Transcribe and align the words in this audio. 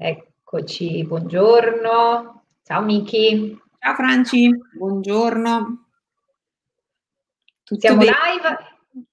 Eccoci, 0.00 1.04
buongiorno. 1.04 2.44
Ciao 2.62 2.82
Miki. 2.82 3.60
Ciao 3.80 3.94
Franci, 3.94 4.48
buongiorno. 4.74 5.86
Tutto 7.64 7.80
siamo 7.80 7.98
bene? 7.98 8.12
live? 8.92 9.06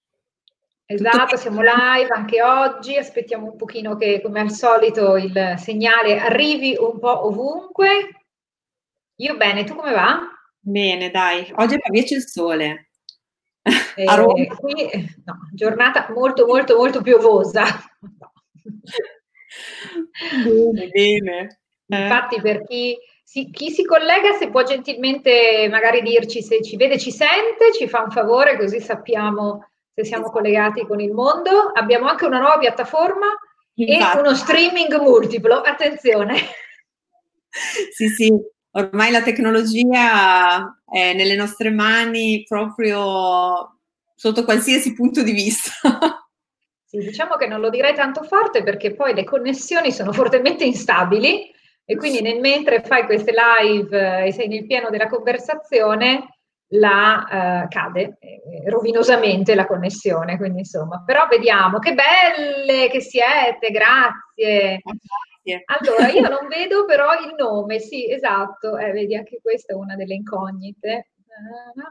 Esatto, 0.86 1.38
siamo 1.38 1.62
live 1.62 2.10
anche 2.14 2.44
oggi. 2.44 2.98
Aspettiamo 2.98 3.48
un 3.48 3.56
pochino 3.56 3.96
che, 3.96 4.22
come 4.22 4.42
al 4.42 4.52
solito, 4.52 5.18
il 5.18 5.56
segnale 5.58 6.20
arrivi 6.20 6.78
un 6.80 7.00
po' 7.00 7.26
ovunque. 7.26 8.26
Io 9.16 9.38
bene, 9.38 9.64
tu 9.64 9.74
come 9.74 9.92
va? 9.92 10.20
Bene, 10.60 11.10
dai. 11.10 11.52
Oggi 11.56 11.74
a 11.74 11.80
Pavia 11.80 12.04
c'è 12.04 12.16
il 12.16 12.28
sole. 12.28 12.90
Eh, 13.96 14.04
a 14.06 14.14
Roma. 14.14 14.46
Qui, 14.56 15.24
no, 15.26 15.50
giornata 15.52 16.06
molto, 16.14 16.46
molto, 16.46 16.76
molto 16.76 17.02
piovosa. 17.02 17.64
Bene, 20.44 20.88
bene. 20.90 21.60
Eh. 21.88 22.02
Infatti, 22.02 22.42
per 22.42 22.64
chi 22.64 22.98
si, 23.24 23.50
chi 23.52 23.72
si 23.72 23.84
collega, 23.84 24.34
se 24.34 24.50
può 24.50 24.64
gentilmente 24.64 25.68
magari 25.70 26.02
dirci 26.02 26.42
se 26.42 26.62
ci 26.64 26.78
vede, 26.78 26.98
ci 26.98 27.12
sente, 27.12 27.74
ci 27.74 27.88
fa 27.88 28.02
un 28.02 28.12
favore, 28.12 28.58
così 28.58 28.80
sappiamo 28.80 29.68
se 29.94 30.04
siamo 30.04 30.26
esatto. 30.26 30.40
collegati 30.40 30.86
con 30.86 31.00
il 31.00 31.12
mondo. 31.12 31.72
Abbiamo 31.74 32.08
anche 32.08 32.26
una 32.26 32.40
nuova 32.40 32.58
piattaforma 32.58 33.28
Infatti. 33.76 34.18
e 34.18 34.20
uno 34.20 34.36
streaming 34.36 35.00
multiplo. 35.00 35.62
Attenzione. 35.62 36.36
Sì, 37.92 38.10
sì, 38.10 38.30
ormai 38.72 39.12
la 39.12 39.22
tecnologia 39.22 40.82
è 40.86 41.14
nelle 41.14 41.36
nostre 41.36 41.70
mani 41.70 42.44
proprio 42.46 43.80
sotto 44.14 44.44
qualsiasi 44.44 44.94
punto 44.94 45.24
di 45.24 45.32
vista. 45.32 45.72
Sì, 46.86 46.98
diciamo 47.00 47.36
che 47.36 47.48
non 47.48 47.60
lo 47.60 47.70
direi 47.70 47.96
tanto 47.96 48.24
forte 48.24 48.64
perché 48.64 48.94
poi 48.94 49.14
le 49.14 49.24
connessioni 49.24 49.92
sono 49.92 50.14
fortemente 50.14 50.64
instabili 50.64 51.52
e 51.84 51.96
quindi 51.96 52.22
nel 52.22 52.40
mentre 52.40 52.82
fai 52.82 53.06
queste 53.06 53.34
live 53.34 53.98
eh, 53.98 54.28
e 54.28 54.32
sei 54.32 54.48
nel 54.48 54.66
pieno 54.66 54.90
della 54.90 55.08
conversazione 55.08 56.30
la 56.70 57.64
uh, 57.64 57.68
cade 57.68 58.18
eh, 58.20 58.70
rovinosamente 58.70 59.54
la 59.54 59.68
connessione, 59.68 60.38
quindi 60.38 60.60
insomma, 60.60 61.04
però 61.06 61.28
vediamo 61.28 61.78
che 61.78 61.94
belle 61.94 62.90
che 62.90 63.02
siete, 63.02 63.70
grazie. 63.70 64.82
grazie. 64.82 65.64
Allora, 65.66 66.08
io 66.10 66.28
non 66.28 66.48
vedo 66.48 66.86
però 66.86 67.14
il 67.14 67.36
nome, 67.38 67.80
sì, 67.80 68.10
esatto, 68.12 68.78
eh, 68.78 68.92
vedi 68.92 69.16
anche 69.16 69.40
questa 69.42 69.74
è 69.74 69.76
una 69.76 69.96
delle 69.96 70.16
incognite. 70.16 71.10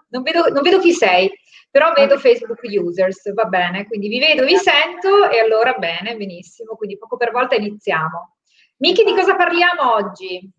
Non 0.09 0.23
vedo, 0.23 0.49
non 0.49 0.63
vedo 0.63 0.79
chi 0.79 0.93
sei, 0.93 1.31
però 1.71 1.93
vedo 1.93 2.19
Facebook 2.19 2.61
users, 2.63 3.33
va 3.35 3.45
bene, 3.45 3.87
quindi 3.87 4.09
vi 4.09 4.19
vedo, 4.19 4.45
vi 4.45 4.57
sento 4.57 5.29
e 5.31 5.41
allora 5.41 5.73
bene, 5.75 6.17
benissimo, 6.17 6.77
quindi 6.77 6.97
poco 6.97 7.17
per 7.17 7.33
volta 7.33 7.55
iniziamo. 7.57 8.37
Miki, 8.79 9.05
di 9.05 9.15
cosa 9.15 9.37
parliamo 9.37 9.95
oggi? 9.95 10.51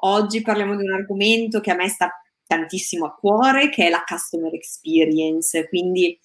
Oggi 0.00 0.42
parliamo 0.42 0.76
di 0.76 0.84
un 0.84 0.92
argomento 0.92 1.60
che 1.60 1.70
a 1.70 1.74
me 1.74 1.88
sta 1.88 2.10
tantissimo 2.46 3.06
a 3.06 3.14
cuore, 3.14 3.68
che 3.68 3.86
è 3.86 3.90
la 3.90 4.04
customer 4.06 4.52
experience, 4.54 5.68
quindi 5.68 6.18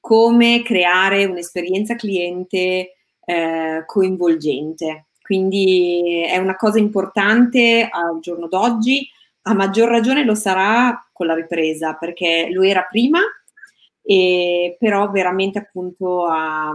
come 0.00 0.62
creare 0.62 1.24
un'esperienza 1.24 1.94
cliente 1.94 2.94
eh, 3.24 3.82
coinvolgente. 3.84 5.08
Quindi 5.20 6.24
è 6.26 6.38
una 6.38 6.56
cosa 6.56 6.78
importante 6.78 7.86
al 7.90 8.18
giorno 8.20 8.48
d'oggi, 8.48 9.06
a 9.48 9.54
maggior 9.54 9.88
ragione 9.88 10.24
lo 10.24 10.34
sarà 10.34 11.08
con 11.12 11.26
la 11.26 11.34
ripresa, 11.34 11.94
perché 11.94 12.48
lo 12.52 12.62
era 12.62 12.82
prima, 12.82 13.20
e 14.02 14.76
però 14.78 15.10
veramente 15.10 15.58
appunto 15.58 16.26
a, 16.26 16.70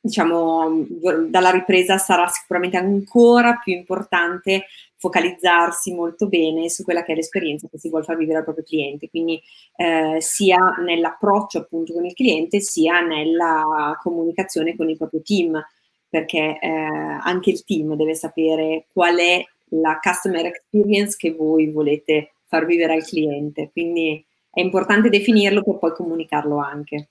diciamo, 0.00 0.86
dalla 1.28 1.50
ripresa 1.50 1.98
sarà 1.98 2.26
sicuramente 2.28 2.78
ancora 2.78 3.60
più 3.62 3.74
importante 3.74 4.64
focalizzarsi 4.96 5.92
molto 5.92 6.28
bene 6.28 6.70
su 6.70 6.82
quella 6.82 7.04
che 7.04 7.12
è 7.12 7.14
l'esperienza 7.14 7.68
che 7.70 7.78
si 7.78 7.90
vuole 7.90 8.04
far 8.04 8.16
vivere 8.16 8.38
al 8.38 8.44
proprio 8.44 8.64
cliente, 8.64 9.10
quindi 9.10 9.38
eh, 9.76 10.16
sia 10.20 10.76
nell'approccio 10.82 11.58
appunto 11.58 11.92
con 11.92 12.06
il 12.06 12.14
cliente, 12.14 12.60
sia 12.60 13.00
nella 13.00 13.98
comunicazione 14.02 14.74
con 14.76 14.88
il 14.88 14.96
proprio 14.96 15.20
team, 15.22 15.62
perché 16.08 16.58
eh, 16.58 16.68
anche 16.68 17.50
il 17.50 17.64
team 17.64 17.96
deve 17.96 18.14
sapere 18.14 18.86
qual 18.92 19.16
è 19.18 19.44
la 19.80 19.98
customer 20.00 20.46
experience 20.46 21.16
che 21.16 21.32
voi 21.32 21.70
volete 21.70 22.34
far 22.46 22.66
vivere 22.66 22.94
al 22.94 23.04
cliente, 23.04 23.70
quindi 23.72 24.24
è 24.50 24.60
importante 24.60 25.08
definirlo 25.08 25.62
per 25.62 25.78
poi 25.78 25.92
comunicarlo 25.92 26.58
anche. 26.58 27.10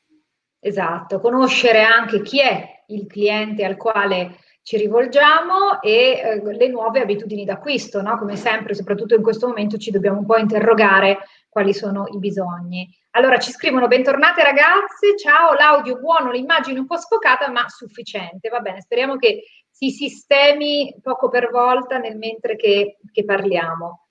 Esatto, 0.59 1.19
conoscere 1.19 1.81
anche 1.81 2.21
chi 2.21 2.39
è 2.39 2.83
il 2.87 3.05
cliente 3.05 3.65
al 3.65 3.75
quale 3.75 4.37
ci 4.61 4.77
rivolgiamo 4.77 5.81
e 5.81 6.21
eh, 6.23 6.55
le 6.55 6.67
nuove 6.69 7.01
abitudini 7.01 7.43
d'acquisto, 7.43 8.01
no? 8.01 8.17
Come 8.17 8.37
sempre, 8.37 8.73
soprattutto 8.73 9.13
in 9.13 9.21
questo 9.21 9.47
momento, 9.47 9.77
ci 9.77 9.91
dobbiamo 9.91 10.19
un 10.19 10.25
po' 10.25 10.37
interrogare 10.37 11.19
quali 11.49 11.73
sono 11.73 12.05
i 12.13 12.17
bisogni. 12.17 12.89
Allora 13.11 13.37
ci 13.39 13.51
scrivono 13.51 13.87
bentornate 13.87 14.41
ragazze, 14.41 15.17
ciao, 15.17 15.53
l'audio 15.53 15.99
buono, 15.99 16.31
l'immagine 16.31 16.79
un 16.79 16.87
po' 16.87 16.97
sfocata 16.97 17.51
ma 17.51 17.67
sufficiente, 17.67 18.47
va 18.47 18.59
bene, 18.59 18.81
speriamo 18.81 19.17
che 19.17 19.43
si 19.89 20.07
sistemi 20.07 20.95
poco 21.01 21.29
per 21.29 21.49
volta 21.51 21.97
nel 21.97 22.17
mentre 22.17 22.55
che, 22.55 22.97
che 23.11 23.25
parliamo. 23.25 24.07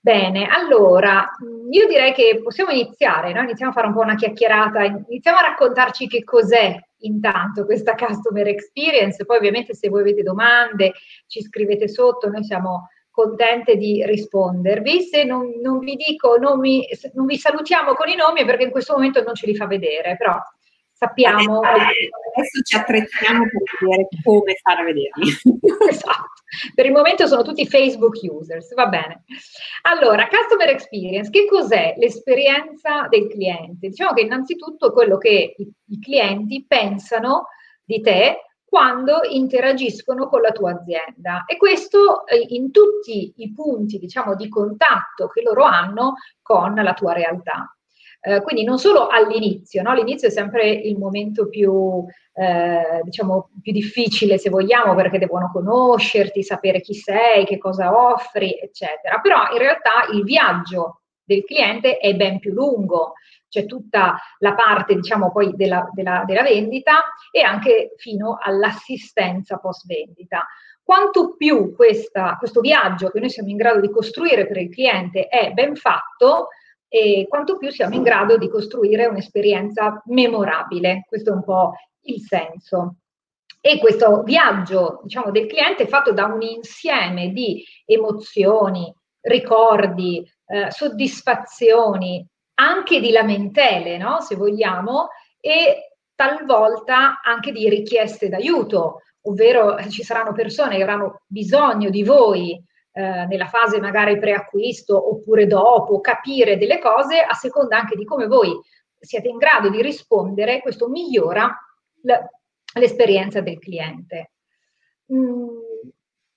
Bene, 0.00 0.46
allora 0.46 1.30
io 1.70 1.86
direi 1.86 2.12
che 2.12 2.40
possiamo 2.42 2.72
iniziare, 2.72 3.32
no? 3.32 3.42
iniziamo 3.42 3.70
a 3.70 3.74
fare 3.74 3.86
un 3.86 3.92
po' 3.92 4.00
una 4.00 4.16
chiacchierata, 4.16 4.82
iniziamo 4.82 5.38
a 5.38 5.42
raccontarci 5.42 6.08
che 6.08 6.24
cos'è 6.24 6.76
intanto 7.02 7.64
questa 7.64 7.94
customer 7.94 8.48
experience, 8.48 9.24
poi 9.24 9.36
ovviamente 9.36 9.74
se 9.74 9.88
voi 9.88 10.00
avete 10.00 10.22
domande 10.22 10.94
ci 11.28 11.40
scrivete 11.40 11.88
sotto, 11.88 12.28
noi 12.28 12.42
siamo 12.42 12.88
contente 13.12 13.76
di 13.76 14.04
rispondervi. 14.04 15.02
Se 15.02 15.22
non, 15.22 15.60
non 15.62 15.78
vi 15.78 15.94
dico, 15.94 16.36
non, 16.36 16.58
mi, 16.58 16.84
non 17.12 17.26
vi 17.26 17.36
salutiamo 17.36 17.94
con 17.94 18.08
i 18.08 18.16
nomi 18.16 18.44
perché 18.44 18.64
in 18.64 18.70
questo 18.70 18.94
momento 18.94 19.22
non 19.22 19.34
ce 19.34 19.46
li 19.46 19.54
fa 19.54 19.66
vedere, 19.66 20.16
però 20.16 20.36
sappiamo. 21.02 21.60
Adesso 21.60 22.62
ci 22.64 22.76
attrezziamo 22.76 23.44
per 23.44 23.62
vedere 23.80 24.08
come 24.22 24.54
fare 24.62 24.80
a 24.80 24.84
vederli. 24.84 25.30
esatto. 25.90 26.30
Per 26.74 26.86
il 26.86 26.92
momento 26.92 27.26
sono 27.26 27.42
tutti 27.42 27.66
Facebook 27.66 28.18
users, 28.22 28.72
va 28.74 28.86
bene. 28.86 29.24
Allora, 29.82 30.28
customer 30.28 30.68
experience, 30.68 31.30
che 31.30 31.46
cos'è 31.46 31.94
l'esperienza 31.98 33.08
del 33.08 33.28
cliente? 33.28 33.88
Diciamo 33.88 34.12
che 34.12 34.22
innanzitutto 34.22 34.88
è 34.88 34.92
quello 34.92 35.18
che 35.18 35.54
i, 35.56 35.72
i 35.88 35.98
clienti 35.98 36.64
pensano 36.66 37.48
di 37.84 38.00
te 38.00 38.38
quando 38.64 39.20
interagiscono 39.28 40.28
con 40.28 40.40
la 40.40 40.50
tua 40.50 40.72
azienda 40.72 41.44
e 41.46 41.58
questo 41.58 42.26
eh, 42.26 42.42
in 42.48 42.70
tutti 42.70 43.34
i 43.36 43.52
punti, 43.52 43.98
diciamo, 43.98 44.34
di 44.34 44.48
contatto 44.48 45.26
che 45.28 45.42
loro 45.42 45.64
hanno 45.64 46.14
con 46.40 46.74
la 46.74 46.94
tua 46.94 47.12
realtà. 47.12 47.76
Eh, 48.24 48.40
quindi 48.42 48.62
non 48.62 48.78
solo 48.78 49.08
all'inizio, 49.08 49.82
no? 49.82 49.90
all'inizio 49.90 50.28
è 50.28 50.30
sempre 50.30 50.70
il 50.70 50.96
momento 50.96 51.48
più, 51.48 52.04
eh, 52.34 53.00
diciamo, 53.02 53.50
più 53.60 53.72
difficile 53.72 54.38
se 54.38 54.48
vogliamo 54.48 54.94
perché 54.94 55.18
devono 55.18 55.50
conoscerti, 55.52 56.44
sapere 56.44 56.80
chi 56.80 56.94
sei, 56.94 57.44
che 57.44 57.58
cosa 57.58 57.92
offri, 57.92 58.56
eccetera. 58.60 59.18
Però 59.20 59.50
in 59.50 59.58
realtà 59.58 60.06
il 60.12 60.22
viaggio 60.22 61.00
del 61.24 61.42
cliente 61.44 61.98
è 61.98 62.14
ben 62.14 62.38
più 62.38 62.52
lungo, 62.52 63.14
c'è 63.48 63.66
tutta 63.66 64.16
la 64.38 64.54
parte, 64.54 64.94
diciamo, 64.94 65.32
poi 65.32 65.56
della, 65.56 65.90
della, 65.92 66.22
della 66.24 66.42
vendita 66.42 67.02
e 67.32 67.40
anche 67.40 67.94
fino 67.96 68.38
all'assistenza 68.40 69.58
post 69.58 69.84
vendita. 69.86 70.46
Quanto 70.80 71.34
più 71.36 71.74
questa, 71.74 72.36
questo 72.38 72.60
viaggio 72.60 73.10
che 73.10 73.18
noi 73.18 73.30
siamo 73.30 73.48
in 73.48 73.56
grado 73.56 73.80
di 73.80 73.90
costruire 73.90 74.46
per 74.46 74.58
il 74.58 74.70
cliente 74.70 75.26
è 75.26 75.50
ben 75.50 75.74
fatto, 75.74 76.48
e 76.94 77.26
quanto 77.26 77.56
più 77.56 77.70
siamo 77.70 77.94
in 77.94 78.02
grado 78.02 78.36
di 78.36 78.50
costruire 78.50 79.06
un'esperienza 79.06 80.02
memorabile. 80.08 81.06
Questo 81.08 81.30
è 81.30 81.32
un 81.32 81.42
po' 81.42 81.72
il 82.02 82.20
senso. 82.20 82.96
E 83.62 83.78
questo 83.78 84.22
viaggio, 84.22 85.00
diciamo, 85.02 85.30
del 85.30 85.46
cliente 85.46 85.84
è 85.84 85.86
fatto 85.86 86.12
da 86.12 86.26
un 86.26 86.42
insieme 86.42 87.30
di 87.30 87.64
emozioni, 87.86 88.94
ricordi, 89.22 90.22
eh, 90.44 90.70
soddisfazioni, 90.70 92.26
anche 92.56 93.00
di 93.00 93.10
lamentele, 93.10 93.96
no? 93.96 94.20
se 94.20 94.36
vogliamo, 94.36 95.08
e 95.40 95.94
talvolta 96.14 97.22
anche 97.22 97.52
di 97.52 97.70
richieste 97.70 98.28
d'aiuto, 98.28 99.00
ovvero 99.22 99.78
eh, 99.78 99.88
ci 99.88 100.02
saranno 100.02 100.34
persone 100.34 100.76
che 100.76 100.82
avranno 100.82 101.22
bisogno 101.26 101.88
di 101.88 102.04
voi 102.04 102.62
eh, 102.92 103.26
nella 103.26 103.46
fase 103.46 103.80
magari 103.80 104.18
preacquisto 104.18 105.10
oppure 105.10 105.46
dopo, 105.46 106.00
capire 106.00 106.58
delle 106.58 106.78
cose 106.78 107.20
a 107.20 107.34
seconda 107.34 107.78
anche 107.78 107.96
di 107.96 108.04
come 108.04 108.26
voi 108.26 108.52
siete 108.98 109.28
in 109.28 109.38
grado 109.38 109.68
di 109.68 109.82
rispondere, 109.82 110.60
questo 110.60 110.88
migliora 110.88 111.50
l'esperienza 112.74 113.40
del 113.40 113.58
cliente. 113.58 114.32
Mm, 115.12 115.48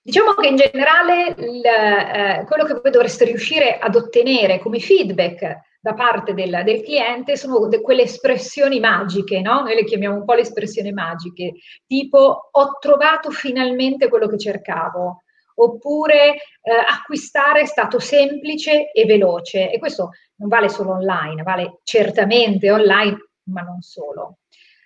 diciamo 0.02 0.34
che 0.34 0.48
in 0.48 0.56
generale 0.56 1.34
il, 1.38 1.64
eh, 1.64 2.44
quello 2.46 2.64
che 2.64 2.74
voi 2.74 2.90
dovreste 2.90 3.24
riuscire 3.24 3.78
ad 3.78 3.94
ottenere 3.94 4.58
come 4.58 4.80
feedback 4.80 5.64
da 5.80 5.94
parte 5.94 6.34
del, 6.34 6.62
del 6.64 6.82
cliente 6.82 7.36
sono 7.36 7.68
de, 7.68 7.80
quelle 7.80 8.02
espressioni 8.02 8.80
magiche, 8.80 9.40
no? 9.40 9.60
Noi 9.60 9.74
le 9.76 9.84
chiamiamo 9.84 10.16
un 10.16 10.24
po' 10.24 10.34
le 10.34 10.40
espressioni 10.40 10.90
magiche, 10.92 11.52
tipo 11.86 12.48
ho 12.50 12.78
trovato 12.80 13.30
finalmente 13.30 14.08
quello 14.08 14.26
che 14.26 14.36
cercavo, 14.36 15.22
oppure 15.56 16.34
eh, 16.34 16.72
acquistare 16.88 17.60
è 17.60 17.66
stato 17.66 17.98
semplice 17.98 18.90
e 18.92 19.04
veloce. 19.04 19.70
E 19.70 19.78
questo 19.78 20.10
non 20.36 20.48
vale 20.48 20.68
solo 20.68 20.92
online, 20.92 21.42
vale 21.42 21.80
certamente 21.82 22.70
online, 22.70 23.30
ma 23.44 23.62
non 23.62 23.80
solo. 23.80 24.38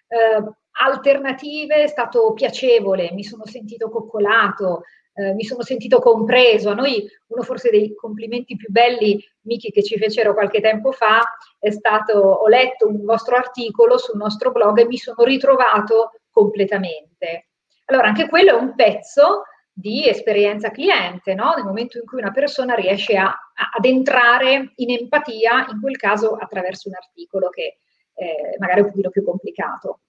Eh, 0.07 0.43
alternative 0.83 1.83
è 1.83 1.87
stato 1.87 2.33
piacevole, 2.33 3.13
mi 3.13 3.25
sono 3.25 3.47
sentito 3.47 3.91
coccolato, 3.91 4.83
eh, 5.15 5.35
mi 5.35 5.45
sono 5.45 5.63
sentito 5.63 5.99
compreso. 5.99 6.71
A 6.71 6.75
noi 6.75 7.09
uno 7.29 7.43
forse 7.43 7.71
dei 7.71 7.95
complimenti 7.95 8.57
più 8.57 8.71
belli, 8.71 9.23
Miki, 9.43 9.71
che 9.71 9.83
ci 9.83 9.99
fecero 9.99 10.35
qualche 10.35 10.61
tempo 10.61 10.93
fa, 10.93 11.21
è 11.59 11.71
stato, 11.71 12.19
ho 12.19 12.49
letto 12.49 12.87
un 12.87 13.05
vostro 13.05 13.37
articolo 13.37 13.99
sul 13.99 14.17
nostro 14.17 14.53
blog 14.53 14.79
e 14.79 14.87
mi 14.87 14.97
sono 14.97 15.25
ritrovato 15.25 16.13
completamente. 16.31 17.49
Allora, 17.87 18.07
anche 18.07 18.29
quello 18.29 18.51
è 18.51 18.55
un 18.55 18.75
pezzo 18.77 19.43
di 19.73 20.07
esperienza 20.09 20.71
cliente, 20.71 21.35
no? 21.35 21.55
nel 21.55 21.65
momento 21.65 21.99
in 21.99 22.05
cui 22.05 22.19
una 22.19 22.33
persona 22.33 22.75
riesce 22.75 23.17
a, 23.17 23.27
a, 23.27 23.71
ad 23.77 23.85
entrare 23.85 24.73
in 24.77 24.91
empatia, 24.91 25.67
in 25.71 25.81
quel 25.81 25.97
caso 25.97 26.37
attraverso 26.37 26.89
un 26.89 26.95
articolo 26.95 27.49
che 27.49 27.79
eh, 28.15 28.57
magari 28.59 28.81
è 28.81 28.83
un 28.83 28.91
pochino 28.91 29.11
più 29.11 29.25
complicato. 29.25 30.01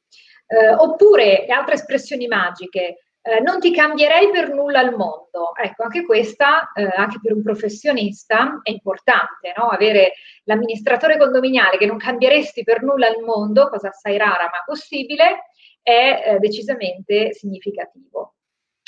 Eh, 0.48 0.74
oppure 0.74 1.46
altre 1.46 1.76
espressioni 1.76 2.28
magiche, 2.28 2.98
eh, 3.22 3.40
non 3.40 3.60
ti 3.60 3.72
cambierei 3.72 4.32
per 4.32 4.50
nulla 4.50 4.80
al 4.80 4.96
mondo. 4.96 5.56
Ecco, 5.56 5.84
anche 5.84 6.04
questa, 6.04 6.72
eh, 6.74 6.90
anche 6.96 7.20
per 7.22 7.34
un 7.34 7.44
professionista, 7.44 8.60
è 8.64 8.72
importante, 8.72 9.54
no? 9.56 9.68
Avere 9.68 10.14
l'amministratore 10.46 11.18
condominiale 11.18 11.78
che 11.78 11.86
non 11.86 11.98
cambieresti 11.98 12.64
per 12.64 12.82
nulla 12.82 13.08
al 13.08 13.22
mondo, 13.24 13.70
cosa 13.70 13.90
assai 13.90 14.18
rara 14.18 14.46
ma 14.46 14.64
possibile, 14.66 15.52
è 15.82 16.24
eh, 16.26 16.40
decisamente 16.40 17.34
significativo. 17.34 18.36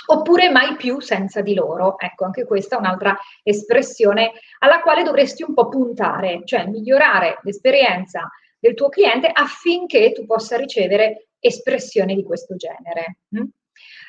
Oppure 0.05 0.49
mai 0.49 0.75
più 0.75 0.99
senza 0.99 1.41
di 1.41 1.53
loro. 1.53 1.97
Ecco, 1.97 2.25
anche 2.25 2.45
questa 2.45 2.75
è 2.75 2.79
un'altra 2.79 3.17
espressione 3.41 4.31
alla 4.59 4.81
quale 4.81 5.03
dovresti 5.03 5.43
un 5.43 5.53
po' 5.53 5.69
puntare, 5.69 6.41
cioè 6.45 6.67
migliorare 6.67 7.39
l'esperienza 7.43 8.29
del 8.59 8.73
tuo 8.73 8.89
cliente 8.89 9.27
affinché 9.27 10.11
tu 10.11 10.25
possa 10.25 10.57
ricevere 10.57 11.27
espressioni 11.39 12.15
di 12.15 12.23
questo 12.23 12.55
genere. 12.55 13.17
Mm? 13.35 13.45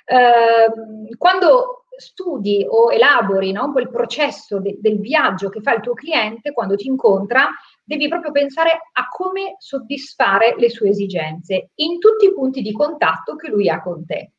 Eh, 0.07 1.17
quando 1.17 1.87
studi 1.97 2.65
o 2.69 2.93
elabori 2.93 3.53
no, 3.53 3.73
quel 3.73 3.89
processo 3.89 4.61
de- 4.61 4.77
del 4.81 4.99
viaggio 4.99 5.49
che 5.49 5.61
fa 5.61 5.75
il 5.75 5.81
tuo 5.81 5.95
cliente 5.95 6.53
quando 6.53 6.77
ti 6.77 6.87
incontra, 6.87 7.49
devi 7.83 8.09
proprio 8.09 8.33
pensare 8.33 8.73
a 8.93 9.09
come 9.09 9.57
soddisfare 9.59 10.55
le 10.57 10.71
sue 10.71 10.91
esigenze 10.91 11.71
in 11.77 11.99
tutti 11.99 12.27
i 12.27 12.33
punti 12.33 12.63
di 12.63 12.73
contatto 12.73 13.37
che 13.37 13.49
lui 13.49 13.69
ha 13.69 13.81
con 13.81 14.05
te. 14.05 14.34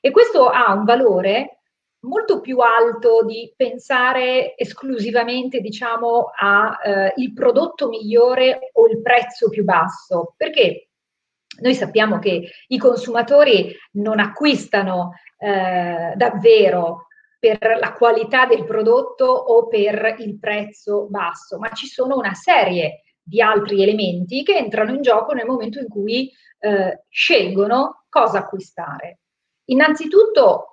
E 0.00 0.10
questo 0.10 0.48
ha 0.48 0.72
un 0.72 0.84
valore 0.84 1.60
molto 2.00 2.40
più 2.40 2.58
alto 2.58 3.24
di 3.24 3.52
pensare 3.54 4.56
esclusivamente, 4.56 5.60
diciamo, 5.60 6.30
al 6.38 7.12
eh, 7.14 7.32
prodotto 7.34 7.88
migliore 7.88 8.70
o 8.72 8.88
il 8.88 9.02
prezzo 9.02 9.50
più 9.50 9.64
basso, 9.64 10.34
perché 10.36 10.88
noi 11.60 11.74
sappiamo 11.74 12.18
che 12.18 12.50
i 12.68 12.78
consumatori 12.78 13.74
non 13.92 14.18
acquistano 14.18 15.12
eh, 15.36 16.14
davvero 16.16 17.06
per 17.38 17.78
la 17.78 17.92
qualità 17.94 18.46
del 18.46 18.64
prodotto 18.64 19.24
o 19.24 19.66
per 19.66 20.16
il 20.18 20.38
prezzo 20.38 21.06
basso, 21.08 21.58
ma 21.58 21.70
ci 21.72 21.86
sono 21.86 22.16
una 22.16 22.34
serie 22.34 23.02
di 23.22 23.40
altri 23.40 23.82
elementi 23.82 24.42
che 24.42 24.56
entrano 24.56 24.92
in 24.92 25.02
gioco 25.02 25.32
nel 25.32 25.46
momento 25.46 25.78
in 25.78 25.88
cui 25.88 26.30
eh, 26.58 27.04
scelgono 27.08 28.04
cosa 28.08 28.38
acquistare. 28.38 29.20
Innanzitutto, 29.70 30.70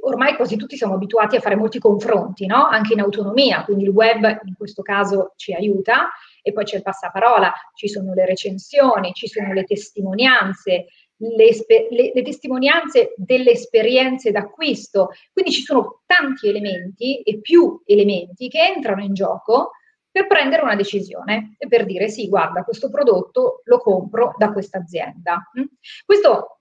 ormai 0.00 0.36
quasi 0.36 0.56
tutti 0.56 0.76
siamo 0.76 0.94
abituati 0.94 1.36
a 1.36 1.40
fare 1.40 1.54
molti 1.54 1.78
confronti, 1.78 2.46
no? 2.46 2.66
anche 2.66 2.94
in 2.94 3.00
autonomia, 3.00 3.62
quindi 3.64 3.84
il 3.84 3.90
web 3.90 4.40
in 4.44 4.54
questo 4.56 4.82
caso 4.82 5.34
ci 5.36 5.52
aiuta 5.52 6.08
e 6.42 6.52
poi 6.52 6.64
c'è 6.64 6.76
il 6.76 6.82
passaparola, 6.82 7.52
ci 7.74 7.88
sono 7.88 8.14
le 8.14 8.24
recensioni, 8.24 9.12
ci 9.12 9.26
sono 9.26 9.52
le 9.52 9.64
testimonianze, 9.64 10.86
le, 11.16 11.50
le, 11.90 12.12
le, 12.14 12.22
testimonianze 12.22 13.12
delle 13.16 13.50
esperienze 13.50 14.30
d'acquisto. 14.30 15.10
Quindi 15.32 15.52
ci 15.52 15.62
sono 15.62 16.02
tanti 16.06 16.48
elementi 16.48 17.20
e 17.20 17.40
più 17.40 17.82
elementi 17.84 18.48
che 18.48 18.60
entrano 18.74 19.02
in 19.02 19.12
gioco 19.12 19.72
per 20.10 20.26
prendere 20.26 20.62
una 20.62 20.76
decisione 20.76 21.56
e 21.58 21.68
per 21.68 21.84
dire 21.84 22.08
sì, 22.08 22.28
guarda, 22.28 22.64
questo 22.64 22.88
prodotto 22.88 23.60
lo 23.64 23.78
compro 23.78 24.34
da 24.38 24.50
questa 24.52 24.78
azienda. 24.78 25.50
Mm? 25.58 25.64
Questo 26.06 26.55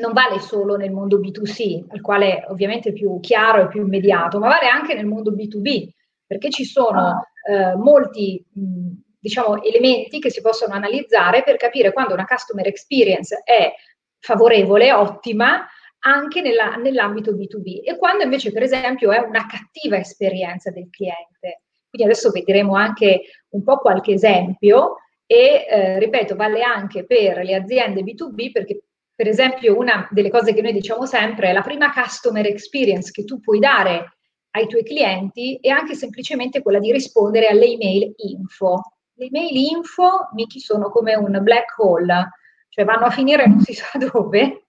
non 0.00 0.12
vale 0.12 0.38
solo 0.38 0.76
nel 0.76 0.92
mondo 0.92 1.18
B2C, 1.18 1.84
al 1.88 2.00
quale 2.00 2.44
ovviamente 2.48 2.90
è 2.90 2.92
più 2.92 3.18
chiaro 3.20 3.62
e 3.62 3.68
più 3.68 3.82
immediato, 3.82 4.38
ma 4.38 4.48
vale 4.48 4.68
anche 4.68 4.94
nel 4.94 5.06
mondo 5.06 5.32
B2B, 5.32 5.88
perché 6.26 6.50
ci 6.50 6.64
sono 6.64 7.00
ah. 7.00 7.30
eh, 7.50 7.74
molti 7.74 8.44
mh, 8.52 8.90
diciamo, 9.18 9.62
elementi 9.62 10.18
che 10.18 10.30
si 10.30 10.40
possono 10.40 10.74
analizzare 10.74 11.42
per 11.42 11.56
capire 11.56 11.92
quando 11.92 12.14
una 12.14 12.26
customer 12.26 12.66
experience 12.66 13.42
è 13.44 13.72
favorevole, 14.18 14.92
ottima, 14.92 15.66
anche 16.00 16.40
nella, 16.40 16.76
nell'ambito 16.76 17.32
B2B 17.32 17.80
e 17.82 17.96
quando 17.96 18.22
invece 18.22 18.52
per 18.52 18.62
esempio 18.62 19.10
è 19.10 19.18
una 19.18 19.46
cattiva 19.46 19.96
esperienza 19.96 20.70
del 20.70 20.88
cliente. 20.90 21.62
Quindi 21.88 22.08
adesso 22.08 22.30
vedremo 22.30 22.74
anche 22.74 23.22
un 23.50 23.62
po' 23.64 23.78
qualche 23.78 24.12
esempio 24.12 24.96
e 25.26 25.66
eh, 25.68 25.98
ripeto, 25.98 26.36
vale 26.36 26.62
anche 26.62 27.04
per 27.04 27.42
le 27.42 27.54
aziende 27.54 28.02
B2B 28.02 28.52
perché 28.52 28.82
per 29.18 29.26
esempio, 29.26 29.76
una 29.76 30.06
delle 30.12 30.30
cose 30.30 30.54
che 30.54 30.62
noi 30.62 30.72
diciamo 30.72 31.04
sempre 31.04 31.48
è 31.48 31.52
la 31.52 31.62
prima 31.62 31.92
customer 31.92 32.46
experience 32.46 33.10
che 33.10 33.24
tu 33.24 33.40
puoi 33.40 33.58
dare 33.58 34.18
ai 34.52 34.68
tuoi 34.68 34.84
clienti 34.84 35.58
è 35.60 35.70
anche 35.70 35.96
semplicemente 35.96 36.62
quella 36.62 36.78
di 36.78 36.92
rispondere 36.92 37.48
alle 37.48 37.64
email 37.64 38.12
info. 38.14 38.80
Le 39.14 39.24
email 39.24 39.56
info, 39.56 40.28
Miki, 40.34 40.60
sono 40.60 40.88
come 40.90 41.16
un 41.16 41.36
black 41.42 41.76
hole, 41.78 42.30
cioè 42.68 42.84
vanno 42.84 43.06
a 43.06 43.10
finire 43.10 43.48
non 43.48 43.58
si 43.58 43.74
sa 43.74 43.90
dove, 43.98 44.66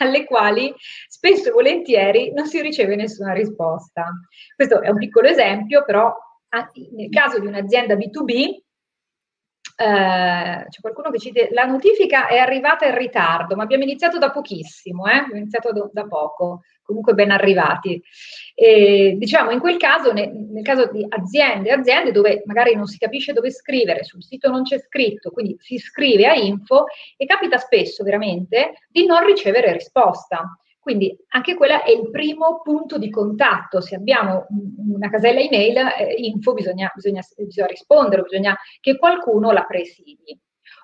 alle 0.00 0.24
quali 0.26 0.70
spesso 1.08 1.48
e 1.48 1.52
volentieri 1.52 2.30
non 2.34 2.46
si 2.46 2.60
riceve 2.60 2.94
nessuna 2.94 3.32
risposta. 3.32 4.04
Questo 4.54 4.82
è 4.82 4.90
un 4.90 4.98
piccolo 4.98 5.28
esempio, 5.28 5.82
però 5.86 6.14
nel 6.94 7.08
caso 7.08 7.40
di 7.40 7.46
un'azienda 7.46 7.94
B2B 7.94 8.67
eh, 9.76 10.66
c'è 10.68 10.80
qualcuno 10.80 11.10
che 11.10 11.18
ci 11.18 11.30
dice 11.30 11.48
la 11.52 11.64
notifica 11.64 12.26
è 12.26 12.36
arrivata 12.38 12.86
in 12.86 12.96
ritardo, 12.96 13.54
ma 13.56 13.62
abbiamo 13.62 13.84
iniziato 13.84 14.18
da 14.18 14.30
pochissimo, 14.30 15.06
eh? 15.06 15.16
abbiamo 15.16 15.40
iniziato 15.40 15.72
do, 15.72 15.90
da 15.92 16.06
poco, 16.06 16.62
comunque 16.82 17.14
ben 17.14 17.30
arrivati. 17.30 18.02
E, 18.54 19.14
diciamo, 19.18 19.50
in 19.50 19.60
quel 19.60 19.76
caso, 19.76 20.12
ne, 20.12 20.26
nel 20.26 20.64
caso 20.64 20.90
di 20.90 21.04
aziende, 21.08 21.70
aziende 21.70 22.12
dove 22.12 22.42
magari 22.46 22.74
non 22.74 22.86
si 22.86 22.98
capisce 22.98 23.32
dove 23.32 23.50
scrivere, 23.50 24.04
sul 24.04 24.22
sito 24.22 24.50
non 24.50 24.62
c'è 24.62 24.78
scritto, 24.78 25.30
quindi 25.30 25.56
si 25.60 25.78
scrive 25.78 26.26
a 26.26 26.34
info 26.34 26.86
e 27.16 27.26
capita 27.26 27.58
spesso 27.58 28.02
veramente 28.02 28.72
di 28.90 29.06
non 29.06 29.24
ricevere 29.24 29.72
risposta. 29.72 30.58
Quindi 30.88 31.14
anche 31.32 31.54
quella 31.54 31.82
è 31.82 31.90
il 31.90 32.08
primo 32.08 32.62
punto 32.62 32.96
di 32.96 33.10
contatto. 33.10 33.82
Se 33.82 33.94
abbiamo 33.94 34.46
una 34.88 35.10
casella 35.10 35.38
email, 35.38 35.76
eh, 35.76 36.14
info, 36.16 36.54
bisogna, 36.54 36.90
bisogna, 36.94 37.20
bisogna, 37.36 37.66
rispondere, 37.66 38.22
bisogna 38.22 38.56
che 38.80 38.96
qualcuno 38.96 39.50
la 39.50 39.64
presidi. 39.64 40.16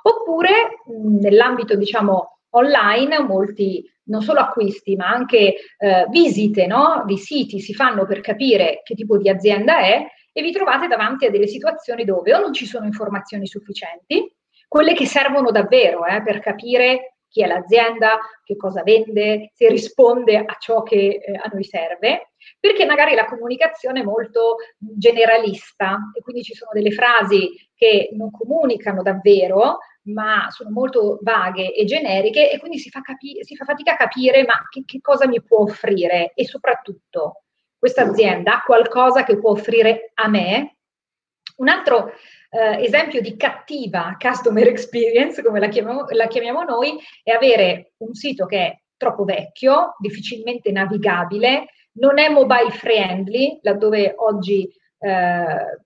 Oppure 0.03 0.83
mh, 0.85 1.21
nell'ambito, 1.21 1.75
diciamo, 1.75 2.41
online, 2.51 3.21
molti 3.21 3.83
non 4.09 4.21
solo 4.21 4.41
acquisti, 4.41 4.95
ma 4.95 5.09
anche 5.09 5.55
eh, 5.79 6.07
visite 6.11 6.67
no? 6.67 7.05
di 7.07 7.17
siti 7.17 7.59
si 7.59 7.73
fanno 7.73 8.05
per 8.05 8.21
capire 8.21 8.83
che 8.85 8.95
tipo 8.95 9.17
di 9.17 9.31
azienda 9.31 9.79
è 9.79 10.05
e 10.35 10.43
vi 10.43 10.53
trovate 10.53 10.87
davanti 10.87 11.25
a 11.25 11.31
delle 11.31 11.47
situazioni 11.47 12.05
dove 12.05 12.35
o 12.35 12.41
non 12.41 12.53
ci 12.53 12.67
sono 12.67 12.85
informazioni 12.85 13.47
sufficienti, 13.47 14.31
quelle 14.69 14.93
che 14.93 15.07
servono 15.07 15.51
davvero 15.51 16.05
eh, 16.05 16.23
per 16.23 16.41
capire 16.41 17.14
chi 17.35 17.43
è 17.43 17.49
l'azienda, 17.49 18.21
che 18.45 18.55
cosa 18.55 18.85
vende, 18.85 19.51
se 19.55 19.69
risponde 19.69 20.37
a 20.37 20.57
ciò 20.57 20.85
che 20.85 21.21
eh, 21.21 21.33
a 21.35 21.51
noi 21.53 21.65
serve, 21.65 22.31
perché 22.61 22.87
magari 22.87 23.17
la 23.17 23.25
comunicazione 23.25 24.03
è 24.03 24.05
molto 24.05 24.59
generalista 24.79 25.99
e 26.17 26.21
quindi 26.23 26.45
ci 26.45 26.55
sono 26.55 26.71
delle 26.73 26.93
frasi 26.93 27.51
che 27.75 28.11
non 28.13 28.31
comunicano 28.31 29.03
davvero, 29.03 29.79
ma 30.03 30.47
sono 30.51 30.71
molto 30.71 31.19
vaghe 31.23 31.75
e 31.75 31.85
generiche 31.85 32.53
e 32.53 32.61
quindi 32.61 32.79
si 32.79 32.89
fa, 32.89 33.01
capi- 33.01 33.43
si 33.43 33.57
fa 33.57 33.65
fatica 33.65 33.95
a 33.95 33.97
capire 33.97 34.45
ma 34.45 34.55
che, 34.71 34.85
che 34.87 35.01
cosa 35.01 35.27
mi 35.27 35.43
può 35.43 35.63
offrire 35.63 36.35
e 36.35 36.47
soprattutto 36.47 37.43
questa 37.77 38.03
azienda 38.03 38.59
ha 38.59 38.63
qualcosa 38.63 39.25
che 39.25 39.39
può 39.39 39.51
offrire 39.51 40.13
a 40.15 40.29
me. 40.29 40.77
Un 41.57 41.69
altro 41.69 42.13
eh, 42.55 42.85
esempio 42.85 43.21
di 43.21 43.37
cattiva 43.37 44.17
customer 44.19 44.69
experience, 44.69 45.43
come 45.43 45.59
la 45.59 45.67
chiamiamo, 45.67 46.07
la 46.11 46.29
chiamiamo 46.29 46.63
noi, 46.63 46.97
è 47.25 47.33
avere 47.33 47.95
un 47.99 48.15
sito 48.15 48.47
che 48.47 48.59
è 48.59 48.79
troppo 48.97 49.25
vecchio, 49.25 49.97
difficilmente 49.99 50.71
navigabile, 50.71 51.67
non 51.95 52.19
è 52.19 52.29
mobile 52.29 52.71
friendly, 52.71 53.59
laddove 53.63 54.15
oggi 54.17 54.69
eh, 54.99 55.81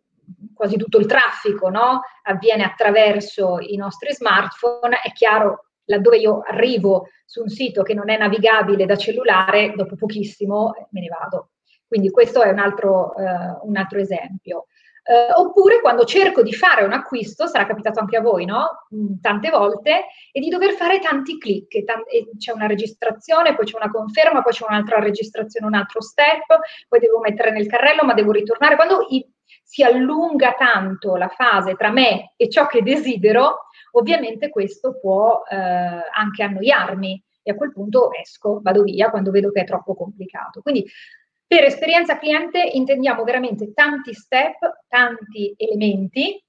quasi 0.53 0.77
tutto 0.77 0.99
il 0.99 1.07
traffico 1.07 1.71
no? 1.71 2.03
avviene 2.25 2.65
attraverso 2.65 3.59
i 3.61 3.77
nostri 3.77 4.13
smartphone, 4.13 5.01
è 5.03 5.11
chiaro 5.13 5.69
laddove 5.87 6.19
io 6.19 6.43
arrivo 6.47 7.09
su 7.25 7.41
un 7.41 7.49
sito 7.49 7.83
che 7.83 7.95
non 7.95 8.11
è 8.11 8.19
navigabile 8.19 8.85
da 8.85 8.97
cellulare, 8.97 9.73
dopo 9.75 9.97
pochissimo 9.97 10.75
me 10.91 11.01
ne 11.01 11.09
vado. 11.09 11.53
Quindi 11.87 12.11
questo 12.11 12.43
è 12.43 12.51
un 12.51 12.59
altro, 12.59 13.17
eh, 13.17 13.59
un 13.63 13.77
altro 13.77 13.99
esempio. 13.99 14.67
Eh, 15.11 15.33
oppure 15.37 15.81
quando 15.81 16.05
cerco 16.05 16.43
di 16.43 16.53
fare 16.53 16.85
un 16.85 16.93
acquisto, 16.93 17.47
sarà 17.47 17.65
capitato 17.65 17.99
anche 17.99 18.19
a 18.19 18.21
voi, 18.21 18.45
no? 18.45 18.87
Mm, 18.95 19.21
tante 19.23 19.49
volte, 19.49 20.05
e 20.31 20.39
di 20.41 20.51
dover 20.51 20.73
fare 20.75 20.99
tanti 20.99 21.39
click. 21.39 21.75
E 21.77 21.85
t- 21.85 22.05
e 22.09 22.29
c'è 22.37 22.53
una 22.53 22.67
registrazione, 22.67 23.55
poi 23.55 23.65
c'è 23.65 23.77
una 23.79 23.91
conferma, 23.91 24.43
poi 24.43 24.53
c'è 24.53 24.67
un'altra 24.69 24.99
registrazione, 24.99 25.67
un 25.67 25.75
altro 25.75 26.03
step, 26.03 26.45
poi 26.89 27.01
devo 27.01 27.21
mettere 27.21 27.51
nel 27.53 27.67
carrello, 27.67 28.03
ma 28.05 28.13
devo 28.13 28.33
ritornare. 28.33 28.77
Quando 28.77 29.07
i- 29.09 29.27
si 29.63 29.83
allunga 29.83 30.55
tanto 30.59 31.17
la 31.17 31.29
fase 31.29 31.75
tra 31.75 31.91
me 31.91 32.33
e 32.37 32.49
ciò 32.51 32.67
che 32.67 32.83
desidero, 32.83 33.61
ovviamente 33.93 34.51
questo 34.51 34.99
può 35.01 35.43
eh, 35.49 35.57
anche 35.57 36.43
annoiarmi 36.43 37.23
e 37.43 37.51
a 37.53 37.55
quel 37.55 37.73
punto 37.73 38.11
esco, 38.13 38.61
vado 38.63 38.83
via 38.83 39.09
quando 39.09 39.31
vedo 39.31 39.51
che 39.51 39.63
è 39.63 39.65
troppo 39.65 39.95
complicato. 39.95 40.61
Quindi 40.61 40.85
per 41.49 41.65
esperienza 41.65 42.19
cliente 42.19 42.63
intendiamo 42.63 43.25
veramente 43.25 43.73
tanti 43.73 44.13
step, 44.13 44.85
tanti 44.87 45.55
elementi 45.57 46.41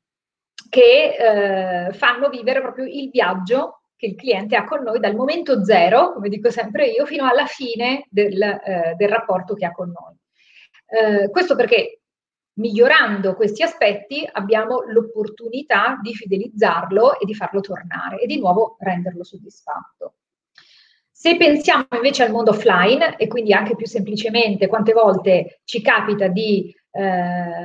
che 0.70 1.88
eh, 1.88 1.94
fanno 1.94 2.27
vivere 2.27 2.60
proprio 2.62 2.86
il 2.86 3.10
viaggio 3.10 3.84
che 3.96 4.08
il 4.08 4.15
cliente 4.15 4.58
ha 4.58 4.65
con 4.65 4.84
noi 4.84 5.00
dal 5.00 5.15
momento 5.15 5.63
zero, 5.63 6.13
come 6.13 6.27
dico 6.27 6.51
sempre 6.51 6.88
io, 6.88 7.06
fino 7.06 7.27
alla 7.27 7.46
fine 7.46 8.06
del, 8.10 8.41
eh, 8.41 8.94
del 8.98 9.10
rapporto 9.10 9.53
che 9.53 9.65
ha 9.65 9.72
con 9.72 9.89
noi. 9.91 10.15
Eh, 10.86 11.29
questo 11.29 11.56
perché 11.56 12.01
migliorando 12.60 13.36
questi 13.36 13.63
aspetti 13.63 14.27
abbiamo 14.29 14.82
l'opportunità 14.88 15.98
di 16.01 16.13
fidelizzarlo 16.13 17.20
e 17.20 17.25
di 17.25 17.34
farlo 17.34 17.62
tornare 17.62 18.20
e 18.20 18.25
di 18.25 18.38
nuovo 18.38 18.75
renderlo 18.79 19.24
soddisfatto. 19.24 20.15
Se 21.22 21.36
pensiamo 21.36 21.86
invece 21.96 22.24
al 22.24 22.32
mondo 22.32 22.52
offline 22.52 23.18
e 23.18 23.28
quindi 23.28 23.52
anche 23.52 23.76
più 23.76 23.86
semplicemente 23.86 24.68
quante 24.68 24.94
volte 24.94 25.60
ci 25.66 25.82
capita 25.82 26.28
di 26.28 26.74
eh, 26.92 27.58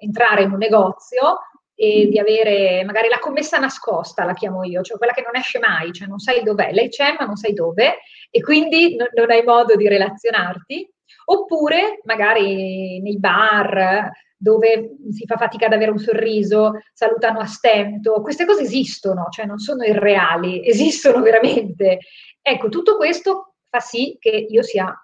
entrare 0.00 0.44
in 0.44 0.50
un 0.50 0.56
negozio 0.56 1.40
e 1.74 2.08
di 2.10 2.18
avere 2.18 2.82
magari 2.82 3.10
la 3.10 3.18
commessa 3.18 3.58
nascosta, 3.58 4.24
la 4.24 4.32
chiamo 4.32 4.64
io, 4.64 4.80
cioè 4.80 4.96
quella 4.96 5.12
che 5.12 5.20
non 5.20 5.36
esce 5.36 5.58
mai, 5.58 5.92
cioè 5.92 6.08
non 6.08 6.18
sai 6.18 6.42
dov'è, 6.42 6.72
lei 6.72 6.88
c'è 6.88 7.14
ma 7.18 7.26
non 7.26 7.36
sai 7.36 7.52
dove 7.52 7.98
e 8.30 8.40
quindi 8.40 8.96
non, 8.96 9.08
non 9.12 9.30
hai 9.30 9.42
modo 9.42 9.76
di 9.76 9.86
relazionarti, 9.86 10.90
oppure 11.26 12.00
magari 12.04 13.02
nei 13.02 13.18
bar 13.18 14.12
dove 14.36 14.96
si 15.10 15.24
fa 15.26 15.36
fatica 15.36 15.66
ad 15.66 15.72
avere 15.72 15.90
un 15.90 15.98
sorriso, 15.98 16.80
salutano 16.92 17.38
a 17.38 17.46
stento, 17.46 18.20
queste 18.20 18.44
cose 18.44 18.62
esistono, 18.62 19.28
cioè 19.30 19.46
non 19.46 19.58
sono 19.58 19.84
irreali, 19.84 20.66
esistono 20.66 21.20
veramente 21.22 21.98
Ecco, 22.46 22.68
tutto 22.68 22.98
questo 22.98 23.54
fa 23.70 23.80
sì 23.80 24.18
che 24.20 24.28
io 24.28 24.62
sia, 24.62 24.94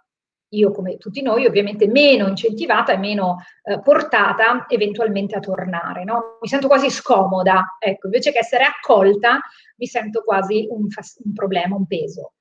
io 0.50 0.70
come 0.72 0.98
tutti 0.98 1.22
noi, 1.22 1.46
ovviamente 1.46 1.88
meno 1.88 2.28
incentivata 2.28 2.92
e 2.92 2.98
meno 2.98 3.38
eh, 3.62 3.80
portata 3.80 4.66
eventualmente 4.68 5.36
a 5.36 5.40
tornare. 5.40 6.04
No? 6.04 6.36
Mi 6.38 6.48
sento 6.48 6.66
quasi 6.66 6.90
scomoda, 6.90 7.78
ecco, 7.78 8.08
invece 8.08 8.30
che 8.30 8.40
essere 8.40 8.64
accolta, 8.64 9.40
mi 9.78 9.86
sento 9.86 10.22
quasi 10.22 10.66
un, 10.68 10.86
un 11.24 11.32
problema, 11.32 11.76
un 11.76 11.86
peso. 11.86 12.34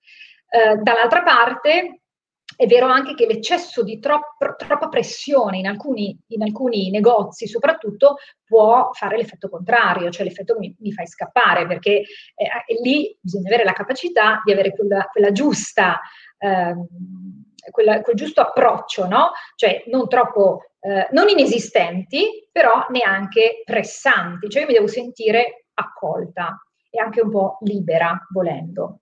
Eh, 0.49 0.75
dall'altra 0.75 1.23
parte, 1.23 2.01
è 2.59 2.65
vero 2.65 2.87
anche 2.87 3.13
che 3.13 3.25
l'eccesso 3.25 3.83
di 3.83 3.99
troppo, 3.99 4.53
troppa 4.57 4.89
pressione 4.89 5.59
in 5.59 5.65
alcuni, 5.65 6.19
in 6.27 6.41
alcuni, 6.41 6.89
negozi, 6.89 7.47
soprattutto, 7.47 8.17
può 8.43 8.89
fare 8.91 9.15
l'effetto 9.15 9.47
contrario, 9.47 10.09
cioè 10.09 10.25
l'effetto 10.25 10.57
mi, 10.59 10.75
mi 10.79 10.91
fai 10.91 11.07
scappare, 11.07 11.65
perché 11.65 12.01
eh, 12.01 12.49
lì 12.83 13.17
bisogna 13.21 13.47
avere 13.47 13.63
la 13.63 13.71
capacità 13.71 14.41
di 14.43 14.51
avere 14.51 14.73
quella, 14.73 15.05
quella 15.09 15.31
giusta, 15.31 16.01
ehm, 16.37 16.85
quella, 17.71 18.01
quel 18.01 18.17
giusto 18.17 18.41
approccio, 18.41 19.07
no? 19.07 19.31
Cioè 19.55 19.85
non 19.87 20.09
troppo, 20.09 20.73
eh, 20.81 21.07
non 21.11 21.29
inesistenti, 21.29 22.49
però 22.51 22.87
neanche 22.89 23.61
pressanti, 23.63 24.49
cioè 24.49 24.63
io 24.63 24.67
mi 24.67 24.73
devo 24.73 24.87
sentire 24.87 25.67
accolta 25.75 26.61
e 26.89 26.99
anche 26.99 27.21
un 27.21 27.29
po' 27.29 27.57
libera, 27.61 28.27
volendo. 28.33 28.99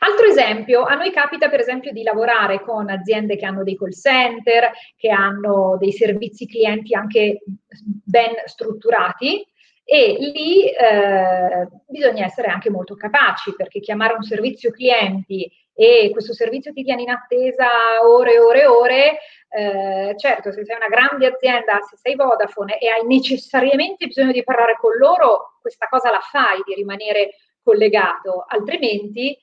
Altro 0.00 0.26
esempio, 0.26 0.84
a 0.84 0.94
noi 0.94 1.10
capita 1.10 1.48
per 1.48 1.60
esempio 1.60 1.92
di 1.92 2.02
lavorare 2.02 2.60
con 2.62 2.88
aziende 2.88 3.36
che 3.36 3.46
hanno 3.46 3.62
dei 3.62 3.76
call 3.76 3.90
center, 3.90 4.70
che 4.96 5.10
hanno 5.10 5.76
dei 5.78 5.92
servizi 5.92 6.46
clienti 6.46 6.94
anche 6.94 7.42
ben 8.04 8.32
strutturati 8.46 9.46
e 9.84 10.16
lì 10.18 10.68
eh, 10.70 11.68
bisogna 11.88 12.24
essere 12.24 12.48
anche 12.48 12.70
molto 12.70 12.94
capaci 12.94 13.54
perché 13.56 13.80
chiamare 13.80 14.14
un 14.14 14.22
servizio 14.22 14.70
clienti 14.70 15.50
e 15.74 16.10
questo 16.12 16.32
servizio 16.32 16.72
ti 16.72 16.84
tiene 16.84 17.02
in 17.02 17.10
attesa 17.10 17.66
ore 18.04 18.34
e 18.34 18.38
ore 18.38 18.60
e 18.60 18.66
ore, 18.66 19.18
eh, 19.48 20.14
certo 20.16 20.52
se 20.52 20.64
sei 20.64 20.76
una 20.76 20.88
grande 20.88 21.26
azienda, 21.26 21.80
se 21.80 21.96
sei 21.96 22.14
Vodafone 22.14 22.78
e 22.78 22.88
hai 22.88 23.04
necessariamente 23.06 24.06
bisogno 24.06 24.32
di 24.32 24.44
parlare 24.44 24.76
con 24.78 24.96
loro, 24.96 25.58
questa 25.60 25.86
cosa 25.88 26.10
la 26.10 26.20
fai 26.20 26.62
di 26.64 26.74
rimanere 26.74 27.30
collegato, 27.62 28.44
altrimenti 28.46 29.36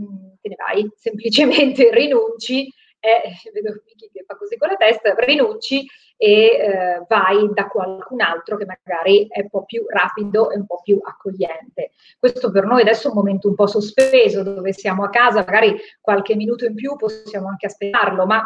Mm, 0.00 0.34
te 0.40 0.48
ne 0.48 0.56
vai, 0.56 0.90
semplicemente 0.96 1.90
rinunci, 1.92 2.72
eh, 2.98 3.50
vedo 3.52 3.82
Vicky 3.84 4.10
che 4.12 4.24
fa 4.24 4.36
così 4.36 4.56
con 4.56 4.68
la 4.68 4.76
testa, 4.76 5.14
rinunci 5.16 5.84
e 6.16 6.44
eh, 6.44 7.04
vai 7.08 7.50
da 7.52 7.66
qualcun 7.66 8.20
altro 8.20 8.56
che 8.56 8.64
magari 8.64 9.26
è 9.28 9.40
un 9.40 9.48
po' 9.48 9.64
più 9.64 9.84
rapido 9.88 10.52
e 10.52 10.56
un 10.56 10.66
po' 10.66 10.80
più 10.82 11.00
accogliente. 11.02 11.90
Questo 12.16 12.52
per 12.52 12.64
noi 12.64 12.82
adesso 12.82 13.08
è 13.08 13.10
un 13.10 13.16
momento 13.16 13.48
un 13.48 13.56
po' 13.56 13.66
sospeso, 13.66 14.44
dove 14.44 14.72
siamo 14.72 15.02
a 15.02 15.10
casa, 15.10 15.44
magari 15.44 15.76
qualche 16.00 16.36
minuto 16.36 16.64
in 16.64 16.74
più 16.74 16.94
possiamo 16.94 17.48
anche 17.48 17.66
aspettarlo, 17.66 18.24
ma 18.24 18.40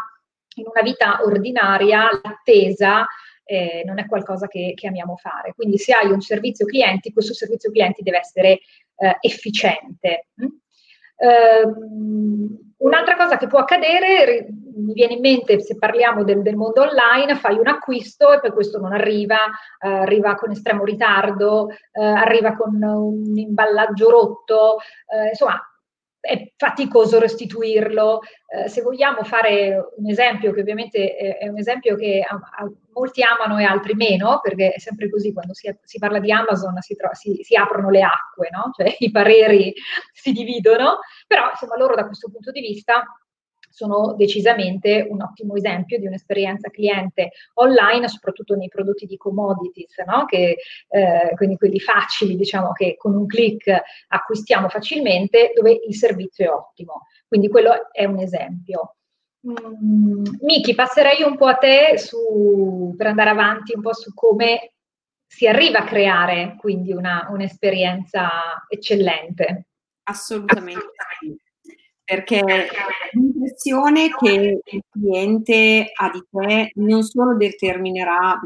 in 0.55 0.65
una 0.67 0.81
vita 0.81 1.21
ordinaria 1.23 2.09
l'attesa 2.23 3.07
eh, 3.45 3.83
non 3.85 3.99
è 3.99 4.07
qualcosa 4.07 4.49
che, 4.49 4.73
che, 4.75 4.89
amiamo 4.89 5.17
fare. 5.17 5.53
Quindi 5.55 5.77
se 5.77 5.93
hai 5.93 6.11
un 6.11 6.23
servizio 6.23 6.65
clienti, 6.65 7.13
questo 7.13 7.35
servizio 7.35 7.71
clienti 7.71 8.03
deve 8.03 8.19
essere 8.19 8.61
eh, 8.97 9.17
efficiente. 9.21 10.29
Hm? 10.37 10.47
Um, 11.17 12.73
un'altra 12.79 13.17
cosa 13.17 13.37
che 13.37 13.47
può 13.47 13.59
accadere, 13.61 14.49
mi 14.77 14.93
viene 14.93 15.15
in 15.15 15.21
mente 15.21 15.61
se 15.61 15.79
parliamo 15.79 16.23
del, 16.23 16.43
del, 16.43 16.57
mondo 16.57 16.83
online, 16.83 17.37
fai 17.37 17.59
un 17.59 17.67
acquisto 17.67 18.33
e 18.33 18.41
poi 18.41 18.51
questo 18.51 18.79
non 18.79 18.93
arriva, 18.93 19.37
uh, 19.37 19.89
arriva 19.89 20.35
con 20.35 20.51
estremo 20.51 20.85
ritardo, 20.85 21.69
uh, 21.93 22.03
arriva 22.03 22.55
con 22.55 22.83
un 22.83 23.37
imballaggio 23.37 24.11
rotto, 24.11 24.77
uh, 25.07 25.29
insomma 25.29 25.61
è 26.27 26.53
faticoso 26.57 27.19
restituirlo. 27.19 28.21
Eh, 28.47 28.69
se 28.69 28.83
vogliamo 28.83 29.23
fare 29.25 29.93
un 29.97 30.09
esempio, 30.09 30.53
che 30.53 30.61
ovviamente 30.61 31.17
è, 31.17 31.49
un 31.49 31.59
esempio 31.59 31.97
che 31.97 32.25
a, 32.29 32.35
a 32.35 32.71
molti 32.93 33.23
amano 33.23 33.59
e 33.59 33.65
altri 33.65 33.95
meno, 33.95 34.41
perché 34.43 34.73
è 34.73 34.79
sempre 34.79 35.09
così, 35.11 35.33
quando 35.33 35.55
si, 35.55 35.75
si 35.85 35.99
parla 35.99 36.19
di 36.19 36.33
Amazon 36.33 36.81
si, 36.81 36.97
tro- 36.97 37.15
si, 37.15 37.39
si 37.43 37.55
aprono 37.55 37.91
le 37.91 38.03
acque, 38.03 38.49
no? 38.51 38.71
cioè 38.75 38.95
i 39.01 39.11
pareri 39.11 39.73
si 40.13 40.33
dividono, 40.33 40.99
però 41.27 41.51
insomma 41.51 41.77
loro 41.77 41.95
da 41.95 42.07
questo 42.07 42.31
punto 42.31 42.51
di 42.51 42.61
vista 42.61 43.05
sono 43.77 44.15
decisamente 44.15 45.07
un 45.07 45.21
ottimo 45.21 45.55
esempio 45.55 45.99
di 45.99 46.07
un'esperienza 46.07 46.71
cliente 46.71 47.33
online, 47.55 48.09
soprattutto 48.09 48.55
nei 48.55 48.69
prodotti 48.69 49.05
di 49.05 49.19
commodities, 49.19 49.99
no? 50.07 50.25
che, 50.25 50.57
eh, 50.89 51.35
quindi 51.35 51.59
quelli 51.59 51.79
facili, 51.79 52.37
diciamo 52.37 52.73
che 52.73 52.97
con 52.97 53.15
un 53.15 53.27
clic 53.27 53.71
acquistiamo 54.09 54.71
facilmente, 54.71 55.53
dove 55.55 55.79
il 55.87 55.95
servizio 55.95 56.47
è 56.47 56.49
ottimo. 56.49 57.03
Quindi 57.29 57.51
quello 57.51 57.93
è 57.93 58.07
un 58.07 58.19
esempio. 58.19 58.97
Mm, 59.47 60.25
Miki, 60.41 60.75
passerei 60.75 61.23
un 61.23 61.37
po' 61.37 61.49
a 61.49 61.57
te 61.57 61.99
su, 61.99 62.95
per 62.97 63.09
andare 63.09 63.29
avanti 63.29 63.75
un 63.77 63.83
po' 63.83 63.93
su 63.93 64.15
come 64.15 64.73
si 65.27 65.47
arriva 65.47 65.81
a 65.81 65.85
creare 65.85 66.57
quindi 66.59 66.93
una, 66.93 67.29
un'esperienza 67.31 68.31
eccellente. 68.71 69.67
Assolutamente 70.05 70.81
perché 72.07 72.41
l'impressione 73.13 74.11
che 74.17 74.61
il 74.65 74.83
cliente 74.89 75.91
ha 75.93 76.11
di 76.11 76.23
te 76.31 76.71
non 76.77 77.03
solo 77.03 77.37
determinerà 77.37 78.41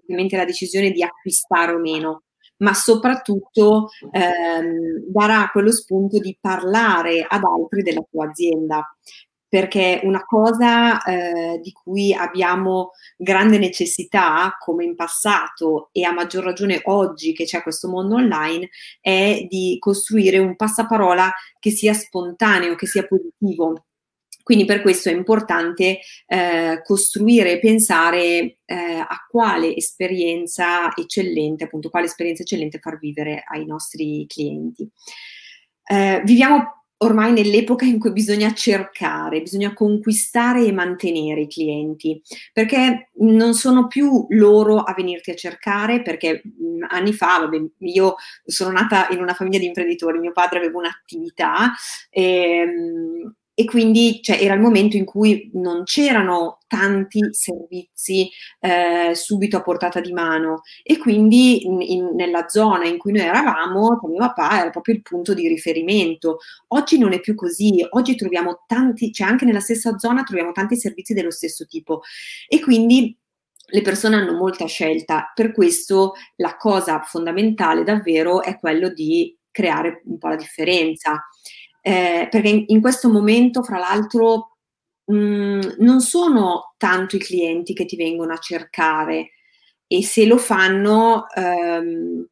ovviamente 0.00 0.36
la 0.36 0.46
decisione 0.46 0.90
di 0.90 1.02
acquistare 1.02 1.72
o 1.72 1.78
meno, 1.78 2.22
ma 2.58 2.72
soprattutto 2.72 3.90
ehm, 4.10 5.04
darà 5.08 5.50
quello 5.52 5.70
spunto 5.70 6.18
di 6.18 6.36
parlare 6.40 7.24
ad 7.28 7.42
altri 7.44 7.82
della 7.82 8.04
tua 8.10 8.28
azienda 8.30 8.96
perché 9.52 10.00
una 10.04 10.24
cosa 10.24 11.02
eh, 11.02 11.60
di 11.60 11.72
cui 11.72 12.14
abbiamo 12.14 12.92
grande 13.18 13.58
necessità, 13.58 14.56
come 14.58 14.82
in 14.82 14.94
passato 14.94 15.90
e 15.92 16.04
a 16.04 16.10
maggior 16.10 16.42
ragione 16.42 16.80
oggi 16.84 17.34
che 17.34 17.44
c'è 17.44 17.62
questo 17.62 17.86
mondo 17.86 18.14
online, 18.14 18.70
è 18.98 19.44
di 19.50 19.76
costruire 19.78 20.38
un 20.38 20.56
passaparola 20.56 21.30
che 21.58 21.68
sia 21.70 21.92
spontaneo, 21.92 22.76
che 22.76 22.86
sia 22.86 23.06
positivo. 23.06 23.88
Quindi 24.42 24.64
per 24.64 24.80
questo 24.80 25.10
è 25.10 25.12
importante 25.12 25.98
eh, 26.28 26.80
costruire 26.82 27.52
e 27.52 27.58
pensare 27.58 28.56
eh, 28.64 29.04
a 29.06 29.26
quale 29.28 29.76
esperienza 29.76 30.94
eccellente, 30.96 31.64
appunto, 31.64 31.90
quale 31.90 32.06
esperienza 32.06 32.40
eccellente 32.40 32.78
far 32.78 32.98
vivere 32.98 33.44
ai 33.46 33.66
nostri 33.66 34.24
clienti. 34.26 34.88
Eh, 35.84 36.22
viviamo 36.24 36.81
ormai 37.02 37.32
nell'epoca 37.32 37.84
in 37.84 37.98
cui 37.98 38.12
bisogna 38.12 38.52
cercare, 38.54 39.42
bisogna 39.42 39.72
conquistare 39.74 40.64
e 40.64 40.72
mantenere 40.72 41.42
i 41.42 41.48
clienti, 41.48 42.20
perché 42.52 43.10
non 43.18 43.54
sono 43.54 43.86
più 43.86 44.26
loro 44.30 44.78
a 44.78 44.94
venirti 44.94 45.30
a 45.30 45.34
cercare, 45.34 46.02
perché 46.02 46.42
mh, 46.44 46.86
anni 46.88 47.12
fa, 47.12 47.38
vabbè, 47.40 47.60
io 47.78 48.14
sono 48.44 48.70
nata 48.72 49.08
in 49.10 49.20
una 49.20 49.34
famiglia 49.34 49.58
di 49.58 49.66
imprenditori, 49.66 50.18
mio 50.18 50.32
padre 50.32 50.58
aveva 50.58 50.78
un'attività 50.78 51.72
ehm, 52.10 53.34
e 53.62 53.64
quindi 53.64 54.20
cioè, 54.22 54.42
era 54.42 54.54
il 54.54 54.60
momento 54.60 54.96
in 54.96 55.04
cui 55.04 55.48
non 55.54 55.84
c'erano 55.84 56.58
tanti 56.66 57.20
servizi 57.30 58.28
eh, 58.58 59.14
subito 59.14 59.56
a 59.56 59.62
portata 59.62 60.00
di 60.00 60.12
mano. 60.12 60.62
E 60.82 60.98
quindi 60.98 61.64
in, 61.64 61.80
in, 61.80 62.14
nella 62.16 62.48
zona 62.48 62.86
in 62.86 62.98
cui 62.98 63.12
noi 63.12 63.22
eravamo, 63.22 64.00
mio 64.08 64.18
papà 64.18 64.58
era 64.60 64.70
proprio 64.70 64.96
il 64.96 65.02
punto 65.02 65.32
di 65.32 65.46
riferimento. 65.46 66.38
Oggi 66.68 66.98
non 66.98 67.12
è 67.12 67.20
più 67.20 67.36
così, 67.36 67.86
oggi 67.90 68.16
troviamo 68.16 68.64
tanti, 68.66 69.12
cioè 69.12 69.28
anche 69.28 69.44
nella 69.44 69.60
stessa 69.60 69.96
zona 69.96 70.24
troviamo 70.24 70.50
tanti 70.50 70.76
servizi 70.76 71.14
dello 71.14 71.30
stesso 71.30 71.64
tipo. 71.64 72.02
E 72.48 72.58
quindi 72.58 73.16
le 73.64 73.80
persone 73.82 74.16
hanno 74.16 74.34
molta 74.34 74.66
scelta, 74.66 75.30
per 75.32 75.52
questo 75.52 76.14
la 76.36 76.56
cosa 76.56 77.00
fondamentale 77.02 77.84
davvero 77.84 78.42
è 78.42 78.58
quello 78.58 78.88
di 78.88 79.36
creare 79.52 80.02
un 80.06 80.18
po' 80.18 80.28
la 80.28 80.36
differenza 80.36 81.22
eh, 81.82 82.28
perché 82.30 82.48
in, 82.48 82.64
in, 82.68 82.80
questo 82.80 83.10
momento, 83.10 83.62
fra 83.62 83.78
l'altro, 83.78 84.56
mh, 85.04 85.14
mm, 85.14 85.60
non 85.80 86.00
sono 86.00 86.74
tanto 86.78 87.16
i 87.16 87.20
clienti 87.20 87.74
che 87.74 87.84
ti 87.84 87.96
vengono 87.96 88.32
a 88.32 88.38
cercare 88.38 89.32
e 89.86 90.02
se 90.02 90.24
lo 90.24 90.38
fanno 90.38 91.28
ehm, 91.34 92.26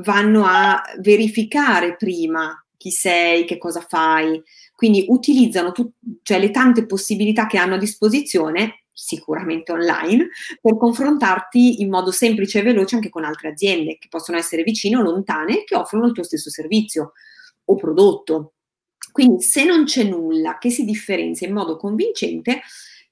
vanno 0.00 0.44
a 0.44 0.82
verificare 1.00 1.96
prima 1.96 2.52
chi 2.76 2.90
sei, 2.90 3.44
che 3.44 3.58
cosa 3.58 3.80
fai, 3.80 4.40
quindi 4.74 5.04
utilizzano 5.08 5.72
tut- 5.72 5.94
cioè 6.22 6.38
le 6.38 6.50
tante 6.50 6.86
possibilità 6.86 7.46
che 7.46 7.58
hanno 7.58 7.74
a 7.74 7.78
disposizione 7.78 8.84
sicuramente 8.92 9.72
online, 9.72 10.28
per 10.60 10.76
confrontarti 10.76 11.82
in 11.82 11.88
modo 11.88 12.10
semplice 12.10 12.58
e 12.58 12.62
veloce 12.62 12.96
anche 12.96 13.10
con 13.10 13.24
altre 13.24 13.50
aziende 13.50 13.96
che 13.98 14.08
possono 14.08 14.38
essere 14.38 14.64
vicine 14.64 14.96
o 14.96 15.02
lontane 15.02 15.64
che 15.64 15.76
offrono 15.76 16.06
il 16.06 16.12
tuo 16.12 16.24
stesso 16.24 16.50
servizio 16.50 17.12
o 17.64 17.74
prodotto. 17.76 18.54
Quindi 19.12 19.42
se 19.42 19.64
non 19.64 19.84
c'è 19.84 20.04
nulla 20.04 20.58
che 20.58 20.70
si 20.70 20.84
differenzia 20.84 21.48
in 21.48 21.54
modo 21.54 21.76
convincente, 21.76 22.60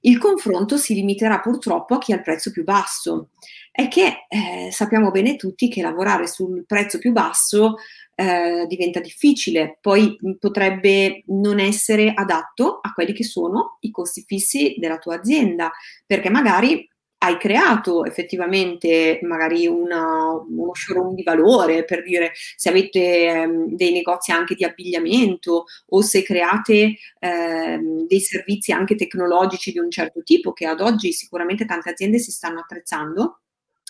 il 0.01 0.17
confronto 0.19 0.77
si 0.77 0.93
limiterà 0.93 1.39
purtroppo 1.39 1.95
a 1.95 1.97
chi 1.97 2.13
ha 2.13 2.15
il 2.15 2.21
prezzo 2.21 2.51
più 2.51 2.63
basso. 2.63 3.31
È 3.71 3.87
che 3.87 4.25
eh, 4.27 4.69
sappiamo 4.71 5.11
bene 5.11 5.35
tutti 5.35 5.69
che 5.69 5.81
lavorare 5.81 6.27
sul 6.27 6.65
prezzo 6.65 6.97
più 6.97 7.11
basso 7.11 7.75
eh, 8.15 8.65
diventa 8.67 8.99
difficile, 8.99 9.77
poi 9.79 10.17
potrebbe 10.39 11.23
non 11.27 11.59
essere 11.59 12.13
adatto 12.15 12.79
a 12.81 12.91
quelli 12.93 13.13
che 13.13 13.23
sono 13.23 13.77
i 13.81 13.91
costi 13.91 14.23
fissi 14.25 14.75
della 14.79 14.97
tua 14.97 15.15
azienda, 15.15 15.71
perché 16.05 16.29
magari 16.29 16.87
hai 17.19 17.37
creato 17.37 18.05
effettivamente 18.05 19.19
magari 19.23 19.65
una, 19.65 20.31
uno 20.33 20.73
showroom 20.73 21.15
di 21.15 21.23
valore, 21.23 21.83
per 21.83 22.03
dire 22.03 22.31
se 22.55 22.69
avete 22.69 23.25
ehm, 23.25 23.75
dei 23.75 23.91
negozi 23.91 24.31
anche 24.31 24.55
di 24.55 24.63
abbigliamento 24.63 25.65
o 25.87 26.01
se 26.01 26.21
create 26.23 26.95
ehm, 27.19 28.05
dei 28.05 28.19
servizi 28.19 28.71
anche 28.71 28.95
tecnologici 28.95 29.71
di 29.71 29.79
un 29.79 29.89
certo 29.89 30.21
tipo 30.21 30.53
che 30.53 30.67
ad 30.67 30.79
oggi 30.81 31.11
sicuramente 31.11 31.65
tante 31.65 31.89
aziende 31.89 32.19
si 32.19 32.31
stanno 32.31 32.59
attrezzando 32.59 33.39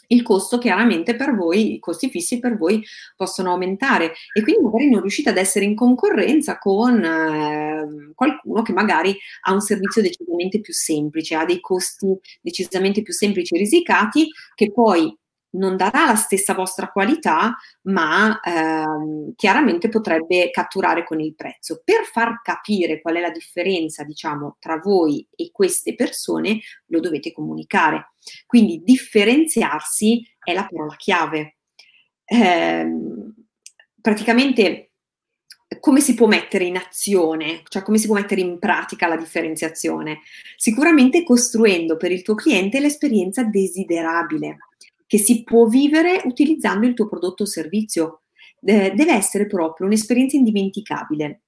il 0.07 0.21
costo 0.23 0.57
chiaramente 0.57 1.15
per 1.15 1.35
voi, 1.35 1.75
i 1.75 1.79
costi 1.79 2.09
fissi 2.09 2.39
per 2.39 2.57
voi 2.57 2.83
possono 3.15 3.51
aumentare. 3.51 4.13
E 4.33 4.41
quindi 4.41 4.63
magari 4.63 4.89
non 4.89 5.01
riuscite 5.01 5.29
ad 5.29 5.37
essere 5.37 5.65
in 5.65 5.75
concorrenza 5.75 6.57
con 6.57 7.03
eh, 7.03 8.13
qualcuno 8.15 8.61
che 8.61 8.73
magari 8.73 9.15
ha 9.43 9.53
un 9.53 9.61
servizio 9.61 10.01
decisamente 10.01 10.59
più 10.61 10.73
semplice, 10.73 11.35
ha 11.35 11.45
dei 11.45 11.59
costi 11.59 12.07
decisamente 12.41 13.01
più 13.01 13.13
semplici 13.13 13.55
e 13.55 13.59
risicati 13.59 14.27
che 14.55 14.71
poi 14.71 15.15
non 15.57 15.75
darà 15.75 16.05
la 16.05 16.15
stessa 16.15 16.53
vostra 16.53 16.87
qualità, 16.89 17.55
ma 17.83 18.39
ehm, 18.39 19.33
chiaramente 19.35 19.89
potrebbe 19.89 20.49
catturare 20.51 21.03
con 21.03 21.19
il 21.19 21.35
prezzo. 21.35 21.81
Per 21.83 22.05
far 22.05 22.41
capire 22.41 23.01
qual 23.01 23.15
è 23.15 23.19
la 23.19 23.31
differenza, 23.31 24.03
diciamo, 24.03 24.57
tra 24.59 24.77
voi 24.77 25.27
e 25.35 25.49
queste 25.51 25.95
persone, 25.95 26.59
lo 26.87 26.99
dovete 26.99 27.31
comunicare. 27.31 28.13
Quindi 28.45 28.81
differenziarsi 28.83 30.25
è 30.43 30.53
la 30.53 30.67
parola 30.69 30.95
chiave. 30.95 31.57
Eh, 32.25 32.87
praticamente 34.01 34.91
come 35.79 35.99
si 35.99 36.13
può 36.13 36.27
mettere 36.27 36.63
in 36.63 36.77
azione, 36.77 37.61
cioè 37.67 37.81
come 37.81 37.97
si 37.97 38.05
può 38.05 38.15
mettere 38.15 38.39
in 38.39 38.57
pratica 38.57 39.07
la 39.07 39.17
differenziazione? 39.17 40.21
Sicuramente 40.55 41.23
costruendo 41.23 41.97
per 41.97 42.11
il 42.11 42.21
tuo 42.21 42.35
cliente 42.35 42.79
l'esperienza 42.79 43.43
desiderabile 43.43 44.57
che 45.07 45.17
si 45.17 45.43
può 45.43 45.65
vivere 45.65 46.21
utilizzando 46.25 46.85
il 46.85 46.93
tuo 46.93 47.07
prodotto 47.07 47.43
o 47.43 47.47
servizio. 47.47 48.21
Deve 48.59 49.13
essere 49.13 49.47
proprio 49.47 49.87
un'esperienza 49.87 50.35
indimenticabile 50.35 51.41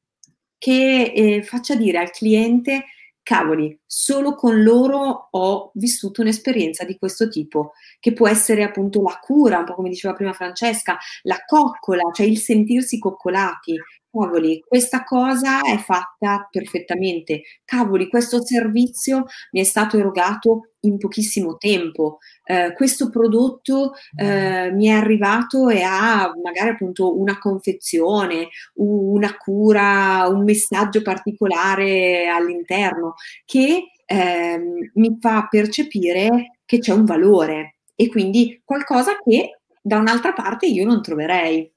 che 0.58 1.12
eh, 1.16 1.44
faccia 1.44 1.76
dire 1.76 1.98
al 1.98 2.12
cliente 2.12 2.86
cavoli, 3.30 3.80
solo 3.86 4.34
con 4.34 4.64
loro 4.64 5.28
ho 5.30 5.72
vissuto 5.76 6.22
un'esperienza 6.22 6.84
di 6.84 6.98
questo 6.98 7.30
tipo, 7.30 7.74
che 8.00 8.12
può 8.14 8.28
essere 8.28 8.64
appunto 8.64 9.04
la 9.04 9.20
cura, 9.22 9.60
un 9.60 9.66
po' 9.66 9.76
come 9.76 9.90
diceva 9.90 10.16
prima 10.16 10.34
Francesca, 10.34 10.98
la 11.24 11.38
coccola, 11.46 12.02
cioè 12.12 12.26
il 12.26 12.40
sentirsi 12.40 12.98
coccolati, 12.98 13.76
cavoli, 14.12 14.64
questa 14.66 15.04
cosa 15.04 15.62
è 15.62 15.78
fatta 15.78 16.48
perfettamente, 16.50 17.42
cavoli, 17.64 18.10
questo 18.10 18.44
servizio 18.44 19.26
mi 19.52 19.62
è 19.62 19.64
stato 19.64 19.98
erogato 19.98 20.72
in 20.82 20.98
pochissimo 20.98 21.58
tempo, 21.58 22.20
eh, 22.46 22.74
questo 22.74 23.10
prodotto 23.10 23.94
eh, 24.16 24.72
mi 24.72 24.88
è 24.88 24.92
arrivato 24.92 25.70
e 25.70 25.82
ha 25.82 26.32
magari 26.42 26.70
appunto 26.70 27.20
una 27.20 27.38
confezione, 27.38 28.50
una 28.76 29.36
cura, 29.38 30.28
un 30.28 30.44
messaggio 30.44 31.02
particolare 31.02 32.28
all'interno 32.28 33.16
che 33.46 33.92
eh, 34.06 34.90
mi 34.94 35.18
fa 35.20 35.48
percepire 35.50 36.60
che 36.66 36.80
c'è 36.80 36.94
un 36.94 37.06
valore 37.06 37.76
e 37.96 38.08
quindi 38.10 38.62
qualcosa 38.64 39.18
che 39.24 39.60
da 39.82 39.98
un'altra 39.98 40.34
parte 40.34 40.66
io 40.66 40.86
non 40.86 41.02
troverei. 41.02 41.72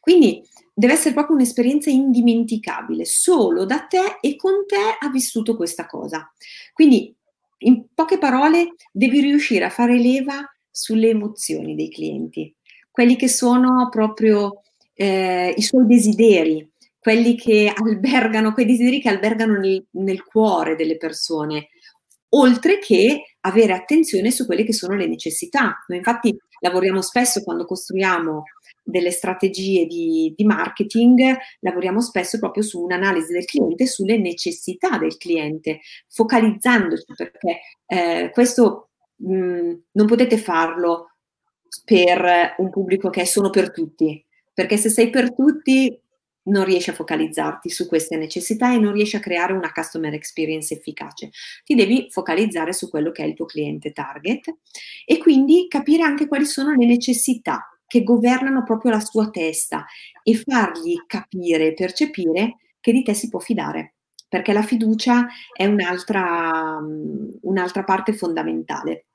Quindi 0.00 0.42
deve 0.82 0.94
essere 0.94 1.14
proprio 1.14 1.36
un'esperienza 1.36 1.90
indimenticabile, 1.90 3.04
solo 3.04 3.64
da 3.64 3.82
te 3.82 4.18
e 4.20 4.34
con 4.34 4.66
te 4.66 4.96
ha 4.98 5.08
vissuto 5.10 5.54
questa 5.54 5.86
cosa. 5.86 6.28
Quindi, 6.72 7.14
in 7.58 7.86
poche 7.94 8.18
parole, 8.18 8.74
devi 8.90 9.20
riuscire 9.20 9.64
a 9.64 9.70
fare 9.70 9.96
leva 9.96 10.44
sulle 10.68 11.10
emozioni 11.10 11.76
dei 11.76 11.88
clienti, 11.88 12.52
quelli 12.90 13.14
che 13.14 13.28
sono 13.28 13.88
proprio 13.90 14.62
eh, 14.94 15.54
i 15.56 15.62
suoi 15.62 15.86
desideri, 15.86 16.68
quelli 16.98 17.36
che 17.36 17.72
albergano, 17.72 18.52
quei 18.52 18.66
desideri 18.66 19.00
che 19.00 19.08
albergano 19.08 19.56
nel, 19.58 19.86
nel 19.90 20.24
cuore 20.24 20.74
delle 20.74 20.96
persone, 20.96 21.68
oltre 22.30 22.80
che 22.80 23.36
avere 23.42 23.72
attenzione 23.72 24.32
su 24.32 24.46
quelle 24.46 24.64
che 24.64 24.72
sono 24.72 24.96
le 24.96 25.06
necessità. 25.06 25.84
Noi 25.86 25.98
infatti 25.98 26.36
lavoriamo 26.58 27.00
spesso 27.02 27.44
quando 27.44 27.66
costruiamo 27.66 28.42
delle 28.82 29.10
strategie 29.10 29.86
di, 29.86 30.32
di, 30.36 30.44
marketing, 30.44 31.36
lavoriamo 31.60 32.00
spesso 32.00 32.38
proprio 32.38 32.62
su 32.62 32.82
un'analisi 32.82 33.32
del 33.32 33.44
cliente, 33.44 33.86
sulle 33.86 34.18
necessità 34.18 34.98
del 34.98 35.16
cliente, 35.16 35.80
focalizzandoci 36.08 37.04
perché 37.16 37.60
eh, 37.86 38.30
questo 38.32 38.90
mh, 39.16 39.34
mm, 39.34 39.72
non 39.92 40.06
potete 40.06 40.36
farlo 40.36 41.12
per 41.84 42.54
un 42.58 42.70
pubblico 42.70 43.08
che 43.08 43.22
è 43.22 43.24
solo 43.24 43.50
per 43.50 43.70
tutti, 43.70 44.24
perché 44.52 44.76
se 44.76 44.90
sei 44.90 45.10
per 45.10 45.32
tutti 45.34 45.98
non 46.44 46.64
riesci 46.64 46.90
a 46.90 46.94
focalizzarti 46.94 47.68
su 47.70 47.86
queste 47.86 48.16
necessità 48.16 48.72
e 48.72 48.78
non 48.78 48.92
riesci 48.92 49.16
a 49.16 49.20
creare 49.20 49.52
una 49.52 49.72
customer 49.72 50.12
experience 50.12 50.74
efficace. 50.74 51.30
Ti 51.64 51.74
devi 51.74 52.08
focalizzare 52.10 52.72
su 52.72 52.90
quello 52.90 53.12
che 53.12 53.22
è 53.22 53.26
il 53.26 53.34
tuo 53.34 53.46
cliente 53.46 53.92
target 53.92 54.52
e 55.04 55.18
quindi 55.18 55.66
capire 55.68 56.02
anche 56.02 56.26
quali 56.26 56.44
sono 56.44 56.72
le 56.72 56.84
necessità 56.84 57.71
che 57.92 58.04
governano 58.04 58.62
proprio 58.62 58.90
la 58.90 59.00
sua 59.00 59.28
testa 59.28 59.84
e 60.22 60.34
fargli 60.34 60.96
capire 61.06 61.66
e 61.66 61.74
percepire 61.74 62.56
che 62.80 62.90
di 62.90 63.02
te 63.02 63.12
si 63.12 63.28
può 63.28 63.38
fidare, 63.38 63.96
perché 64.30 64.54
la 64.54 64.62
fiducia 64.62 65.26
è 65.54 65.66
un'altra, 65.66 66.78
un'altra 67.42 67.84
parte 67.84 68.14
fondamentale. 68.14 69.08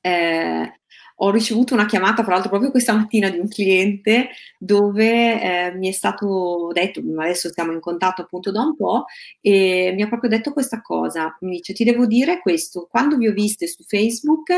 Eh, 0.00 0.80
ho 1.16 1.30
ricevuto 1.30 1.74
una 1.74 1.86
chiamata, 1.86 2.22
tra 2.22 2.32
l'altro 2.32 2.50
proprio 2.50 2.70
questa 2.70 2.92
mattina, 2.92 3.28
di 3.28 3.38
un 3.38 3.48
cliente 3.48 4.30
dove 4.58 5.40
eh, 5.40 5.74
mi 5.74 5.88
è 5.88 5.92
stato 5.92 6.70
detto, 6.72 7.00
adesso 7.18 7.48
stiamo 7.48 7.72
in 7.72 7.80
contatto 7.80 8.22
appunto 8.22 8.50
da 8.50 8.62
un 8.62 8.74
po', 8.74 9.04
e 9.40 9.92
mi 9.94 10.02
ha 10.02 10.08
proprio 10.08 10.30
detto 10.30 10.52
questa 10.52 10.80
cosa, 10.82 11.36
mi 11.40 11.56
dice 11.56 11.72
ti 11.72 11.84
devo 11.84 12.06
dire 12.06 12.40
questo, 12.40 12.86
quando 12.90 13.16
vi 13.16 13.28
ho 13.28 13.32
viste 13.32 13.66
su 13.68 13.84
Facebook, 13.84 14.50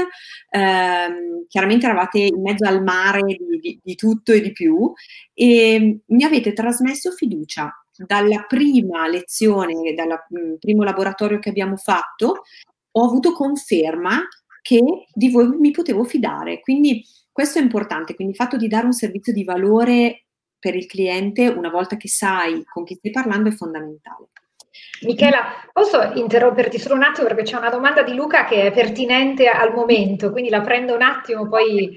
ehm, 0.50 1.46
chiaramente 1.48 1.86
eravate 1.86 2.18
in 2.20 2.40
mezzo 2.40 2.66
al 2.66 2.82
mare 2.82 3.22
di, 3.22 3.36
di, 3.60 3.80
di 3.82 3.94
tutto 3.94 4.32
e 4.32 4.40
di 4.40 4.52
più, 4.52 4.92
e 5.34 6.00
mi 6.06 6.24
avete 6.24 6.52
trasmesso 6.52 7.10
fiducia, 7.12 7.70
dalla 8.06 8.44
prima 8.46 9.08
lezione, 9.08 9.94
dal 9.94 10.24
primo 10.58 10.82
laboratorio 10.82 11.38
che 11.38 11.48
abbiamo 11.48 11.76
fatto, 11.76 12.42
ho 12.98 13.04
avuto 13.04 13.32
conferma 13.32 14.20
che 14.66 15.06
di 15.12 15.30
voi 15.30 15.46
mi 15.60 15.70
potevo 15.70 16.02
fidare. 16.02 16.58
Quindi 16.60 17.04
questo 17.30 17.60
è 17.60 17.62
importante, 17.62 18.16
quindi 18.16 18.32
il 18.32 18.38
fatto 18.38 18.56
di 18.56 18.66
dare 18.66 18.86
un 18.86 18.92
servizio 18.92 19.32
di 19.32 19.44
valore 19.44 20.24
per 20.58 20.74
il 20.74 20.86
cliente 20.86 21.46
una 21.46 21.70
volta 21.70 21.96
che 21.96 22.08
sai 22.08 22.64
con 22.64 22.82
chi 22.82 22.94
stai 22.94 23.12
parlando 23.12 23.48
è 23.48 23.52
fondamentale. 23.52 24.30
Michela, 25.02 25.44
posso 25.72 26.14
interromperti 26.14 26.80
solo 26.80 26.96
un 26.96 27.04
attimo 27.04 27.28
perché 27.28 27.44
c'è 27.44 27.56
una 27.56 27.70
domanda 27.70 28.02
di 28.02 28.14
Luca 28.14 28.44
che 28.44 28.64
è 28.64 28.72
pertinente 28.72 29.46
al 29.46 29.72
momento, 29.72 30.32
quindi 30.32 30.50
la 30.50 30.62
prendo 30.62 30.96
un 30.96 31.02
attimo, 31.02 31.48
poi 31.48 31.88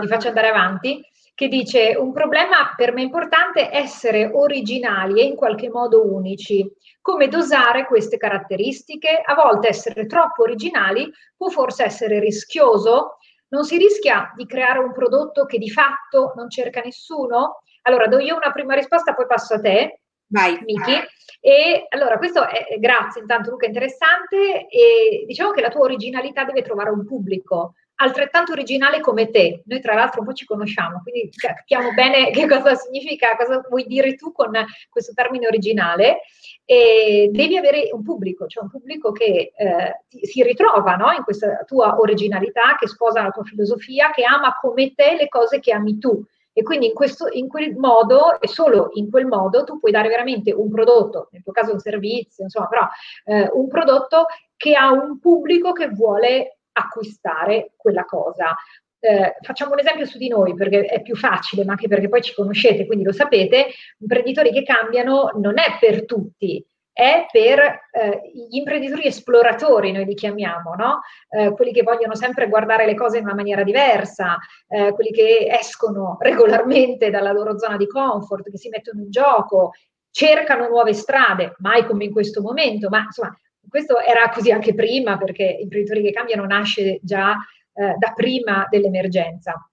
vi 0.00 0.06
faccio 0.06 0.28
andare 0.28 0.48
avanti 0.48 1.04
che 1.34 1.48
dice 1.48 1.96
un 1.98 2.12
problema 2.12 2.72
per 2.76 2.92
me 2.92 3.02
importante 3.02 3.68
è 3.68 3.78
essere 3.78 4.30
originali 4.32 5.20
e 5.20 5.24
in 5.24 5.34
qualche 5.34 5.68
modo 5.68 6.06
unici. 6.06 6.70
Come 7.00 7.28
dosare 7.28 7.86
queste 7.86 8.16
caratteristiche? 8.16 9.20
A 9.22 9.34
volte 9.34 9.68
essere 9.68 10.06
troppo 10.06 10.42
originali 10.42 11.10
può 11.36 11.48
forse 11.48 11.84
essere 11.84 12.20
rischioso. 12.20 13.18
Non 13.48 13.64
si 13.64 13.76
rischia 13.76 14.32
di 14.36 14.46
creare 14.46 14.78
un 14.78 14.92
prodotto 14.92 15.44
che 15.44 15.58
di 15.58 15.70
fatto 15.70 16.32
non 16.36 16.48
cerca 16.48 16.80
nessuno? 16.80 17.62
Allora, 17.82 18.06
do 18.06 18.18
io 18.18 18.36
una 18.36 18.52
prima 18.52 18.74
risposta, 18.74 19.12
poi 19.12 19.26
passo 19.26 19.54
a 19.54 19.60
te. 19.60 20.00
Vai. 20.28 20.58
Miki. 20.64 20.96
E 21.40 21.86
allora, 21.90 22.16
questo 22.16 22.48
è, 22.48 22.78
grazie 22.78 23.20
intanto 23.20 23.50
Luca, 23.50 23.66
interessante. 23.66 24.66
E 24.68 25.24
diciamo 25.26 25.50
che 25.50 25.60
la 25.60 25.68
tua 25.68 25.82
originalità 25.82 26.44
deve 26.44 26.62
trovare 26.62 26.90
un 26.90 27.04
pubblico 27.04 27.74
altrettanto 28.04 28.52
originale 28.52 29.00
come 29.00 29.30
te. 29.30 29.62
Noi 29.66 29.80
tra 29.80 29.94
l'altro 29.94 30.20
un 30.20 30.26
po' 30.26 30.32
ci 30.32 30.44
conosciamo, 30.44 31.00
quindi 31.02 31.30
capiamo 31.30 31.92
bene 31.92 32.30
che 32.32 32.46
cosa 32.46 32.74
significa, 32.74 33.36
cosa 33.36 33.64
vuoi 33.68 33.84
dire 33.86 34.14
tu 34.14 34.32
con 34.32 34.52
questo 34.88 35.12
termine 35.12 35.46
originale. 35.46 36.20
E 36.66 37.28
devi 37.30 37.58
avere 37.58 37.90
un 37.92 38.02
pubblico, 38.02 38.46
cioè 38.46 38.62
un 38.62 38.70
pubblico 38.70 39.12
che 39.12 39.52
eh, 39.54 40.04
si 40.22 40.42
ritrova 40.42 40.94
no? 40.96 41.12
in 41.12 41.22
questa 41.22 41.62
tua 41.66 41.98
originalità, 41.98 42.76
che 42.78 42.88
sposa 42.88 43.22
la 43.22 43.30
tua 43.30 43.44
filosofia, 43.44 44.10
che 44.10 44.24
ama 44.24 44.56
come 44.58 44.94
te 44.94 45.14
le 45.14 45.28
cose 45.28 45.60
che 45.60 45.72
ami 45.72 45.98
tu. 45.98 46.24
E 46.56 46.62
quindi 46.62 46.86
in, 46.86 46.94
questo, 46.94 47.26
in 47.32 47.48
quel 47.48 47.74
modo, 47.76 48.40
e 48.40 48.46
solo 48.46 48.90
in 48.92 49.10
quel 49.10 49.26
modo, 49.26 49.64
tu 49.64 49.80
puoi 49.80 49.90
dare 49.90 50.08
veramente 50.08 50.52
un 50.52 50.70
prodotto, 50.70 51.28
nel 51.32 51.42
tuo 51.42 51.52
caso 51.52 51.72
un 51.72 51.80
servizio, 51.80 52.44
insomma, 52.44 52.68
però 52.68 52.86
eh, 53.24 53.50
un 53.52 53.66
prodotto 53.66 54.26
che 54.56 54.74
ha 54.74 54.92
un 54.92 55.18
pubblico 55.18 55.72
che 55.72 55.88
vuole 55.88 56.58
acquistare 56.74 57.72
quella 57.76 58.04
cosa. 58.04 58.54
Eh, 58.98 59.36
facciamo 59.42 59.72
un 59.72 59.80
esempio 59.80 60.06
su 60.06 60.16
di 60.16 60.28
noi 60.28 60.54
perché 60.54 60.82
è 60.84 61.02
più 61.02 61.16
facile, 61.16 61.64
ma 61.64 61.72
anche 61.72 61.88
perché 61.88 62.08
poi 62.08 62.22
ci 62.22 62.34
conoscete, 62.34 62.86
quindi 62.86 63.04
lo 63.04 63.12
sapete, 63.12 63.66
imprenditori 63.98 64.52
che 64.52 64.62
cambiano 64.62 65.30
non 65.34 65.58
è 65.58 65.76
per 65.78 66.06
tutti, 66.06 66.64
è 66.94 67.26
per 67.30 67.58
eh, 67.90 68.30
gli 68.32 68.56
imprenditori 68.56 69.04
esploratori, 69.06 69.90
noi 69.90 70.04
li 70.04 70.14
chiamiamo, 70.14 70.74
no? 70.74 71.00
eh, 71.28 71.52
quelli 71.52 71.72
che 71.72 71.82
vogliono 71.82 72.14
sempre 72.14 72.48
guardare 72.48 72.86
le 72.86 72.94
cose 72.94 73.18
in 73.18 73.24
una 73.24 73.34
maniera 73.34 73.64
diversa, 73.64 74.38
eh, 74.68 74.92
quelli 74.92 75.10
che 75.10 75.48
escono 75.50 76.16
regolarmente 76.20 77.10
dalla 77.10 77.32
loro 77.32 77.58
zona 77.58 77.76
di 77.76 77.88
comfort, 77.88 78.48
che 78.48 78.58
si 78.58 78.68
mettono 78.68 79.00
in 79.00 79.10
gioco, 79.10 79.72
cercano 80.12 80.68
nuove 80.68 80.94
strade, 80.94 81.56
mai 81.58 81.84
come 81.84 82.04
in 82.04 82.12
questo 82.12 82.40
momento, 82.40 82.88
ma 82.88 83.00
insomma 83.00 83.36
questo 83.68 83.98
era 84.00 84.28
così 84.30 84.50
anche 84.50 84.74
prima, 84.74 85.16
perché 85.16 85.44
imprenditori 85.44 86.02
che 86.02 86.12
cambiano 86.12 86.44
nasce 86.46 86.98
già 87.02 87.36
eh, 87.74 87.94
da 87.98 88.12
prima 88.14 88.66
dell'emergenza. 88.70 89.68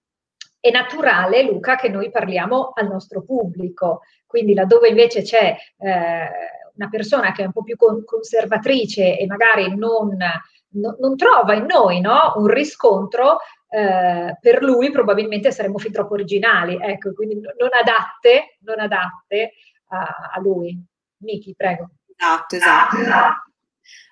È 0.58 0.70
naturale, 0.70 1.42
Luca, 1.42 1.76
che 1.76 1.88
noi 1.88 2.10
parliamo 2.10 2.72
al 2.74 2.86
nostro 2.86 3.22
pubblico, 3.22 4.02
quindi 4.26 4.54
laddove 4.54 4.88
invece 4.88 5.22
c'è 5.22 5.56
eh, 5.78 6.28
una 6.74 6.88
persona 6.88 7.32
che 7.32 7.42
è 7.42 7.46
un 7.46 7.52
po' 7.52 7.62
più 7.62 7.76
conservatrice 7.76 9.18
e 9.18 9.26
magari 9.26 9.76
non, 9.76 10.16
no, 10.16 10.96
non 11.00 11.16
trova 11.16 11.54
in 11.54 11.66
noi 11.66 12.00
no, 12.00 12.34
un 12.36 12.46
riscontro, 12.46 13.38
eh, 13.68 14.36
per 14.40 14.62
lui 14.62 14.90
probabilmente 14.90 15.50
saremmo 15.50 15.78
fin 15.78 15.92
troppo 15.92 16.14
originali, 16.14 16.78
ecco, 16.80 17.12
quindi 17.12 17.40
non 17.40 17.70
adatte, 17.72 18.56
non 18.60 18.78
adatte 18.78 19.52
a, 19.88 20.30
a 20.34 20.40
lui. 20.40 20.80
Miki, 21.18 21.54
prego. 21.56 21.90
Esatto, 22.16 22.56
esatto 22.56 23.51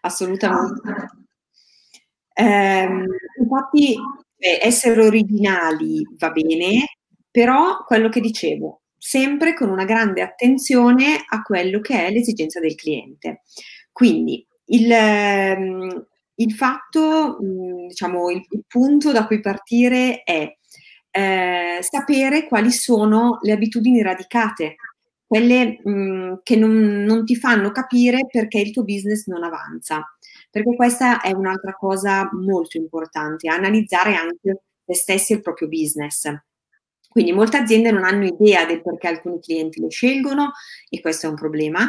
assolutamente. 0.03 0.81
Eh, 2.33 2.89
infatti, 3.39 3.97
eh, 4.39 4.59
essere 4.63 5.05
originali 5.05 6.03
va 6.19 6.31
bene, 6.31 6.97
però 7.31 7.85
quello 7.85 8.09
che 8.09 8.21
dicevo, 8.21 8.83
sempre 8.97 9.55
con 9.55 9.71
una 9.71 9.85
grande 9.85 10.23
attenzione 10.23 11.23
a 11.29 11.43
quello 11.43 11.81
che 11.81 12.07
è 12.07 12.11
l'esigenza 12.11 12.61
del 12.61 12.75
cliente. 12.75 13.43
Quindi 13.93 14.47
il, 14.67 14.91
ehm, 14.91 16.07
il 16.37 16.53
fatto, 16.55 17.39
mm, 17.43 17.89
diciamo, 17.89 18.31
il, 18.31 18.43
il, 18.51 18.65
punto 18.67 19.13
da 19.13 19.27
cui 19.27 19.41
partire 19.41 20.23
è 20.23 20.57
eh, 21.11 21.79
sapere 21.81 22.47
quali 22.47 22.71
sono 22.71 23.39
le 23.43 23.53
abitudini 23.53 24.03
radicate 24.03 24.77
quelle 25.31 25.79
mh, 25.85 25.91
mhmm, 25.91 26.41
che 26.43 26.57
non, 26.57 27.05
non, 27.05 27.25
ti 27.25 27.37
fanno 27.37 27.71
capire 27.71 28.27
perché 28.29 28.59
il 28.59 28.73
tuo 28.73 28.83
business 28.83 29.29
non 29.29 29.45
avanza. 29.45 30.05
Perché 30.51 30.75
questa 30.75 31.21
è 31.21 31.31
un'altra 31.31 31.75
cosa 31.75 32.29
molto 32.33 32.79
importante, 32.79 33.49
analizzare 33.49 34.17
anche 34.17 34.63
te 34.85 34.95
stessi 34.97 35.33
e 35.33 35.37
il 35.37 35.43
proprio 35.43 35.69
business. 35.69 36.29
Quindi 37.09 37.31
molte 37.31 37.59
aziende 37.59 37.93
non 37.93 38.03
hanno 38.03 38.25
idea 38.27 38.67
del 38.67 38.83
perché 38.83 39.07
alcuni 39.07 39.39
clienti 39.39 39.81
le 39.81 39.91
scelgono 39.91 40.51
e 40.89 41.01
questo 41.01 41.27
è 41.27 41.31
un 41.31 41.37
problema. 41.37 41.89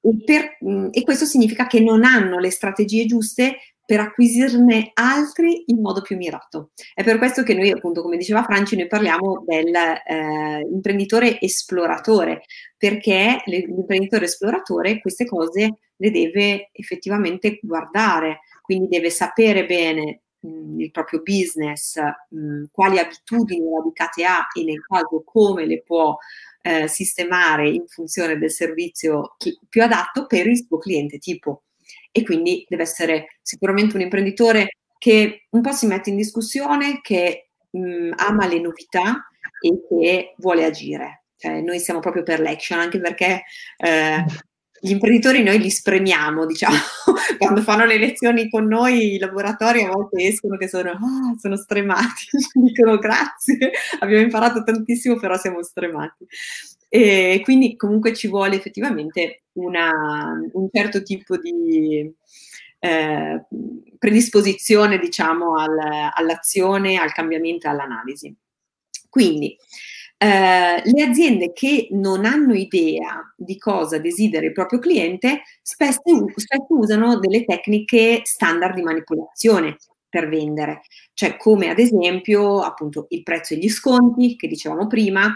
E, 0.00 0.24
per, 0.24 0.56
mh, 0.58 0.88
e 0.90 1.04
questo 1.04 1.24
significa 1.24 1.68
che 1.68 1.78
non 1.78 2.02
hanno 2.02 2.40
le 2.40 2.50
strategie 2.50 3.06
giuste 3.06 3.58
per 3.84 4.00
acquisirne 4.00 4.90
altri 4.94 5.64
in 5.66 5.80
modo 5.80 6.02
più 6.02 6.16
mirato. 6.16 6.70
È 6.94 7.02
per 7.02 7.18
questo 7.18 7.42
che 7.42 7.54
noi, 7.54 7.70
appunto, 7.70 8.02
come 8.02 8.16
diceva 8.16 8.42
Franci, 8.42 8.76
noi 8.76 8.86
parliamo 8.86 9.44
dell'imprenditore 9.46 11.38
eh, 11.38 11.46
esploratore, 11.46 12.42
perché 12.76 13.42
l'imprenditore 13.46 14.26
esploratore 14.26 15.00
queste 15.00 15.26
cose 15.26 15.78
le 15.96 16.10
deve 16.10 16.70
effettivamente 16.72 17.58
guardare, 17.62 18.40
quindi 18.62 18.88
deve 18.88 19.10
sapere 19.10 19.66
bene 19.66 20.22
mh, 20.40 20.80
il 20.80 20.90
proprio 20.90 21.22
business, 21.22 21.98
mh, 22.30 22.64
quali 22.70 22.98
abitudini 22.98 23.64
radicate 23.74 24.24
ha 24.24 24.46
e 24.58 24.64
nel 24.64 24.80
caso 24.86 25.22
come 25.24 25.66
le 25.66 25.82
può 25.82 26.16
eh, 26.62 26.88
sistemare 26.88 27.68
in 27.68 27.86
funzione 27.86 28.38
del 28.38 28.50
servizio 28.50 29.36
più 29.68 29.82
adatto 29.82 30.26
per 30.26 30.46
il 30.46 30.64
suo 30.64 30.78
cliente 30.78 31.18
tipo 31.18 31.64
e 32.12 32.22
quindi 32.22 32.64
deve 32.68 32.82
essere 32.82 33.38
sicuramente 33.42 33.96
un 33.96 34.02
imprenditore 34.02 34.76
che 34.98 35.46
un 35.50 35.62
po' 35.62 35.72
si 35.72 35.86
mette 35.86 36.10
in 36.10 36.16
discussione, 36.16 37.00
che 37.00 37.48
mh, 37.70 38.10
ama 38.16 38.46
le 38.46 38.60
novità 38.60 39.26
e 39.60 39.80
che 39.88 40.34
vuole 40.36 40.64
agire. 40.64 41.24
Cioè, 41.36 41.60
noi 41.60 41.80
siamo 41.80 41.98
proprio 41.98 42.22
per 42.22 42.38
l'action, 42.38 42.78
anche 42.78 43.00
perché 43.00 43.42
eh, 43.78 44.24
gli 44.84 44.90
imprenditori 44.90 45.44
noi 45.44 45.60
li 45.60 45.70
spremiamo, 45.70 46.44
diciamo, 46.44 46.74
quando 47.38 47.62
fanno 47.62 47.84
le 47.84 47.98
lezioni 47.98 48.50
con 48.50 48.66
noi, 48.66 49.14
i 49.14 49.18
laboratori 49.18 49.84
a 49.84 49.90
volte 49.90 50.24
escono 50.24 50.56
che 50.56 50.68
sono, 50.68 50.90
oh, 50.90 51.38
sono 51.38 51.56
stremati, 51.56 52.24
dicono 52.52 52.98
grazie, 52.98 53.70
abbiamo 54.00 54.24
imparato 54.24 54.64
tantissimo, 54.64 55.20
però 55.20 55.36
siamo 55.36 55.62
stremati. 55.62 56.26
E 56.88 57.40
quindi 57.44 57.76
comunque 57.76 58.12
ci 58.12 58.26
vuole 58.26 58.56
effettivamente 58.56 59.44
una, 59.52 59.92
un 60.52 60.68
certo 60.72 61.04
tipo 61.04 61.36
di 61.36 62.12
eh, 62.80 63.44
predisposizione, 63.96 64.98
diciamo, 64.98 65.58
al, 65.58 65.78
all'azione, 66.12 66.96
al 66.96 67.12
cambiamento 67.12 67.68
all'analisi. 67.68 68.34
Quindi 69.08 69.56
eh, 70.22 70.82
le 70.84 71.02
aziende 71.02 71.52
che 71.52 71.88
non 71.90 72.24
hanno 72.24 72.54
idea 72.54 73.34
di 73.36 73.58
cosa 73.58 73.98
desidera 73.98 74.46
il 74.46 74.52
proprio 74.52 74.78
cliente 74.78 75.42
spesso, 75.62 76.00
spesso 76.36 76.66
usano 76.68 77.18
delle 77.18 77.44
tecniche 77.44 78.20
standard 78.22 78.76
di 78.76 78.82
manipolazione 78.82 79.78
per 80.08 80.28
vendere, 80.28 80.82
cioè 81.14 81.36
come 81.36 81.70
ad 81.70 81.80
esempio 81.80 82.60
appunto 82.60 83.06
il 83.08 83.24
prezzo 83.24 83.54
e 83.54 83.56
gli 83.56 83.68
sconti 83.68 84.36
che 84.36 84.46
dicevamo 84.46 84.86
prima, 84.86 85.34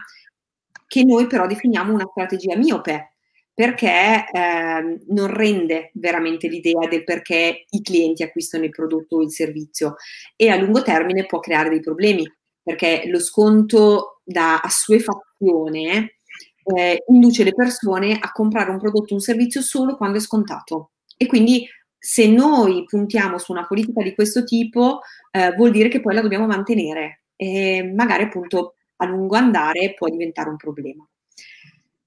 che 0.86 1.02
noi 1.02 1.26
però 1.26 1.48
definiamo 1.48 1.92
una 1.92 2.06
strategia 2.08 2.56
miope, 2.56 3.14
perché 3.52 4.24
eh, 4.30 5.00
non 5.08 5.26
rende 5.34 5.90
veramente 5.94 6.46
l'idea 6.46 6.86
del 6.88 7.02
perché 7.02 7.64
i 7.70 7.80
clienti 7.80 8.22
acquistano 8.22 8.64
il 8.64 8.70
prodotto 8.70 9.16
o 9.16 9.22
il 9.22 9.32
servizio 9.32 9.96
e 10.36 10.48
a 10.50 10.56
lungo 10.56 10.82
termine 10.82 11.26
può 11.26 11.40
creare 11.40 11.70
dei 11.70 11.80
problemi 11.80 12.24
perché 12.66 13.04
lo 13.06 13.20
sconto 13.20 14.22
da 14.24 14.58
assuefazione 14.58 16.16
eh, 16.64 17.04
induce 17.06 17.44
le 17.44 17.54
persone 17.54 18.18
a 18.20 18.32
comprare 18.32 18.70
un 18.70 18.80
prodotto 18.80 19.12
o 19.12 19.14
un 19.14 19.20
servizio 19.20 19.60
solo 19.60 19.96
quando 19.96 20.18
è 20.18 20.20
scontato 20.20 20.90
e 21.16 21.26
quindi 21.26 21.64
se 21.96 22.26
noi 22.26 22.82
puntiamo 22.84 23.38
su 23.38 23.52
una 23.52 23.64
politica 23.68 24.02
di 24.02 24.16
questo 24.16 24.42
tipo 24.42 25.02
eh, 25.30 25.54
vuol 25.54 25.70
dire 25.70 25.88
che 25.88 26.00
poi 26.00 26.14
la 26.14 26.22
dobbiamo 26.22 26.46
mantenere 26.46 27.22
e 27.36 27.88
magari 27.94 28.24
appunto 28.24 28.74
a 28.96 29.06
lungo 29.06 29.36
andare 29.36 29.94
può 29.96 30.08
diventare 30.08 30.48
un 30.48 30.56
problema. 30.56 31.06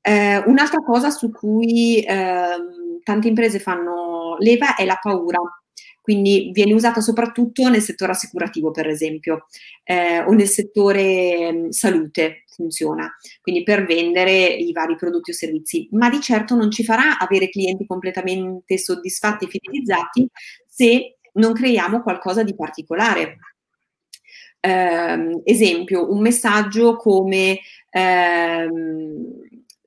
Eh, 0.01 0.39
un'altra 0.39 0.79
cosa 0.79 1.09
su 1.09 1.31
cui 1.31 2.01
eh, 2.01 2.47
tante 3.01 3.27
imprese 3.29 3.59
fanno 3.59 4.35
leva 4.39 4.75
è 4.75 4.83
la 4.83 4.99
paura. 5.01 5.39
Quindi 6.09 6.49
viene 6.51 6.73
usata 6.73 7.01
soprattutto 7.01 7.69
nel 7.69 7.83
settore 7.83 8.13
assicurativo, 8.13 8.71
per 8.71 8.87
esempio, 8.87 9.45
eh, 9.83 10.21
o 10.21 10.31
nel 10.31 10.47
settore 10.47 11.51
mh, 11.51 11.69
salute 11.69 12.45
funziona, 12.47 13.15
quindi 13.43 13.61
per 13.61 13.85
vendere 13.85 14.47
i 14.47 14.71
vari 14.71 14.95
prodotti 14.95 15.29
o 15.29 15.35
servizi, 15.35 15.87
ma 15.91 16.09
di 16.09 16.19
certo 16.19 16.55
non 16.55 16.71
ci 16.71 16.83
farà 16.83 17.19
avere 17.19 17.49
clienti 17.49 17.85
completamente 17.85 18.79
soddisfatti 18.79 19.45
e 19.45 19.49
fidelizzati 19.49 20.27
se 20.67 21.17
non 21.33 21.53
creiamo 21.53 22.01
qualcosa 22.01 22.41
di 22.41 22.55
particolare. 22.55 23.37
Eh, 24.61 25.41
esempio, 25.43 26.11
un 26.11 26.21
messaggio 26.21 26.95
come 26.95 27.59
ehm, 27.91 29.27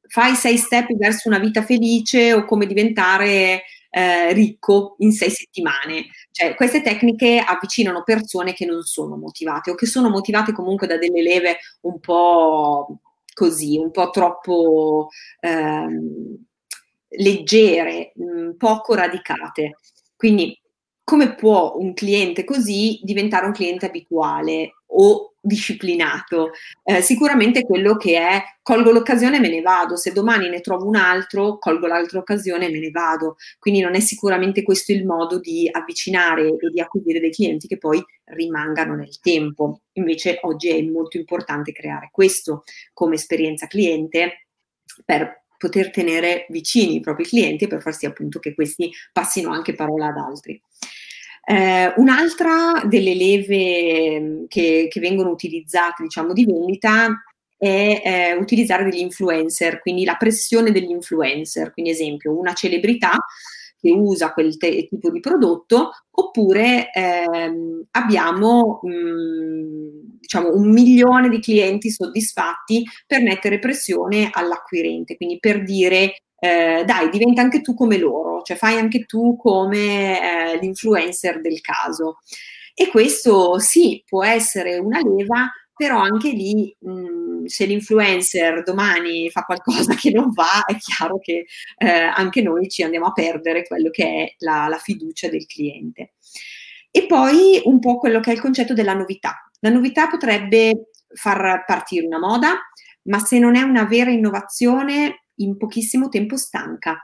fai 0.06 0.36
sei 0.36 0.56
step 0.56 0.94
verso 0.94 1.28
una 1.28 1.40
vita 1.40 1.62
felice 1.62 2.32
o 2.32 2.44
come 2.44 2.66
diventare 2.66 3.64
eh, 3.94 4.32
ricco 4.32 4.94
in 4.98 5.12
sei 5.12 5.30
settimane. 5.30 6.06
Cioè, 6.30 6.54
queste 6.54 6.80
tecniche 6.82 7.38
avvicinano 7.46 8.02
persone 8.02 8.54
che 8.54 8.64
non 8.64 8.82
sono 8.82 9.16
motivate 9.16 9.70
o 9.70 9.74
che 9.74 9.86
sono 9.86 10.08
motivate 10.08 10.52
comunque 10.52 10.86
da 10.86 10.96
delle 10.96 11.22
leve 11.22 11.58
un 11.82 12.00
po' 12.00 13.00
così, 13.34 13.76
un 13.78 13.90
po' 13.90 14.10
troppo 14.10 15.08
ehm, 15.40 16.36
leggere, 17.18 18.12
mh, 18.14 18.52
poco 18.56 18.94
radicate. 18.94 19.78
Quindi, 20.16 20.58
come 21.12 21.34
può 21.34 21.74
un 21.76 21.92
cliente 21.92 22.42
così 22.42 22.98
diventare 23.02 23.44
un 23.44 23.52
cliente 23.52 23.84
abituale 23.84 24.76
o 24.94 25.34
disciplinato. 25.38 26.52
Eh, 26.82 27.02
sicuramente 27.02 27.64
quello 27.64 27.98
che 27.98 28.16
è 28.18 28.42
colgo 28.62 28.90
l'occasione 28.90 29.36
e 29.36 29.40
me 29.40 29.50
ne 29.50 29.60
vado, 29.60 29.96
se 29.96 30.12
domani 30.12 30.48
ne 30.48 30.62
trovo 30.62 30.86
un 30.86 30.96
altro, 30.96 31.58
colgo 31.58 31.86
l'altra 31.86 32.18
occasione 32.18 32.64
e 32.64 32.70
me 32.70 32.78
ne 32.78 32.88
vado. 32.88 33.36
Quindi 33.58 33.80
non 33.80 33.94
è 33.94 34.00
sicuramente 34.00 34.62
questo 34.62 34.92
il 34.92 35.04
modo 35.04 35.38
di 35.38 35.68
avvicinare 35.70 36.46
e 36.46 36.70
di 36.72 36.80
acquisire 36.80 37.20
dei 37.20 37.30
clienti 37.30 37.66
che 37.66 37.76
poi 37.76 38.02
rimangano 38.32 38.94
nel 38.94 39.20
tempo. 39.20 39.82
Invece 39.92 40.38
oggi 40.40 40.70
è 40.70 40.80
molto 40.80 41.18
importante 41.18 41.72
creare 41.72 42.08
questo 42.10 42.62
come 42.94 43.16
esperienza 43.16 43.66
cliente 43.66 44.46
per 45.04 45.42
poter 45.58 45.90
tenere 45.90 46.46
vicini 46.48 46.96
i 46.96 47.00
propri 47.00 47.24
clienti 47.24 47.64
e 47.64 47.68
per 47.68 47.82
far 47.82 47.94
sì 47.94 48.06
appunto 48.06 48.38
che 48.38 48.54
questi 48.54 48.90
passino 49.12 49.52
anche 49.52 49.74
parola 49.74 50.06
ad 50.06 50.16
altri. 50.16 50.58
Eh, 51.44 51.92
un'altra 51.96 52.82
delle 52.86 53.14
leve 53.14 54.20
mm, 54.20 54.44
che, 54.46 54.86
che, 54.88 55.00
vengono 55.00 55.30
utilizzate, 55.30 56.04
diciamo, 56.04 56.32
di 56.32 56.44
vendita 56.44 57.22
è 57.56 58.02
eh, 58.04 58.34
utilizzare 58.34 58.84
degli 58.84 59.00
influencer, 59.00 59.80
quindi 59.80 60.04
la 60.04 60.16
pressione 60.16 60.70
degli 60.70 60.90
influencer, 60.90 61.72
quindi 61.72 61.90
esempio 61.92 62.36
una 62.36 62.52
celebrità 62.52 63.16
che 63.82 63.90
usa 63.90 64.32
quel 64.32 64.56
te- 64.56 64.86
tipo 64.88 65.10
di 65.10 65.18
prodotto, 65.18 65.90
oppure 66.10 66.90
ehm, 66.92 67.86
abbiamo 67.90 68.78
mh, 68.82 68.88
mm, 68.88 69.88
diciamo 70.20 70.54
un 70.54 70.70
milione 70.70 71.28
di 71.28 71.40
clienti 71.40 71.90
soddisfatti 71.90 72.84
per 73.06 73.22
mettere 73.22 73.58
pressione 73.58 74.30
all'acquirente, 74.32 75.16
quindi 75.16 75.38
per 75.40 75.64
dire 75.64 76.22
eh, 76.44 76.82
dai, 76.84 77.08
diventa 77.08 77.40
anche 77.40 77.60
tu 77.60 77.72
come 77.72 77.98
loro, 77.98 78.42
cioè 78.42 78.56
fai 78.56 78.76
anche 78.76 79.04
tu 79.04 79.36
come 79.36 80.54
eh, 80.54 80.58
l'influencer 80.58 81.40
del 81.40 81.60
caso. 81.60 82.18
E 82.74 82.88
questo 82.88 83.60
sì, 83.60 84.02
può 84.04 84.24
essere 84.24 84.78
una 84.78 85.00
leva, 85.00 85.48
però 85.72 85.98
anche 86.00 86.30
lì 86.30 86.74
mh, 86.80 86.90
mm, 86.90 87.44
se 87.44 87.64
l'influencer 87.64 88.64
domani 88.64 89.30
fa 89.30 89.42
qualcosa 89.42 89.94
che 89.94 90.10
non 90.10 90.32
va, 90.32 90.64
è 90.66 90.76
chiaro 90.78 91.20
che 91.20 91.46
eh, 91.78 91.88
anche 91.88 92.42
noi 92.42 92.68
ci 92.68 92.82
andiamo 92.82 93.06
a 93.06 93.12
perdere 93.12 93.64
quello 93.64 93.90
che 93.90 94.04
è 94.04 94.34
la, 94.38 94.66
la 94.66 94.78
fiducia 94.78 95.28
del 95.28 95.46
cliente. 95.46 96.14
E 96.90 97.06
poi 97.06 97.60
un 97.66 97.78
po' 97.78 97.98
quello 97.98 98.18
che 98.18 98.32
è 98.32 98.34
il 98.34 98.40
concetto 98.40 98.74
della 98.74 98.94
novità. 98.94 99.48
La 99.60 99.70
novità 99.70 100.08
potrebbe 100.08 100.90
far 101.14 101.62
partire 101.64 102.04
una 102.04 102.18
moda, 102.18 102.58
ma 103.02 103.20
se 103.20 103.38
non 103.38 103.54
è 103.54 103.62
una 103.62 103.84
vera 103.84 104.10
innovazione 104.10 105.21
in 105.36 105.56
pochissimo 105.56 106.08
tempo 106.08 106.36
stanca 106.36 106.98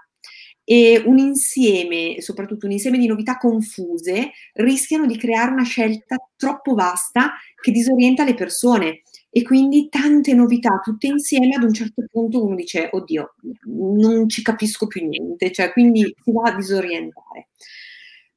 e 0.70 1.02
un 1.06 1.16
insieme, 1.16 2.20
soprattutto 2.20 2.66
un 2.66 2.72
insieme 2.72 2.98
di 2.98 3.06
novità 3.06 3.38
confuse, 3.38 4.32
rischiano 4.52 5.06
di 5.06 5.16
creare 5.16 5.52
una 5.52 5.64
scelta 5.64 6.16
troppo 6.36 6.74
vasta 6.74 7.32
che 7.58 7.70
disorienta 7.70 8.22
le 8.22 8.34
persone. 8.34 9.00
E 9.30 9.42
quindi 9.42 9.88
tante 9.88 10.34
novità 10.34 10.78
tutte 10.82 11.06
insieme, 11.06 11.54
ad 11.54 11.62
un 11.62 11.72
certo 11.72 12.04
punto 12.10 12.44
uno 12.44 12.54
dice, 12.54 12.88
oddio, 12.92 13.34
non 13.66 14.28
ci 14.28 14.42
capisco 14.42 14.86
più 14.86 15.06
niente, 15.06 15.52
cioè 15.52 15.72
quindi 15.72 16.14
si 16.22 16.32
va 16.32 16.50
a 16.50 16.56
disorientare. 16.56 17.48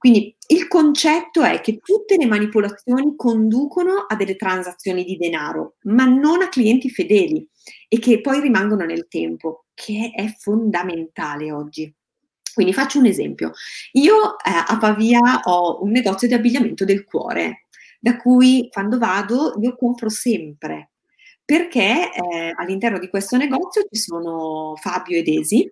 Quindi 0.02 0.36
il 0.48 0.68
concetto 0.68 1.44
è 1.44 1.62
che 1.62 1.78
tutte 1.78 2.18
le 2.18 2.26
manipolazioni 2.26 3.14
conducono 3.16 4.08
a 4.08 4.16
delle 4.16 4.36
transazioni 4.36 5.04
di 5.04 5.16
denaro, 5.16 5.76
ma 5.84 6.06
non 6.06 6.42
a 6.42 6.50
clienti 6.50 6.90
fedeli 6.90 7.48
e 7.88 8.00
che 8.00 8.20
poi 8.20 8.40
rimangono 8.42 8.84
nel 8.84 9.06
tempo, 9.08 9.66
che 9.76 10.12
è 10.16 10.26
fondamentale 10.40 11.52
oggi. 11.52 11.94
Quindi 12.52 12.74
faccio 12.74 12.98
un 12.98 13.06
esempio. 13.06 13.52
Io 13.92 14.40
eh, 14.40 14.50
a 14.70 14.76
Pavia 14.80 15.42
ho 15.44 15.84
un 15.84 15.92
negozio 15.92 16.28
di 16.28 16.34
abbigliamento 16.34 16.84
del 16.84 17.04
cuore, 17.04 17.68
da 18.00 18.18
cui 18.18 18.70
quando 18.72 18.98
vado 18.98 19.54
io 19.62 19.76
compro 19.76 20.10
sempre, 20.10 20.94
perché 21.46 22.10
eh, 22.12 22.54
all'interno 22.56 22.98
di 22.98 23.08
questo 23.08 23.38
negozio 23.38 23.84
ci 23.88 24.00
sono 24.00 24.74
Fabio 24.78 25.20
ed 25.20 25.28
Esi 25.28 25.72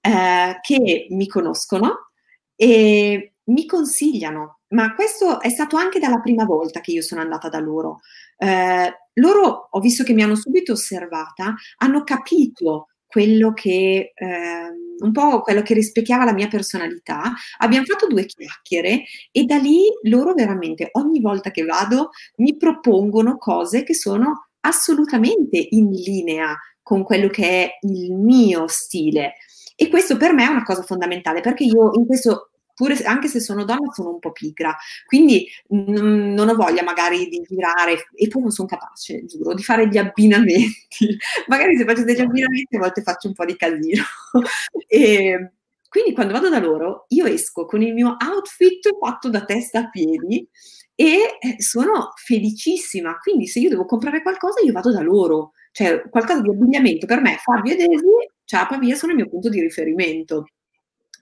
eh, 0.00 0.58
che 0.62 1.06
mi 1.10 1.26
conoscono 1.26 2.08
e 2.56 3.34
mi 3.48 3.66
consigliano, 3.66 4.60
ma 4.68 4.94
questo 4.94 5.40
è 5.40 5.48
stato 5.48 5.76
anche 5.76 5.98
dalla 5.98 6.20
prima 6.20 6.44
volta 6.44 6.80
che 6.80 6.92
io 6.92 7.02
sono 7.02 7.20
andata 7.20 7.48
da 7.48 7.58
loro. 7.58 8.00
Eh, 8.36 8.92
loro, 9.14 9.68
ho 9.70 9.80
visto 9.80 10.04
che 10.04 10.12
mi 10.12 10.22
hanno 10.22 10.36
subito 10.36 10.72
osservata, 10.72 11.54
hanno 11.78 12.04
capito 12.04 12.88
quello 13.06 13.52
che, 13.52 14.12
eh, 14.14 14.68
un 14.98 15.12
po' 15.12 15.40
quello 15.40 15.62
che 15.62 15.74
rispecchiava 15.74 16.24
la 16.24 16.34
mia 16.34 16.48
personalità. 16.48 17.32
Abbiamo 17.58 17.86
fatto 17.86 18.06
due 18.06 18.26
chiacchiere 18.26 19.04
e 19.32 19.44
da 19.44 19.56
lì 19.56 19.84
loro 20.02 20.34
veramente 20.34 20.88
ogni 20.92 21.20
volta 21.20 21.50
che 21.50 21.64
vado 21.64 22.10
mi 22.36 22.56
propongono 22.56 23.38
cose 23.38 23.82
che 23.82 23.94
sono 23.94 24.48
assolutamente 24.60 25.66
in 25.70 25.90
linea 25.90 26.54
con 26.82 27.02
quello 27.02 27.28
che 27.28 27.48
è 27.48 27.70
il 27.82 28.12
mio 28.12 28.66
stile. 28.66 29.34
E 29.74 29.88
questo 29.88 30.16
per 30.16 30.32
me 30.32 30.44
è 30.44 30.48
una 30.48 30.64
cosa 30.64 30.82
fondamentale 30.82 31.40
perché 31.40 31.64
io 31.64 31.92
in 31.94 32.04
questo 32.04 32.50
pure 32.78 32.94
anche 33.02 33.26
se 33.26 33.40
sono 33.40 33.64
donna 33.64 33.90
sono 33.92 34.10
un 34.10 34.20
po' 34.20 34.30
pigra, 34.30 34.76
quindi 35.04 35.48
n- 35.70 36.32
non 36.32 36.48
ho 36.48 36.54
voglia 36.54 36.84
magari 36.84 37.26
di 37.26 37.40
girare 37.44 38.06
e 38.14 38.28
poi 38.28 38.42
non 38.42 38.52
sono 38.52 38.68
capace, 38.68 39.24
giuro, 39.24 39.52
di 39.52 39.64
fare 39.64 39.88
gli 39.88 39.98
abbinamenti. 39.98 41.18
magari 41.48 41.76
se 41.76 41.84
faccio 41.84 42.04
degli 42.04 42.20
abbinamenti 42.20 42.76
a 42.76 42.78
volte 42.78 43.02
faccio 43.02 43.26
un 43.26 43.34
po' 43.34 43.44
di 43.44 43.56
casino. 43.56 44.04
e, 44.86 45.54
quindi 45.88 46.12
quando 46.12 46.34
vado 46.34 46.48
da 46.48 46.60
loro 46.60 47.06
io 47.08 47.26
esco 47.26 47.66
con 47.66 47.82
il 47.82 47.94
mio 47.94 48.16
outfit 48.20 48.96
fatto 49.00 49.28
da 49.28 49.44
testa 49.44 49.80
a 49.80 49.88
piedi 49.88 50.48
e 50.94 51.38
eh, 51.40 51.60
sono 51.60 52.12
felicissima. 52.14 53.18
Quindi 53.18 53.48
se 53.48 53.58
io 53.58 53.70
devo 53.70 53.86
comprare 53.86 54.22
qualcosa 54.22 54.60
io 54.60 54.72
vado 54.72 54.92
da 54.92 55.00
loro. 55.00 55.50
Cioè 55.72 56.08
qualcosa 56.08 56.42
di 56.42 56.50
abbigliamento 56.50 57.06
per 57.06 57.20
me, 57.20 57.38
Fabio 57.42 57.72
ed 57.72 57.80
Esi, 57.80 58.06
Ciapa 58.44 58.78
Via 58.78 58.94
sono 58.94 59.12
il 59.12 59.18
mio 59.18 59.28
punto 59.28 59.48
di 59.48 59.60
riferimento. 59.60 60.44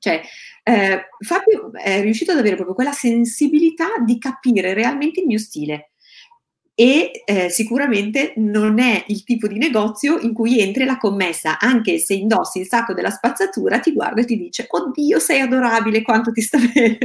Cioè, 0.06 0.22
eh, 0.62 1.08
Fabio 1.18 1.72
è 1.72 2.00
riuscito 2.00 2.30
ad 2.30 2.38
avere 2.38 2.54
proprio 2.54 2.76
quella 2.76 2.92
sensibilità 2.92 3.86
di 4.04 4.18
capire 4.18 4.72
realmente 4.72 5.18
il 5.18 5.26
mio 5.26 5.38
stile 5.38 5.90
e 6.78 7.22
eh, 7.24 7.48
sicuramente 7.48 8.34
non 8.36 8.78
è 8.78 9.02
il 9.08 9.24
tipo 9.24 9.48
di 9.48 9.58
negozio 9.58 10.20
in 10.20 10.32
cui 10.32 10.60
entri 10.60 10.84
la 10.84 10.96
commessa, 10.96 11.58
anche 11.58 11.98
se 11.98 12.14
indossi 12.14 12.60
il 12.60 12.68
sacco 12.68 12.92
della 12.94 13.10
spazzatura, 13.10 13.80
ti 13.80 13.92
guarda 13.92 14.20
e 14.20 14.26
ti 14.26 14.36
dice 14.36 14.66
oddio 14.68 15.18
sei 15.18 15.40
adorabile, 15.40 16.02
quanto 16.02 16.30
ti 16.30 16.40
sta 16.40 16.58
bene. 16.72 16.98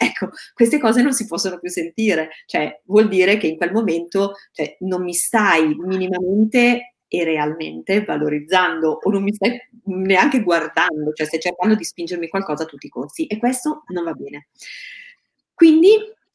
ecco, 0.00 0.30
queste 0.52 0.80
cose 0.80 1.00
non 1.00 1.12
si 1.12 1.26
possono 1.26 1.60
più 1.60 1.70
sentire, 1.70 2.30
cioè 2.46 2.80
vuol 2.86 3.06
dire 3.06 3.36
che 3.36 3.46
in 3.46 3.56
quel 3.56 3.70
momento 3.70 4.32
cioè, 4.50 4.78
non 4.80 5.04
mi 5.04 5.14
stai 5.14 5.76
minimamente 5.76 6.94
e 7.08 7.24
realmente, 7.24 8.04
valorizzando 8.04 8.98
o 9.02 9.10
non 9.10 9.22
mi 9.22 9.32
stai 9.32 9.58
neanche 9.84 10.42
guardando, 10.42 11.12
cioè 11.14 11.26
stai 11.26 11.40
cercando 11.40 11.74
di 11.74 11.84
spingermi 11.84 12.28
qualcosa 12.28 12.64
a 12.64 12.66
tutti 12.66 12.86
i 12.86 12.90
costi 12.90 13.26
e 13.26 13.38
questo 13.38 13.84
non 13.88 14.04
va 14.04 14.12
bene. 14.12 14.48
Quindi 15.54 15.88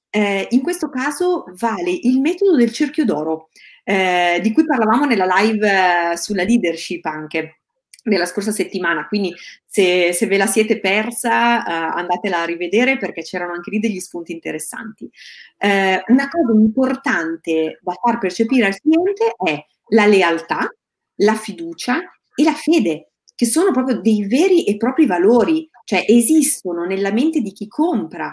eh, 0.09 0.47
in 0.49 0.61
questo 0.61 0.89
caso 0.89 1.45
vale 1.59 1.91
il 1.91 2.19
metodo 2.19 2.55
del 2.55 2.71
cerchio 2.71 3.05
d'oro, 3.05 3.49
eh, 3.83 4.39
di 4.41 4.51
cui 4.51 4.65
parlavamo 4.65 5.05
nella 5.05 5.25
live 5.25 6.11
eh, 6.11 6.17
sulla 6.17 6.43
leadership 6.43 7.05
anche 7.05 7.59
della 8.03 8.25
scorsa 8.25 8.51
settimana, 8.51 9.07
quindi 9.07 9.33
se, 9.65 10.11
se 10.13 10.27
ve 10.27 10.37
la 10.37 10.45
siete 10.45 10.79
persa 10.79 11.59
uh, 11.59 11.97
andatela 11.97 12.41
a 12.41 12.45
rivedere 12.45 12.97
perché 12.97 13.21
c'erano 13.21 13.53
anche 13.53 13.71
lì 13.71 13.79
degli 13.79 13.99
spunti 13.99 14.33
interessanti. 14.33 15.09
Uh, 15.57 16.11
una 16.11 16.27
cosa 16.29 16.51
importante 16.53 17.79
da 17.81 17.93
far 17.93 18.19
percepire 18.19 18.65
al 18.65 18.77
cliente 18.77 19.33
è 19.41 19.65
la 19.93 20.05
lealtà, 20.05 20.69
la 21.17 21.35
fiducia 21.35 21.99
e 22.35 22.43
la 22.43 22.53
fede, 22.53 23.11
che 23.35 23.45
sono 23.45 23.71
proprio 23.71 23.99
dei 23.99 24.25
veri 24.27 24.65
e 24.65 24.77
propri 24.77 25.05
valori, 25.05 25.69
cioè 25.85 26.05
esistono 26.07 26.85
nella 26.85 27.11
mente 27.11 27.41
di 27.41 27.51
chi 27.51 27.67
compra, 27.67 28.31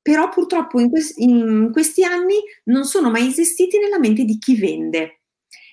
però 0.00 0.28
purtroppo 0.28 0.80
in, 0.80 0.90
que- 0.90 1.14
in 1.16 1.70
questi 1.72 2.04
anni 2.04 2.36
non 2.64 2.84
sono 2.84 3.10
mai 3.10 3.26
esistiti 3.26 3.78
nella 3.78 3.98
mente 3.98 4.24
di 4.24 4.38
chi 4.38 4.56
vende. 4.56 5.20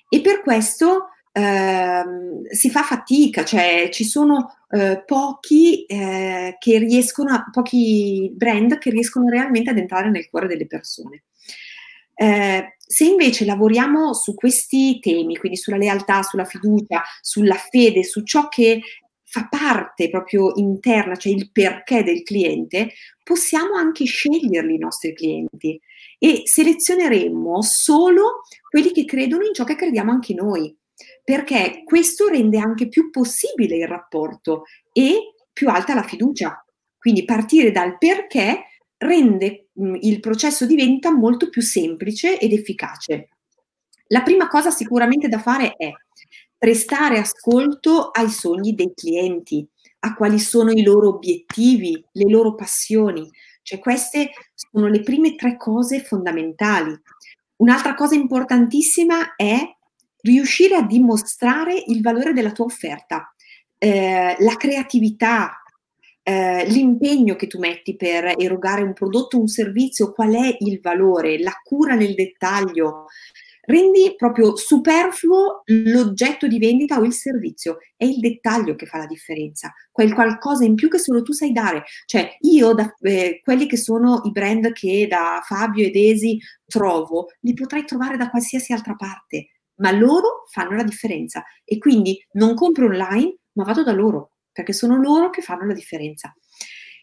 E 0.10 0.22
per 0.22 0.42
questo 0.42 1.10
Ehm, 1.38 2.48
si 2.48 2.70
fa 2.70 2.82
fatica, 2.84 3.44
cioè 3.44 3.90
ci 3.92 4.06
sono 4.06 4.60
eh, 4.70 5.04
pochi 5.06 5.84
eh, 5.86 6.56
che 6.58 6.78
riescono 6.78 7.34
a, 7.34 7.50
pochi 7.52 8.32
brand 8.34 8.78
che 8.78 8.90
riescono 8.90 9.28
realmente 9.28 9.70
ad 9.70 9.78
entrare 9.78 10.10
nel 10.10 10.30
cuore 10.30 10.48
delle 10.48 10.66
persone. 10.66 11.26
Se 12.88 13.04
invece 13.04 13.46
lavoriamo 13.46 14.14
su 14.14 14.36
questi 14.36 15.00
temi, 15.00 15.38
quindi 15.38 15.58
sulla 15.58 15.78
lealtà, 15.78 16.22
sulla 16.22 16.46
fiducia, 16.46 17.02
sulla 17.22 17.56
fede, 17.56 18.04
su 18.04 18.24
ciò 18.24 18.48
che 18.48 18.82
fa 19.24 19.48
parte 19.50 20.10
proprio 20.10 20.54
interna, 20.56 21.16
cioè 21.16 21.34
il 21.34 21.52
perché 21.52 22.04
del 22.04 22.24
cliente, 22.24 22.94
possiamo 23.24 23.74
anche 23.74 24.06
sceglierli 24.06 24.76
i 24.76 24.78
nostri 24.78 25.14
clienti 25.14 25.80
e 26.20 26.44
selezioneremo 26.46 27.62
solo 27.62 28.44
quelli 28.70 28.92
che 28.92 29.04
credono 29.04 29.44
in 29.44 29.54
ciò 29.54 29.64
che 29.64 29.76
crediamo 29.76 30.12
anche 30.12 30.34
noi 30.34 30.74
perché 31.24 31.82
questo 31.84 32.28
rende 32.28 32.60
anche 32.60 32.88
più 32.88 33.10
possibile 33.10 33.76
il 33.78 33.88
rapporto 33.88 34.64
e 34.94 35.34
più 35.52 35.70
alta 35.70 35.94
la 35.94 36.04
fiducia. 36.04 36.64
Quindi 36.98 37.26
partire 37.26 37.72
dal 37.72 37.98
perché 37.98 38.64
rende 38.98 39.65
mh, 39.76 39.98
il 40.02 40.20
processo 40.20 40.66
di 40.66 40.76
vendita 40.76 41.12
molto 41.12 41.50
più 41.50 41.62
semplice 41.62 42.40
ed 42.40 42.52
efficace. 42.52 43.30
La 44.08 44.22
prima 44.22 44.48
cosa 44.48 44.70
sicuramente 44.70 45.28
da 45.28 45.40
fare 45.40 45.74
è 45.76 45.92
prestare 46.58 47.18
ascolto 47.18 48.10
ai 48.10 48.30
sogni 48.30 48.76
dei 48.76 48.94
clienti, 48.94 49.68
a 50.00 50.14
quali 50.14 50.40
sono 50.40 50.72
i 50.72 50.84
loro 50.84 51.10
obiettivi, 51.10 52.04
le 52.12 52.30
loro 52.30 52.56
passioni. 52.56 53.30
Cioè 53.62 53.80
queste 53.80 54.32
sono 54.54 54.88
le 54.88 55.02
prime 55.02 55.36
tre 55.36 55.58
cose 55.58 56.02
fondamentali. 56.02 56.96
Un'altra 57.58 57.96
cosa 57.96 58.16
importantissima 58.16 59.36
è 59.36 59.60
riuscire 60.22 60.76
a 60.76 60.84
dimostrare 60.84 61.84
il 61.88 62.02
valore 62.02 62.34
della 62.34 62.52
tua 62.52 62.66
offerta, 62.66 63.34
eh, 63.78 64.36
la 64.40 64.56
creatività, 64.56 65.62
eh, 66.28 66.66
l'impegno 66.68 67.36
che 67.36 67.46
tu 67.46 67.60
metti 67.60 67.96
per 67.96 68.34
erogare 68.36 68.82
un 68.82 68.94
prodotto, 68.94 69.40
un 69.40 69.48
servizio, 69.48 70.12
qual 70.12 70.34
è 70.34 70.58
il 70.60 70.80
valore, 70.82 71.40
la 71.40 71.54
cura 71.64 71.94
nel 71.94 72.16
dettaglio. 72.16 73.06
Rendi 73.62 74.16
proprio 74.18 74.56
superfluo 74.56 75.62
l'oggetto 75.66 76.48
di 76.48 76.58
vendita 76.58 76.98
o 76.98 77.04
il 77.04 77.14
servizio, 77.14 77.78
è 77.96 78.06
il 78.06 78.20
dettaglio 78.20 78.76
che 78.76 78.88
fa 78.88 78.98
la 78.98 79.06
differenza, 79.06 79.72
quel 79.92 80.14
qualcosa 80.14 80.64
in 80.64 80.74
più 80.74 80.90
che 80.90 80.98
solo 80.98 81.22
tu 81.22 81.32
sai 81.32 81.52
dare. 81.52 81.84
Cioè, 82.06 82.38
io, 82.42 82.74
da, 82.74 82.92
eh, 83.02 83.40
quelli 83.44 83.68
che 83.68 83.78
sono 83.78 84.22
i 84.24 84.32
brand 84.32 84.72
che 84.72 85.06
da 85.08 85.42
Fabio 85.44 85.86
ed 85.86 85.96
Esi 85.96 86.40
trovo, 86.66 87.28
li 87.42 87.54
potrei 87.54 87.86
trovare 87.86 88.18
da 88.18 88.30
qualsiasi 88.32 88.74
altra 88.74 88.96
parte 88.96 89.50
ma 89.78 89.92
loro 89.92 90.46
fanno 90.50 90.74
la 90.78 90.84
differenza 90.84 91.44
e 91.66 91.78
quindi 91.78 92.18
non 92.34 92.56
compro 92.56 92.86
online, 92.86 93.40
ma 93.54 93.66
vado 93.66 93.84
da 93.84 93.92
loro, 93.92 94.35
perché 94.56 94.72
sono 94.72 94.96
loro 94.96 95.30
che 95.30 95.42
fanno 95.42 95.66
la 95.66 95.74
differenza. 95.74 96.34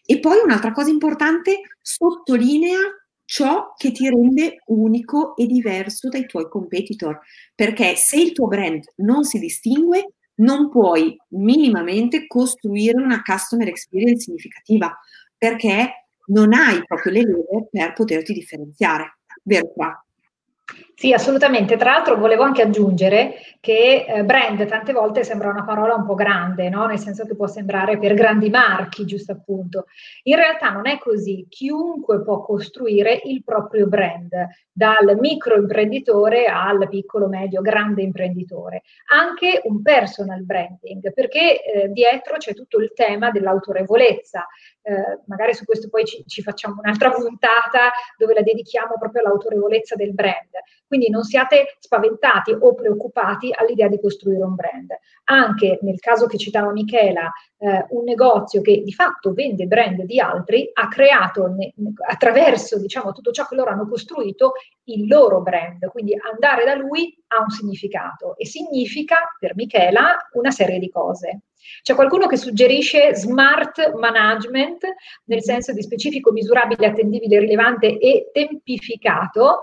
E 0.03 0.19
poi 0.19 0.39
un'altra 0.43 0.71
cosa 0.71 0.89
importante, 0.89 1.59
sottolinea 1.79 2.79
ciò 3.23 3.73
che 3.77 3.91
ti 3.91 4.09
rende 4.09 4.63
unico 4.65 5.35
e 5.35 5.45
diverso 5.45 6.09
dai 6.09 6.25
tuoi 6.25 6.49
competitor, 6.49 7.19
perché 7.53 7.95
se 7.95 8.19
il 8.19 8.31
tuo 8.31 8.47
brand 8.47 8.83
non 8.97 9.23
si 9.23 9.37
distingue, 9.37 10.13
non 10.37 10.71
puoi 10.71 11.15
minimamente 11.29 12.25
costruire 12.25 12.99
una 12.99 13.21
customer 13.21 13.67
experience 13.67 14.23
significativa, 14.23 14.91
perché 15.37 16.07
non 16.25 16.53
hai 16.53 16.83
proprio 16.85 17.13
le 17.13 17.21
leve 17.21 17.67
per 17.69 17.93
poterti 17.93 18.33
differenziare. 18.33 19.19
Vero 19.43 19.71
qua? 19.71 20.05
Sì, 21.03 21.11
assolutamente. 21.11 21.75
Tra 21.75 21.91
l'altro 21.91 22.15
volevo 22.15 22.43
anche 22.43 22.61
aggiungere 22.61 23.33
che 23.59 24.05
eh, 24.07 24.23
brand 24.23 24.65
tante 24.65 24.93
volte 24.93 25.25
sembra 25.25 25.49
una 25.49 25.65
parola 25.65 25.95
un 25.95 26.05
po' 26.05 26.13
grande, 26.13 26.69
no? 26.69 26.85
nel 26.85 26.97
senso 26.97 27.25
che 27.25 27.35
può 27.35 27.45
sembrare 27.45 27.99
per 27.99 28.13
grandi 28.13 28.49
marchi, 28.49 29.03
giusto 29.03 29.33
appunto. 29.33 29.87
In 30.23 30.37
realtà 30.37 30.69
non 30.69 30.87
è 30.87 30.97
così. 30.99 31.45
Chiunque 31.49 32.23
può 32.23 32.41
costruire 32.41 33.19
il 33.25 33.43
proprio 33.43 33.87
brand, 33.87 34.31
dal 34.71 35.17
micro 35.19 35.57
imprenditore 35.57 36.45
al 36.45 36.87
piccolo, 36.87 37.27
medio, 37.27 37.59
grande 37.59 38.01
imprenditore. 38.01 38.83
Anche 39.11 39.59
un 39.65 39.81
personal 39.81 40.45
branding, 40.45 41.11
perché 41.11 41.61
eh, 41.65 41.89
dietro 41.89 42.37
c'è 42.37 42.53
tutto 42.53 42.79
il 42.79 42.93
tema 42.95 43.29
dell'autorevolezza. 43.29 44.47
Eh, 44.81 45.19
magari 45.25 45.53
su 45.53 45.65
questo 45.65 45.89
poi 45.89 46.05
ci, 46.05 46.23
ci 46.27 46.41
facciamo 46.41 46.79
un'altra 46.81 47.11
puntata 47.11 47.91
dove 48.17 48.33
la 48.33 48.41
dedichiamo 48.41 48.93
proprio 48.97 49.21
all'autorevolezza 49.21 49.95
del 49.95 50.13
brand 50.13 50.51
quindi 50.93 51.09
non 51.09 51.23
siate 51.23 51.77
spaventati 51.79 52.55
o 52.57 52.75
preoccupati 52.75 53.51
all'idea 53.51 53.87
di 53.87 53.99
costruire 53.99 54.43
un 54.43 54.53
brand. 54.53 54.91
Anche 55.23 55.79
nel 55.81 55.99
caso 55.99 56.27
che 56.27 56.37
citava 56.37 56.71
Michela, 56.71 57.31
eh, 57.57 57.87
un 57.89 58.03
negozio 58.03 58.61
che 58.61 58.83
di 58.83 58.93
fatto 58.93 59.33
vende 59.33 59.65
brand 59.65 60.03
di 60.03 60.19
altri 60.19 60.69
ha 60.71 60.87
creato 60.89 61.47
ne, 61.47 61.73
attraverso 62.07 62.79
diciamo, 62.79 63.11
tutto 63.11 63.31
ciò 63.31 63.47
che 63.47 63.55
loro 63.55 63.71
hanno 63.71 63.87
costruito 63.87 64.51
il 64.83 65.07
loro 65.07 65.41
brand. 65.41 65.87
Quindi 65.87 66.13
andare 66.31 66.63
da 66.63 66.75
lui 66.75 67.17
ha 67.29 67.41
un 67.41 67.49
significato 67.49 68.37
e 68.37 68.45
significa 68.45 69.17
per 69.39 69.55
Michela 69.55 70.15
una 70.33 70.51
serie 70.51 70.77
di 70.77 70.91
cose. 70.91 71.41
C'è 71.81 71.95
qualcuno 71.95 72.27
che 72.27 72.37
suggerisce 72.37 73.15
smart 73.15 73.93
management 73.93 74.85
nel 75.25 75.41
senso 75.41 75.73
di 75.73 75.81
specifico, 75.81 76.31
misurabile, 76.31 76.87
attendibile, 76.87 77.39
rilevante 77.39 77.97
e 77.97 78.29
tempificato. 78.31 79.59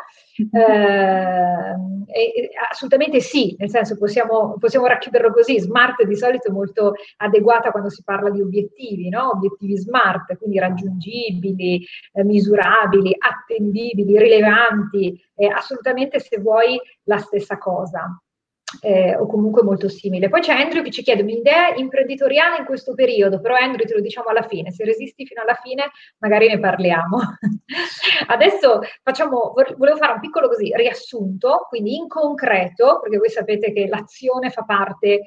Eh, 0.52 2.48
assolutamente 2.68 3.20
sì, 3.20 3.54
nel 3.58 3.70
senso 3.70 3.96
possiamo, 3.96 4.56
possiamo, 4.58 4.86
racchiuderlo 4.86 5.32
così, 5.32 5.60
smart 5.60 6.02
di 6.04 6.16
solito 6.16 6.48
è 6.48 6.52
molto 6.52 6.94
adeguata 7.18 7.70
quando 7.70 7.88
si 7.88 8.02
parla 8.02 8.30
di 8.30 8.40
obiettivi, 8.40 9.08
no? 9.08 9.30
obiettivi 9.30 9.76
smart, 9.76 10.36
quindi 10.36 10.58
raggiungibili, 10.58 11.84
eh, 12.12 12.24
misurabili, 12.24 13.14
attendibili, 13.16 14.18
rilevanti, 14.18 15.20
eh, 15.36 15.46
assolutamente 15.46 16.18
se 16.18 16.40
vuoi 16.40 16.80
la 17.04 17.18
stessa 17.18 17.58
cosa 17.58 18.20
eh, 18.80 19.16
o 19.16 19.26
comunque 19.26 19.62
molto 19.62 19.88
simile. 19.88 20.28
Poi 20.28 20.40
c'è 20.40 20.52
Andrew 20.52 20.82
che 20.82 20.90
ci 20.90 21.02
chiede 21.02 21.22
un'idea 21.22 21.74
imprenditoriale 21.74 22.58
in 22.58 22.64
questo 22.64 22.94
periodo, 22.94 23.40
però 23.40 23.56
Andrew 23.56 23.86
te 23.86 23.94
lo 23.94 24.00
diciamo 24.00 24.28
alla 24.28 24.42
fine, 24.42 24.70
se 24.70 24.84
resisti 24.84 25.26
fino 25.26 25.42
alla 25.42 25.54
fine 25.54 25.90
magari 26.18 26.48
ne 26.48 26.58
parliamo. 26.58 27.18
Adesso 28.28 28.80
facciamo, 29.02 29.52
volevo 29.76 29.96
fare 29.96 30.12
un 30.12 30.20
piccolo 30.20 30.48
così 30.48 30.72
riassunto, 30.74 31.66
quindi 31.68 31.96
in 31.96 32.08
concreto, 32.08 33.00
perché 33.02 33.18
voi 33.18 33.30
sapete 33.30 33.72
che 33.72 33.86
l'azione 33.88 34.50
fa 34.50 34.62
parte 34.62 35.22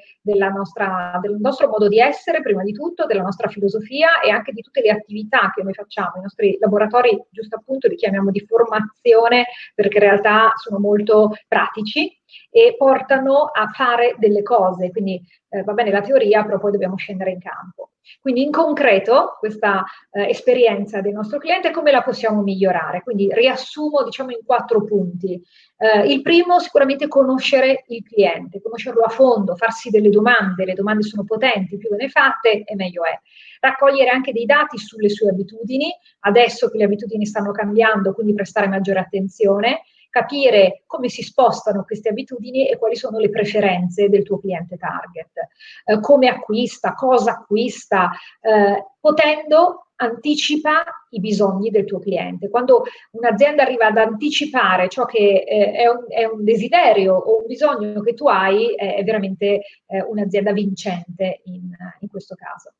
nostra, 0.54 1.18
del 1.20 1.36
nostro 1.40 1.68
modo 1.68 1.88
di 1.88 1.98
essere, 1.98 2.40
prima 2.40 2.62
di 2.62 2.72
tutto, 2.72 3.06
della 3.06 3.22
nostra 3.22 3.48
filosofia 3.48 4.20
e 4.20 4.30
anche 4.30 4.52
di 4.52 4.62
tutte 4.62 4.80
le 4.80 4.90
attività 4.90 5.52
che 5.54 5.62
noi 5.62 5.74
facciamo. 5.74 6.12
I 6.16 6.22
nostri 6.22 6.56
laboratori, 6.60 7.20
giusto 7.30 7.56
appunto, 7.56 7.88
li 7.88 7.96
chiamiamo 7.96 8.30
di 8.30 8.44
formazione 8.46 9.46
perché 9.74 9.98
in 9.98 10.04
realtà 10.04 10.52
sono 10.56 10.78
molto 10.78 11.32
pratici 11.48 12.22
e 12.50 12.74
portano 12.76 13.44
a 13.52 13.68
fare 13.68 14.16
delle 14.18 14.42
cose. 14.42 14.90
Quindi 14.90 15.20
eh, 15.48 15.62
va 15.62 15.72
bene 15.72 15.90
la 15.90 16.00
teoria, 16.00 16.44
però 16.44 16.58
poi 16.58 16.72
dobbiamo 16.72 16.96
scendere 16.96 17.30
in 17.30 17.40
campo. 17.40 17.90
Quindi 18.20 18.42
in 18.42 18.50
concreto 18.50 19.36
questa 19.38 19.84
eh, 20.10 20.28
esperienza 20.28 21.00
del 21.00 21.12
nostro 21.12 21.38
cliente 21.38 21.70
come 21.70 21.90
la 21.90 22.02
possiamo 22.02 22.42
migliorare? 22.42 23.02
Quindi 23.02 23.32
riassumo 23.32 24.02
diciamo 24.02 24.30
in 24.30 24.44
quattro 24.44 24.84
punti. 24.84 25.40
Eh, 25.76 26.12
il 26.12 26.20
primo 26.22 26.58
sicuramente 26.58 27.08
conoscere 27.08 27.84
il 27.88 28.02
cliente, 28.02 28.60
conoscerlo 28.60 29.02
a 29.02 29.08
fondo, 29.08 29.56
farsi 29.56 29.90
delle 29.90 30.10
domande, 30.10 30.64
le 30.64 30.74
domande 30.74 31.02
sono 31.02 31.24
potenti, 31.24 31.78
più 31.78 31.88
ve 31.88 31.96
ne 31.96 32.08
fate 32.08 32.64
e 32.64 32.74
meglio 32.74 33.04
è. 33.04 33.18
Raccogliere 33.60 34.10
anche 34.10 34.32
dei 34.32 34.44
dati 34.44 34.76
sulle 34.76 35.08
sue 35.08 35.30
abitudini, 35.30 35.90
adesso 36.20 36.68
che 36.68 36.76
le 36.76 36.84
abitudini 36.84 37.24
stanno 37.24 37.52
cambiando, 37.52 38.12
quindi 38.12 38.34
prestare 38.34 38.68
maggiore 38.68 39.00
attenzione 39.00 39.82
capire 40.14 40.84
come 40.86 41.08
si 41.08 41.24
spostano 41.24 41.82
queste 41.82 42.10
abitudini 42.10 42.68
e 42.68 42.78
quali 42.78 42.94
sono 42.94 43.18
le 43.18 43.30
preferenze 43.30 44.08
del 44.08 44.22
tuo 44.22 44.38
cliente 44.38 44.76
target, 44.76 45.48
eh, 45.86 45.98
come 45.98 46.28
acquista, 46.28 46.94
cosa 46.94 47.32
acquista, 47.32 48.12
eh, 48.40 48.92
potendo 49.00 49.88
anticipa 49.96 50.84
i 51.10 51.18
bisogni 51.18 51.70
del 51.70 51.84
tuo 51.84 51.98
cliente. 51.98 52.48
Quando 52.48 52.84
un'azienda 53.10 53.64
arriva 53.64 53.86
ad 53.86 53.96
anticipare 53.96 54.88
ciò 54.88 55.04
che 55.04 55.42
eh, 55.44 55.72
è, 55.72 55.88
un, 55.88 56.04
è, 56.08 56.24
un, 56.26 56.44
desiderio 56.44 57.16
o 57.16 57.40
un 57.40 57.46
bisogno 57.46 58.00
che 58.00 58.14
tu 58.14 58.28
hai, 58.28 58.72
è, 58.76 59.02
veramente 59.02 59.62
eh, 59.86 60.00
un'azienda 60.00 60.52
vincente 60.52 61.40
in, 61.46 61.70
in 61.98 62.08
questo 62.08 62.36
caso. 62.36 62.74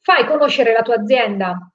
Fai 0.00 0.26
conoscere 0.26 0.72
la 0.72 0.82
tua 0.82 0.96
azienda 0.96 1.72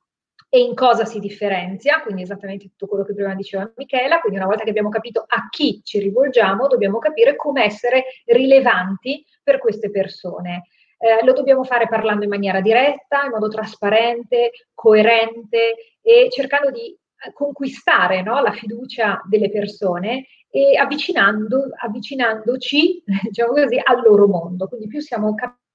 e 0.50 0.60
in 0.60 0.76
cosa 0.76 1.04
si 1.06 1.20
differenzia, 1.20 2.02
quindi 2.02 2.22
esattamente 2.22 2.70
tutto 2.70 2.88
quello 2.88 3.04
che 3.04 3.14
prima 3.14 3.36
diceva 3.36 3.70
Michela, 3.76 4.20
quindi 4.20 4.40
una 4.40 4.48
volta 4.48 4.64
che 4.64 4.70
abbiamo 4.70 4.90
capito 4.90 5.24
a 5.28 5.48
chi 5.50 5.82
ci 5.84 6.00
rivolgiamo, 6.00 6.68
dobbiamo 6.68 7.00
capire 7.00 7.36
come 7.36 7.66
essere 7.66 8.06
rilevanti 8.26 9.26
per 9.44 9.60
queste 9.60 9.92
persone. 9.92 10.68
Eh, 11.00 11.24
lo 11.24 11.34
dobbiamo 11.34 11.64
fare 11.64 11.88
parlando 11.88 12.24
in 12.24 12.30
maniera 12.30 12.62
diretta, 12.62 13.24
in 13.26 13.32
modo 13.32 13.50
trasparente, 13.50 14.52
coerente 14.74 15.76
e 16.02 16.28
cercando 16.32 16.72
di 16.72 16.88
eh, 16.90 17.34
conquistare 17.34 18.22
no, 18.24 18.42
la 18.42 18.52
fiducia 18.52 19.22
delle 19.30 19.52
persone 19.52 20.28
e 20.50 20.78
avvicinando, 20.78 21.70
avvicinandoci 21.78 23.04
diciamo 23.30 23.52
così, 23.52 23.80
al 23.84 24.02
loro 24.02 24.28
mondo. 24.28 24.68
Quindi 24.68 24.88
più 24.88 25.02
siamo 25.02 25.36
capaci 25.36 25.66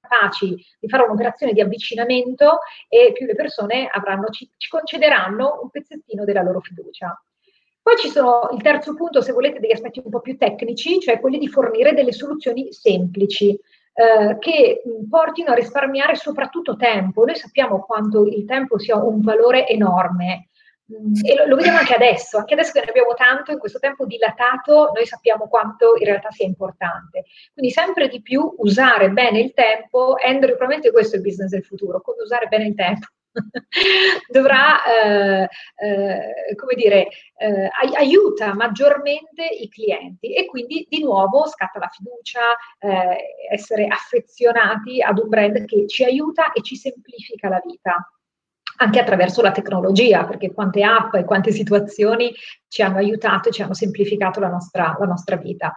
di 0.78 0.88
fare 0.88 1.04
un'operazione 1.04 1.52
di 1.52 1.60
avvicinamento 1.60 2.60
e 2.88 3.12
più 3.12 3.26
le 3.26 3.34
persone 3.34 3.88
avranno, 3.90 4.28
ci, 4.28 4.48
ci 4.56 4.68
concederanno 4.68 5.60
un 5.62 5.70
pezzettino 5.70 6.24
della 6.24 6.42
loro 6.42 6.60
fiducia. 6.60 7.20
Poi 7.82 7.96
ci 7.96 8.08
sono 8.08 8.48
il 8.52 8.62
terzo 8.62 8.94
punto, 8.94 9.20
se 9.20 9.32
volete, 9.32 9.58
degli 9.58 9.72
aspetti 9.72 10.00
un 10.04 10.10
po' 10.10 10.20
più 10.20 10.36
tecnici, 10.36 11.00
cioè 11.00 11.18
quelli 11.18 11.38
di 11.38 11.48
fornire 11.48 11.94
delle 11.94 12.12
soluzioni 12.12 12.72
semplici. 12.72 13.58
Eh, 13.94 14.38
che 14.38 14.82
portino 15.10 15.50
a 15.50 15.54
risparmiare 15.54 16.14
soprattutto 16.14 16.76
tempo. 16.76 17.26
Noi 17.26 17.36
sappiamo 17.36 17.80
quanto 17.80 18.24
il 18.24 18.46
tempo 18.46 18.78
sia 18.78 18.96
un 18.96 19.20
valore 19.20 19.66
enorme 19.68 20.48
e 21.24 21.34
lo, 21.34 21.46
lo, 21.46 21.56
vediamo 21.56 21.78
anche 21.78 21.94
adesso, 21.94 22.38
anche 22.38 22.54
adesso 22.54 22.72
che 22.72 22.80
ne 22.80 22.90
abbiamo 22.90 23.14
tanto, 23.14 23.52
in 23.52 23.58
questo 23.58 23.78
tempo 23.78 24.06
dilatato, 24.06 24.90
noi 24.94 25.06
sappiamo 25.06 25.48
quanto 25.48 25.96
in 25.96 26.04
realtà 26.04 26.30
sia 26.30 26.46
importante. 26.46 27.24
Quindi 27.52 27.72
sempre 27.72 28.08
di 28.08 28.20
più 28.20 28.54
usare 28.58 29.10
bene 29.10 29.40
il 29.40 29.52
tempo, 29.54 30.14
Andrew, 30.22 30.56
probabilmente 30.56 30.92
questo 30.92 31.14
è 31.14 31.18
il 31.18 31.24
business 31.24 31.50
del 31.50 31.64
futuro, 31.64 32.00
come 32.00 32.22
usare 32.22 32.46
bene 32.46 32.66
il 32.66 32.74
tempo. 32.74 33.06
dovrà, 34.28 34.84
eh, 34.84 35.48
eh, 35.76 36.54
come 36.54 36.74
dire, 36.74 37.08
eh, 37.38 37.70
aiuta 37.96 38.54
maggiormente 38.54 39.44
i 39.44 39.68
clienti 39.68 40.34
e 40.34 40.46
quindi 40.46 40.86
di 40.88 41.02
nuovo 41.02 41.46
scatta 41.46 41.78
la 41.78 41.88
fiducia, 41.88 42.40
eh, 42.78 43.50
essere 43.50 43.86
affezionati 43.86 45.00
ad 45.00 45.18
un 45.18 45.28
brand 45.28 45.64
che 45.64 45.86
ci 45.86 46.04
aiuta 46.04 46.52
e 46.52 46.62
ci 46.62 46.76
semplifica 46.76 47.48
la 47.48 47.62
vita 47.64 48.06
anche 48.82 49.00
attraverso 49.00 49.42
la 49.42 49.52
tecnologia, 49.52 50.24
perché 50.24 50.52
quante 50.52 50.82
app 50.82 51.14
e 51.14 51.24
quante 51.24 51.52
situazioni 51.52 52.32
ci 52.68 52.82
hanno 52.82 52.98
aiutato 52.98 53.48
e 53.48 53.52
ci 53.52 53.62
hanno 53.62 53.74
semplificato 53.74 54.40
la 54.40 54.48
nostra, 54.48 54.96
la 54.98 55.06
nostra 55.06 55.36
vita. 55.36 55.72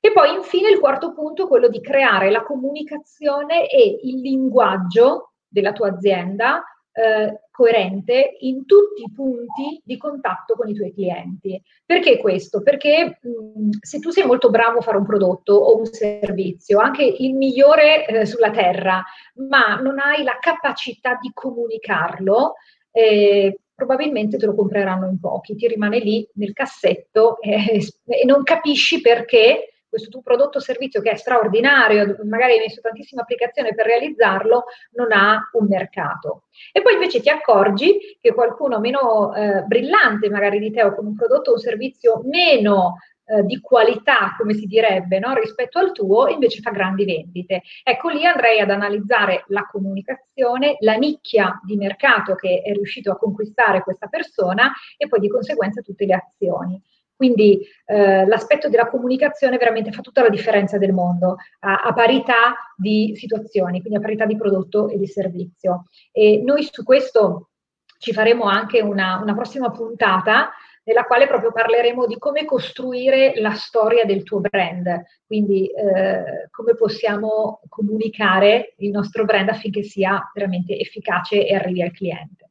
E 0.00 0.12
poi 0.12 0.34
infine 0.34 0.70
il 0.70 0.80
quarto 0.80 1.12
punto, 1.12 1.46
quello 1.46 1.68
di 1.68 1.80
creare 1.80 2.30
la 2.30 2.42
comunicazione 2.42 3.68
e 3.68 4.00
il 4.02 4.20
linguaggio 4.20 5.34
della 5.46 5.72
tua 5.72 5.90
azienda 5.90 6.64
eh, 6.92 7.40
coerente 7.50 8.36
in 8.40 8.66
tutti 8.66 9.02
i 9.02 9.12
punti 9.14 9.80
di 9.84 9.96
contatto 9.96 10.54
con 10.54 10.68
i 10.68 10.74
tuoi 10.74 10.92
clienti. 10.92 11.60
Perché 11.84 12.18
questo? 12.18 12.62
Perché 12.62 13.18
mh, 13.20 13.70
se 13.80 13.98
tu 13.98 14.10
sei 14.10 14.26
molto 14.26 14.50
bravo 14.50 14.78
a 14.78 14.82
fare 14.82 14.96
un 14.96 15.04
prodotto 15.04 15.54
o 15.54 15.78
un 15.78 15.86
servizio, 15.86 16.78
anche 16.78 17.04
il 17.04 17.34
migliore 17.34 18.06
eh, 18.06 18.26
sulla 18.26 18.50
terra, 18.50 19.02
ma 19.48 19.80
non 19.80 19.98
hai 19.98 20.22
la 20.22 20.38
capacità 20.40 21.18
di 21.20 21.30
comunicarlo, 21.32 22.54
eh, 22.90 23.58
probabilmente 23.74 24.36
te 24.36 24.46
lo 24.46 24.54
compreranno 24.54 25.08
in 25.08 25.18
pochi, 25.18 25.56
ti 25.56 25.66
rimane 25.66 25.98
lì 25.98 26.28
nel 26.34 26.52
cassetto 26.52 27.40
e 27.40 27.80
non 28.26 28.42
capisci 28.42 29.00
perché 29.00 29.71
questo 29.92 30.08
tuo 30.08 30.22
prodotto 30.22 30.56
o 30.56 30.60
servizio 30.62 31.02
che 31.02 31.10
è 31.10 31.16
straordinario, 31.16 32.16
magari 32.24 32.52
hai 32.52 32.60
messo 32.60 32.80
tantissima 32.80 33.20
applicazione 33.20 33.74
per 33.74 33.84
realizzarlo, 33.84 34.64
non 34.92 35.12
ha 35.12 35.50
un 35.52 35.66
mercato. 35.66 36.44
E 36.72 36.80
poi 36.80 36.94
invece 36.94 37.20
ti 37.20 37.28
accorgi 37.28 38.16
che 38.18 38.32
qualcuno 38.32 38.80
meno 38.80 39.34
eh, 39.34 39.64
brillante 39.64 40.30
magari 40.30 40.60
di 40.60 40.70
te 40.70 40.82
o 40.82 40.94
con 40.94 41.04
un 41.04 41.14
prodotto 41.14 41.50
o 41.50 41.54
un 41.54 41.60
servizio 41.60 42.22
meno 42.24 42.94
eh, 43.26 43.44
di 43.44 43.60
qualità, 43.60 44.34
come 44.38 44.54
si 44.54 44.64
direbbe, 44.64 45.18
no? 45.18 45.34
rispetto 45.34 45.78
al 45.78 45.92
tuo, 45.92 46.26
invece 46.28 46.62
fa 46.62 46.70
grandi 46.70 47.04
vendite. 47.04 47.60
Ecco, 47.82 48.08
lì 48.08 48.24
andrei 48.24 48.60
ad 48.60 48.70
analizzare 48.70 49.44
la 49.48 49.68
comunicazione, 49.70 50.76
la 50.80 50.94
nicchia 50.94 51.60
di 51.62 51.76
mercato 51.76 52.34
che 52.34 52.62
è 52.64 52.72
riuscito 52.72 53.12
a 53.12 53.18
conquistare 53.18 53.82
questa 53.82 54.06
persona 54.06 54.72
e 54.96 55.06
poi 55.06 55.20
di 55.20 55.28
conseguenza 55.28 55.82
tutte 55.82 56.06
le 56.06 56.14
azioni. 56.14 56.82
Quindi 57.22 57.64
eh, 57.84 58.26
l'aspetto 58.26 58.68
della 58.68 58.88
comunicazione 58.88 59.56
veramente 59.56 59.92
fa 59.92 60.00
tutta 60.00 60.22
la 60.22 60.28
differenza 60.28 60.76
del 60.76 60.92
mondo, 60.92 61.36
a, 61.60 61.82
a, 61.82 61.92
parità 61.92 62.52
di 62.76 63.12
situazioni, 63.14 63.78
quindi 63.80 64.00
a 64.00 64.02
parità 64.02 64.26
di 64.26 64.36
prodotto 64.36 64.88
e 64.88 64.98
di 64.98 65.06
servizio. 65.06 65.84
E 66.10 66.42
noi 66.44 66.68
su 66.68 66.82
questo 66.82 67.50
ci 67.98 68.12
faremo 68.12 68.46
anche 68.46 68.80
una, 68.80 69.20
una 69.22 69.34
prossima 69.34 69.70
puntata 69.70 70.50
nella 70.82 71.04
quale 71.04 71.28
proprio 71.28 71.52
parleremo 71.52 72.06
di 72.06 72.18
come 72.18 72.44
costruire 72.44 73.34
la 73.36 73.52
storia 73.52 74.04
del 74.04 74.24
tuo 74.24 74.40
brand, 74.40 75.04
quindi 75.24 75.68
eh, 75.68 76.48
come 76.50 76.74
possiamo 76.74 77.60
comunicare 77.68 78.74
il 78.78 78.90
nostro 78.90 79.24
brand 79.24 79.48
affinché 79.48 79.84
sia 79.84 80.28
veramente 80.34 80.76
efficace 80.76 81.46
e 81.46 81.54
arrivi 81.54 81.82
al 81.82 81.92
cliente. 81.92 82.50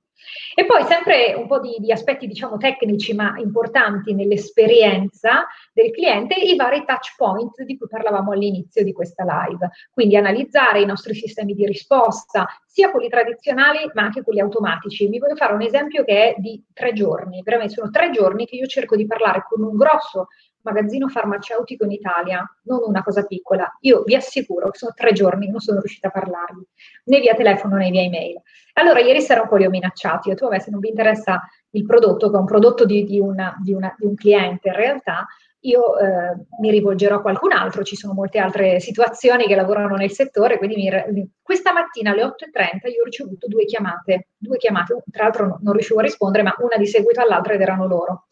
E 0.54 0.66
poi 0.66 0.84
sempre 0.84 1.34
un 1.36 1.48
po' 1.48 1.60
di, 1.60 1.78
di, 1.80 1.92
aspetti, 1.92 2.28
diciamo, 2.28 2.58
tecnici 2.58 3.14
ma 3.14 3.36
importanti 3.38 4.14
nell'esperienza 4.14 5.48
del 5.74 5.92
cliente, 5.92 6.36
i 6.36 6.56
vari 6.56 6.84
touch 6.86 7.16
point 7.16 7.62
di 7.64 7.78
cui 7.78 7.88
parlavamo 7.88 8.32
all'inizio 8.32 8.84
di 8.84 8.94
questa 8.94 9.24
live. 9.24 9.70
Quindi 9.92 10.18
analizzare 10.18 10.82
i 10.82 10.86
nostri 10.86 11.14
sistemi 11.14 11.54
di 11.54 11.66
risposta, 11.66 12.48
sia 12.66 12.92
quelli 12.92 13.10
tradizionali 13.10 13.90
ma 13.94 14.04
anche 14.04 14.22
quelli 14.22 14.40
automatici. 14.40 15.08
Mi 15.08 15.20
voglio 15.20 15.36
fare 15.36 15.54
un 15.54 15.62
esempio 15.62 16.04
che 16.04 16.34
è 16.34 16.36
di 16.38 16.64
tre 16.74 16.94
giorni. 16.94 17.42
Veramente 17.44 17.74
sono 17.74 17.90
tre 17.90 18.12
giorni 18.12 18.46
che 18.46 18.56
io 18.56 18.66
cerco 18.66 18.96
di 18.96 19.06
parlare 19.06 19.46
con 19.48 19.64
un 19.64 19.76
grosso 19.76 20.28
magazzino 20.64 21.08
farmaceutico 21.08 21.86
in 21.86 21.92
Italia, 21.92 22.44
non 22.64 22.82
una 22.86 23.04
cosa 23.04 23.24
piccola. 23.26 23.70
Io 23.82 24.04
vi 24.04 24.16
assicuro 24.16 24.70
che 24.70 24.78
sono 24.78 24.94
tre 24.96 25.12
giorni 25.14 25.46
che 25.46 25.52
non 25.52 25.60
sono 25.60 25.80
riuscita 25.80 26.08
a 26.08 26.12
parlarvi, 26.12 26.66
né 27.06 27.20
via 27.20 27.34
telefono 27.34 27.76
né 27.76 27.90
via 27.90 28.02
email. 28.02 28.42
Allora, 28.74 29.00
ieri 29.00 29.22
sera 29.22 29.42
un 29.42 29.48
po' 29.48 29.58
li 29.58 29.66
ho 29.66 29.70
minacciati, 29.70 30.30
ho 30.30 30.34
detto, 30.34 30.48
vabbè, 30.48 30.60
se 30.60 30.72
non 30.72 30.80
vi 30.80 30.90
interessa 30.90 31.42
il 31.72 31.86
prodotto, 31.86 32.30
che 32.30 32.36
è 32.36 32.40
un 32.40 32.46
prodotto 32.46 32.86
di, 32.86 33.04
di, 33.04 33.20
una, 33.20 33.56
di, 33.62 33.74
una, 33.74 33.94
di 33.98 34.06
un 34.06 34.16
cliente 34.16 34.70
in 34.70 34.76
realtà, 34.76 35.28
io 35.62 35.98
eh, 36.00 36.46
mi 36.60 36.72
rivolgerò 36.72 37.18
a 37.18 37.22
qualcun 37.22 37.52
altro, 37.52 37.84
ci 37.84 37.96
sono 37.96 38.14
molte 38.14 38.40
altre 38.40 38.80
situazioni 38.80 39.46
che 39.46 39.56
lavorano 39.56 39.96
nel 39.96 40.12
settore, 40.12 40.58
quindi 40.58 40.90
mi, 41.12 41.30
questa 41.42 41.72
mattina 41.72 42.12
alle 42.12 42.24
8.30 42.24 42.90
io 42.90 43.02
ho 43.02 43.06
ricevuto 43.06 43.48
due 43.48 43.66
chiamate, 43.66 44.30
due 44.38 44.58
chiamate, 44.58 45.04
tra 45.12 45.24
l'altro 45.24 45.60
non 45.62 45.74
riuscivo 45.74 46.00
a 46.00 46.04
rispondere, 46.04 46.44
ma 46.44 46.56
una 46.60 46.78
di 46.78 46.88
seguito 46.88 47.22
all'altra 47.22 47.54
ed 47.54 47.62
erano 47.62 47.86
loro. 47.86 48.26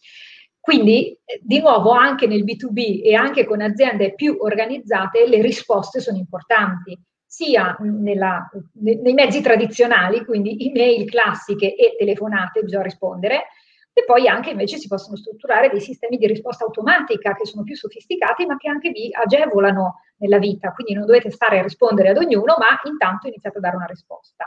Quindi, 0.69 1.19
eh, 1.25 1.39
di 1.41 1.59
nuovo, 1.61 1.89
anche 1.89 2.27
nel 2.27 2.43
B2B 2.43 3.01
e 3.03 3.15
anche 3.15 3.43
con 3.43 3.59
aziende 3.59 4.13
più 4.13 4.37
organizzate, 4.39 5.27
le 5.27 5.41
risposte 5.41 5.99
sono 5.99 6.19
importanti, 6.19 6.95
sia 7.25 7.75
nella, 7.79 8.47
nei 8.73 9.13
mezzi 9.13 9.41
tradizionali, 9.41 10.23
quindi 10.23 10.67
email 10.67 11.09
classiche 11.09 11.75
e 11.75 11.95
telefonate, 11.97 12.61
bisogna 12.61 12.83
rispondere, 12.83 13.45
e 13.91 14.03
poi 14.05 14.27
anche 14.27 14.51
invece 14.51 14.77
si 14.77 14.87
possono 14.87 15.15
strutturare 15.15 15.71
dei 15.71 15.81
sistemi 15.81 16.17
di 16.17 16.27
risposta 16.27 16.65
automatica 16.65 17.33
che 17.33 17.47
sono 17.47 17.63
più 17.63 17.75
sofisticati, 17.75 18.45
ma 18.45 18.55
che 18.55 18.69
anche 18.69 18.91
vi 18.91 19.09
agevolano 19.11 20.01
nella 20.17 20.37
vita. 20.37 20.71
Quindi 20.73 20.93
non 20.93 21.07
dovete 21.07 21.31
stare 21.31 21.57
a 21.57 21.63
rispondere 21.63 22.09
ad 22.09 22.17
ognuno, 22.17 22.53
ma 22.59 22.79
intanto 22.83 23.25
iniziate 23.25 23.57
a 23.57 23.61
dare 23.61 23.75
una 23.75 23.87
risposta. 23.87 24.45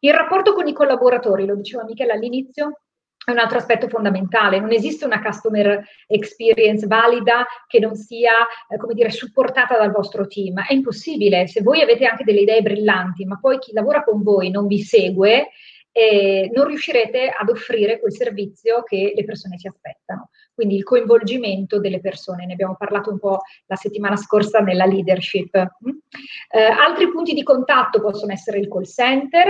Il 0.00 0.12
rapporto 0.12 0.52
con 0.52 0.68
i 0.68 0.74
collaboratori, 0.74 1.46
lo 1.46 1.56
diceva 1.56 1.82
Michele 1.84 2.12
all'inizio, 2.12 2.82
è 3.26 3.32
un 3.32 3.38
altro 3.38 3.58
aspetto 3.58 3.88
fondamentale. 3.88 4.60
Non 4.60 4.70
esiste 4.70 5.04
una 5.04 5.20
customer 5.20 5.82
experience 6.06 6.86
valida 6.86 7.44
che 7.66 7.80
non 7.80 7.96
sia, 7.96 8.32
eh, 8.68 8.76
come 8.76 8.94
dire, 8.94 9.10
supportata 9.10 9.76
dal 9.76 9.90
vostro 9.90 10.28
team. 10.28 10.62
È 10.64 10.72
impossibile. 10.72 11.48
Se 11.48 11.60
voi 11.60 11.80
avete 11.80 12.06
anche 12.06 12.22
delle 12.22 12.42
idee 12.42 12.62
brillanti, 12.62 13.24
ma 13.24 13.36
poi 13.40 13.58
chi 13.58 13.72
lavora 13.72 14.04
con 14.04 14.22
voi 14.22 14.50
non 14.50 14.68
vi 14.68 14.80
segue, 14.80 15.48
eh, 15.90 16.52
non 16.54 16.66
riuscirete 16.66 17.28
ad 17.28 17.48
offrire 17.48 17.98
quel 17.98 18.12
servizio 18.12 18.84
che 18.84 19.12
le 19.16 19.24
persone 19.24 19.58
si 19.58 19.66
aspettano. 19.66 20.30
Quindi 20.54 20.76
il 20.76 20.84
coinvolgimento 20.84 21.80
delle 21.80 22.00
persone, 22.00 22.46
ne 22.46 22.52
abbiamo 22.52 22.76
parlato 22.76 23.10
un 23.10 23.18
po' 23.18 23.40
la 23.66 23.76
settimana 23.76 24.14
scorsa 24.14 24.60
nella 24.60 24.86
leadership. 24.86 25.56
Mm? 25.58 25.96
Eh, 26.50 26.60
altri 26.60 27.10
punti 27.10 27.34
di 27.34 27.42
contatto 27.42 28.00
possono 28.00 28.30
essere 28.30 28.58
il 28.58 28.68
call 28.68 28.84
center, 28.84 29.48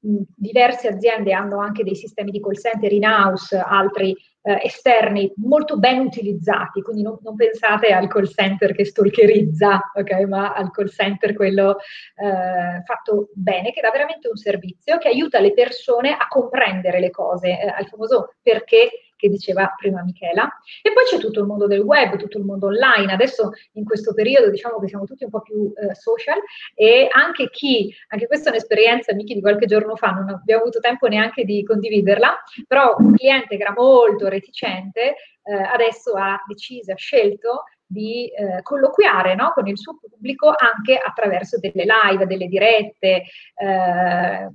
diverse 0.00 0.88
aziende 0.88 1.32
hanno 1.32 1.60
anche 1.60 1.82
dei 1.82 1.96
sistemi 1.96 2.30
di 2.30 2.40
call 2.40 2.54
center 2.54 2.92
in 2.92 3.04
house, 3.04 3.56
altri 3.56 4.16
eh, 4.42 4.60
esterni 4.62 5.30
molto 5.36 5.78
ben 5.78 5.98
utilizzati, 6.00 6.80
quindi 6.82 7.02
non, 7.02 7.18
non, 7.22 7.34
pensate 7.34 7.92
al 7.92 8.08
call 8.08 8.26
center 8.26 8.72
che 8.72 8.84
stalkerizza, 8.84 9.90
okay, 9.94 10.24
ma 10.26 10.52
al 10.52 10.70
call 10.70 10.88
center 10.88 11.34
quello 11.34 11.76
eh, 12.16 12.82
fatto 12.84 13.30
bene, 13.34 13.72
che 13.72 13.80
dà 13.80 13.90
veramente 13.90 14.28
un 14.28 14.36
servizio 14.36 14.98
che 14.98 15.08
aiuta 15.08 15.40
le 15.40 15.52
persone 15.52 16.12
a 16.12 16.26
comprendere 16.28 17.00
le 17.00 17.10
cose, 17.10 17.60
eh, 17.60 17.66
al 17.66 17.86
famoso 17.86 18.34
perché 18.40 18.90
che 19.18 19.28
diceva 19.28 19.74
prima 19.76 20.02
Michela. 20.02 20.48
E 20.80 20.92
poi 20.92 21.04
c'è 21.04 21.18
tutto 21.18 21.40
il 21.40 21.46
mondo 21.46 21.66
del 21.66 21.80
web, 21.80 22.16
tutto 22.16 22.38
il 22.38 22.44
mondo 22.44 22.66
online. 22.66 23.12
Adesso 23.12 23.50
in 23.72 23.84
questo 23.84 24.14
periodo 24.14 24.48
diciamo 24.48 24.78
che 24.78 24.88
siamo 24.88 25.04
tutti 25.04 25.24
un 25.24 25.30
po' 25.30 25.42
più 25.42 25.72
eh, 25.74 25.94
social 25.94 26.38
e 26.74 27.08
anche 27.10 27.50
chi, 27.50 27.92
anche 28.08 28.26
questa 28.26 28.48
è 28.48 28.52
un'esperienza, 28.52 29.12
Miki, 29.14 29.34
di 29.34 29.40
qualche 29.40 29.66
giorno 29.66 29.96
fa, 29.96 30.10
non 30.10 30.28
abbiamo 30.28 30.62
avuto 30.62 30.78
tempo 30.78 31.08
neanche 31.08 31.44
di 31.44 31.62
condividerla, 31.64 32.42
però 32.66 32.94
un 32.98 33.14
cliente 33.14 33.56
che 33.56 33.62
era 33.62 33.74
molto 33.76 34.28
reticente 34.28 35.16
eh, 35.42 35.54
adesso 35.54 36.12
ha 36.12 36.40
deciso, 36.46 36.92
ha 36.92 36.96
scelto 36.96 37.64
di 37.88 38.28
eh, 38.28 38.60
colloquiare 38.62 39.34
no, 39.34 39.52
con 39.54 39.66
il 39.66 39.78
suo 39.78 39.96
pubblico 39.98 40.52
anche 40.54 41.00
attraverso 41.02 41.58
delle 41.58 41.84
live, 41.84 42.26
delle 42.26 42.46
dirette 42.46 43.24
eh, 43.54 44.48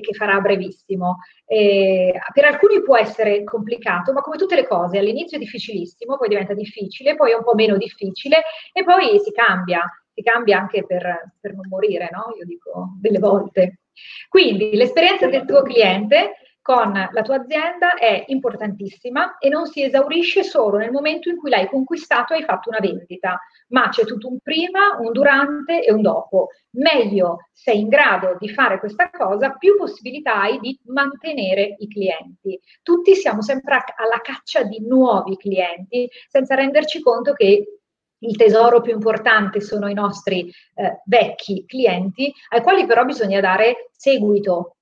che 0.00 0.12
farà 0.14 0.40
brevissimo. 0.40 1.18
E 1.44 2.18
per 2.32 2.46
alcuni 2.46 2.82
può 2.82 2.96
essere 2.96 3.44
complicato, 3.44 4.12
ma 4.12 4.22
come 4.22 4.38
tutte 4.38 4.54
le 4.54 4.66
cose, 4.66 4.98
all'inizio 4.98 5.36
è 5.36 5.40
difficilissimo, 5.40 6.16
poi 6.16 6.28
diventa 6.28 6.54
difficile, 6.54 7.14
poi 7.14 7.32
è 7.32 7.34
un 7.34 7.44
po' 7.44 7.54
meno 7.54 7.76
difficile 7.76 8.42
e 8.72 8.82
poi 8.84 9.20
si 9.20 9.32
cambia, 9.32 9.82
si 10.14 10.22
cambia 10.22 10.58
anche 10.58 10.84
per, 10.86 11.32
per 11.38 11.54
non 11.54 11.66
morire, 11.68 12.08
no? 12.10 12.34
Io 12.38 12.46
dico 12.46 12.96
delle 13.00 13.18
volte. 13.18 13.80
Quindi 14.28 14.74
l'esperienza 14.76 15.26
del 15.26 15.44
tuo 15.44 15.62
cliente 15.62 16.34
con 16.68 16.92
la 16.92 17.22
tua 17.22 17.36
azienda 17.36 17.94
è 17.94 18.24
importantissima 18.26 19.38
e 19.38 19.48
non 19.48 19.64
si 19.64 19.82
esaurisce 19.82 20.42
solo 20.42 20.76
nel 20.76 20.90
momento 20.90 21.30
in 21.30 21.38
cui 21.38 21.48
l'hai 21.48 21.66
conquistato 21.66 22.34
e 22.34 22.36
hai 22.36 22.44
fatto 22.44 22.68
una 22.68 22.78
vendita, 22.78 23.40
ma 23.68 23.88
c'è 23.88 24.04
tutto 24.04 24.28
un 24.28 24.38
prima, 24.40 24.98
un 25.00 25.10
durante 25.10 25.82
e 25.82 25.90
un 25.90 26.02
dopo. 26.02 26.48
Meglio 26.72 27.48
sei 27.54 27.80
in 27.80 27.88
grado 27.88 28.36
di 28.38 28.50
fare 28.50 28.78
questa 28.80 29.08
cosa, 29.08 29.52
più 29.52 29.78
possibilità 29.78 30.42
hai 30.42 30.58
di 30.60 30.78
mantenere 30.88 31.76
i 31.78 31.88
clienti. 31.88 32.60
Tutti 32.82 33.14
siamo 33.14 33.40
sempre 33.40 33.82
alla 33.96 34.20
caccia 34.20 34.62
di 34.64 34.86
nuovi 34.86 35.38
clienti 35.38 36.06
senza 36.28 36.54
renderci 36.54 37.00
conto 37.00 37.32
che 37.32 37.78
il 38.18 38.36
tesoro 38.36 38.82
più 38.82 38.92
importante 38.92 39.62
sono 39.62 39.88
i 39.88 39.94
nostri 39.94 40.52
eh, 40.74 41.00
vecchi 41.06 41.64
clienti, 41.66 42.30
ai 42.50 42.60
quali 42.60 42.84
però 42.84 43.06
bisogna 43.06 43.40
dare 43.40 43.88
seguito, 43.96 44.77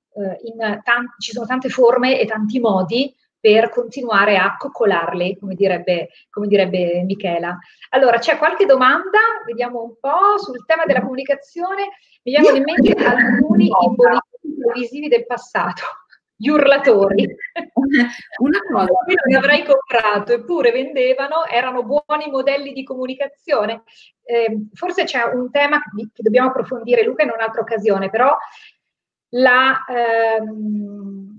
tanti, 0.82 1.14
ci 1.18 1.32
sono 1.32 1.46
tante 1.46 1.68
forme 1.68 2.18
e 2.20 2.26
tanti 2.26 2.58
modi 2.58 3.14
per 3.38 3.70
continuare 3.70 4.38
a 4.38 4.56
coccolarli, 4.56 5.38
come 5.38 5.54
direbbe, 5.54 6.08
come 6.30 6.48
direbbe 6.48 7.02
Michela. 7.04 7.56
Allora, 7.90 8.18
c'è 8.18 8.38
qualche 8.38 8.66
domanda? 8.66 9.18
Vediamo 9.44 9.82
un 9.82 9.94
po' 10.00 10.36
sul 10.38 10.64
tema 10.66 10.84
della 10.84 11.00
comunicazione. 11.00 11.90
Mi 12.24 12.32
vengono 12.32 12.56
in 12.56 12.64
mente 12.64 12.92
alcuni 13.04 13.68
imbonimenti 13.86 14.26
visivi 14.74 15.08
del 15.08 15.26
passato. 15.26 15.82
Gli 16.34 16.48
urlatori. 16.48 17.24
Una 18.38 18.58
cosa. 18.70 18.92
Io 19.06 19.16
li 19.26 19.34
avrei 19.34 19.64
comprato, 19.64 20.32
eppure 20.32 20.72
vendevano, 20.72 21.46
erano 21.46 21.84
buoni 21.84 22.28
modelli 22.28 22.72
di 22.72 22.82
comunicazione. 22.82 23.84
Eh, 24.24 24.66
forse 24.72 25.04
c'è 25.04 25.22
un 25.22 25.50
tema 25.50 25.78
che 25.78 26.22
dobbiamo 26.22 26.48
approfondire, 26.48 27.04
Luca, 27.04 27.22
in 27.22 27.30
un'altra 27.32 27.60
occasione, 27.60 28.10
però 28.10 28.36
la, 29.36 29.84
ehm, 29.88 31.34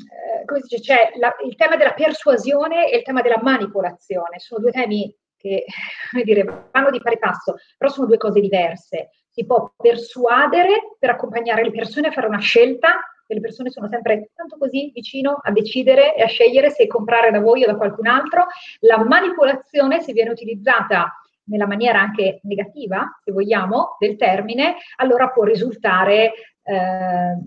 eh, 0.46 0.62
dice, 0.62 0.80
c'è 0.80 1.12
la, 1.18 1.36
il 1.46 1.56
tema 1.56 1.76
della 1.76 1.94
persuasione 1.94 2.90
e 2.90 2.98
il 2.98 3.04
tema 3.04 3.22
della 3.22 3.40
manipolazione. 3.42 4.40
Sono 4.40 4.62
due 4.62 4.72
temi 4.72 5.14
che, 5.38 5.66
dire, 6.24 6.70
vanno 6.72 6.90
di 6.90 7.02
pari 7.02 7.18
passo, 7.20 7.56
però 7.78 7.92
sono 7.92 8.08
due 8.08 8.18
cose 8.18 8.40
diverse. 8.40 9.10
Si 9.30 9.46
può 9.46 9.72
persuadere 9.76 10.96
per 10.98 11.12
accompagnare 11.12 11.64
le 11.64 11.72
persone 11.72 12.08
a 12.08 12.12
fare 12.12 12.28
una 12.28 12.40
scelta, 12.40 13.00
e 13.30 13.34
le 13.34 13.42
persone 13.42 13.70
sono 13.70 13.90
sempre 13.90 14.30
tanto 14.34 14.58
così 14.58 14.90
vicino 14.94 15.40
a 15.44 15.52
decidere 15.52 16.16
e 16.16 16.24
a 16.24 16.28
scegliere 16.28 16.70
se 16.70 16.88
comprare 16.88 17.30
da 17.30 17.42
voi 17.42 17.64
o 17.64 17.68
da 17.68 17.76
qualcun 17.76 18.08
altro. 18.08 18.46
La 18.80 19.04
manipolazione, 19.04 20.02
se 20.02 20.14
viene 20.14 20.30
utilizzata 20.30 21.14
nella 21.48 21.68
maniera 21.68 22.00
anche 22.00 22.40
negativa, 22.44 23.20
se 23.24 23.34
vogliamo, 23.34 23.98
del 24.00 24.16
termine, 24.16 24.78
allora 24.96 25.30
può 25.30 25.44
risultare 25.44 26.32
eh, 26.64 27.38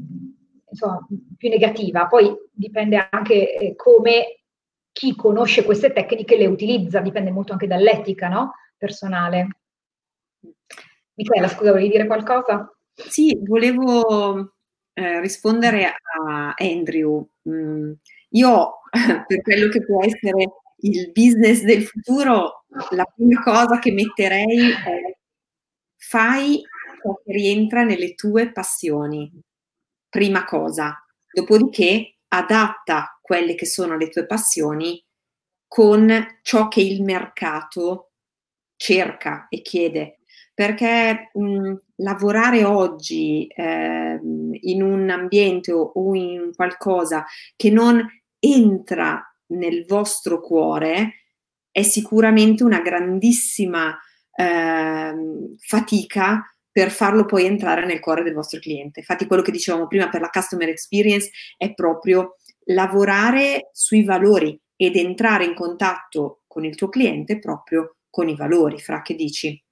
insomma, 0.71 1.07
più 1.37 1.49
negativa. 1.49 2.07
Poi 2.07 2.35
dipende 2.53 3.09
anche 3.11 3.55
eh, 3.55 3.77
come 3.77 4.41
chi 4.93 5.14
conosce 5.14 5.64
queste 5.64 5.93
tecniche 5.93 6.37
le 6.37 6.47
utilizza, 6.47 7.01
dipende 7.01 7.31
molto 7.31 7.53
anche 7.53 7.66
dall'etica 7.66 8.29
no? 8.29 8.55
personale. 8.77 9.49
Michela, 11.14 11.49
scusa, 11.49 11.73
volevi 11.73 11.91
dire 11.91 12.07
qualcosa? 12.07 12.75
Sì, 12.95 13.39
volevo 13.43 14.55
eh, 14.95 15.21
rispondere 15.21 15.87
a 15.87 16.55
Andrew. 16.57 17.27
Mm, 17.49 17.93
io, 18.31 18.79
per 19.27 19.43
quello 19.43 19.68
che 19.68 19.85
può 19.85 20.05
essere 20.05 20.53
il 20.83 21.12
business 21.12 21.62
del 21.62 21.83
futuro, 21.83 22.64
la 22.91 23.05
prima 23.05 23.43
cosa 23.43 23.79
che 23.79 23.93
metterei 23.93 24.71
è 24.71 25.18
fai 25.97 26.62
ciò 27.03 27.21
che 27.23 27.33
rientra 27.33 27.83
nelle 27.83 28.14
tue 28.14 28.51
passioni 28.51 29.31
prima 30.11 30.44
cosa. 30.44 31.02
Dopodiché 31.32 32.16
adatta 32.28 33.18
quelle 33.22 33.54
che 33.54 33.64
sono 33.64 33.96
le 33.96 34.08
tue 34.08 34.26
passioni 34.26 35.02
con 35.66 36.12
ciò 36.42 36.68
che 36.68 36.80
il 36.80 37.02
mercato 37.02 38.11
cerca 38.76 39.46
e 39.48 39.62
chiede. 39.62 40.18
Perché 40.52 41.30
mh, 41.32 41.74
lavorare 41.96 42.64
oggi 42.64 43.46
eh, 43.46 44.20
in 44.61 44.82
un 44.82 45.08
ambiente 45.08 45.72
o, 45.72 45.92
o 45.94 46.14
in 46.14 46.50
qualcosa 46.54 47.24
che 47.56 47.70
non 47.70 48.04
entra 48.38 49.24
nel 49.48 49.84
vostro 49.86 50.40
cuore 50.40 51.20
è 51.70 51.82
sicuramente 51.82 52.64
una 52.64 52.80
grandissima 52.80 53.96
eh, 54.34 55.14
fatica 55.58 56.44
per 56.73 56.91
farlo 56.91 57.25
poi 57.25 57.47
entrare 57.47 57.85
nel 57.85 58.01
cuore 58.01 58.23
del 58.23 58.35
vostro 58.35 58.61
cliente. 58.61 59.01
Infatti 59.01 59.27
quello 59.27 59.43
che 59.43 59.51
dicevamo 59.51 59.87
prima 59.87 60.09
per 60.09 60.21
la 60.21 60.31
customer 60.31 60.68
experience 60.68 61.31
è 61.57 61.75
proprio 61.75 62.37
lavorare 62.66 63.71
sui 63.73 64.05
valori 64.05 64.59
ed 64.77 64.97
entrare 64.97 65.45
in 65.45 65.55
contatto 65.55 66.43
con 66.47 66.64
il 66.64 66.75
tuo 66.75 66.89
cliente 66.89 67.39
proprio 67.39 67.97
con 68.09 68.29
i 68.29 68.37
valori, 68.37 68.79
fra 68.79 69.03
che 69.03 69.14
dici? 69.14 69.62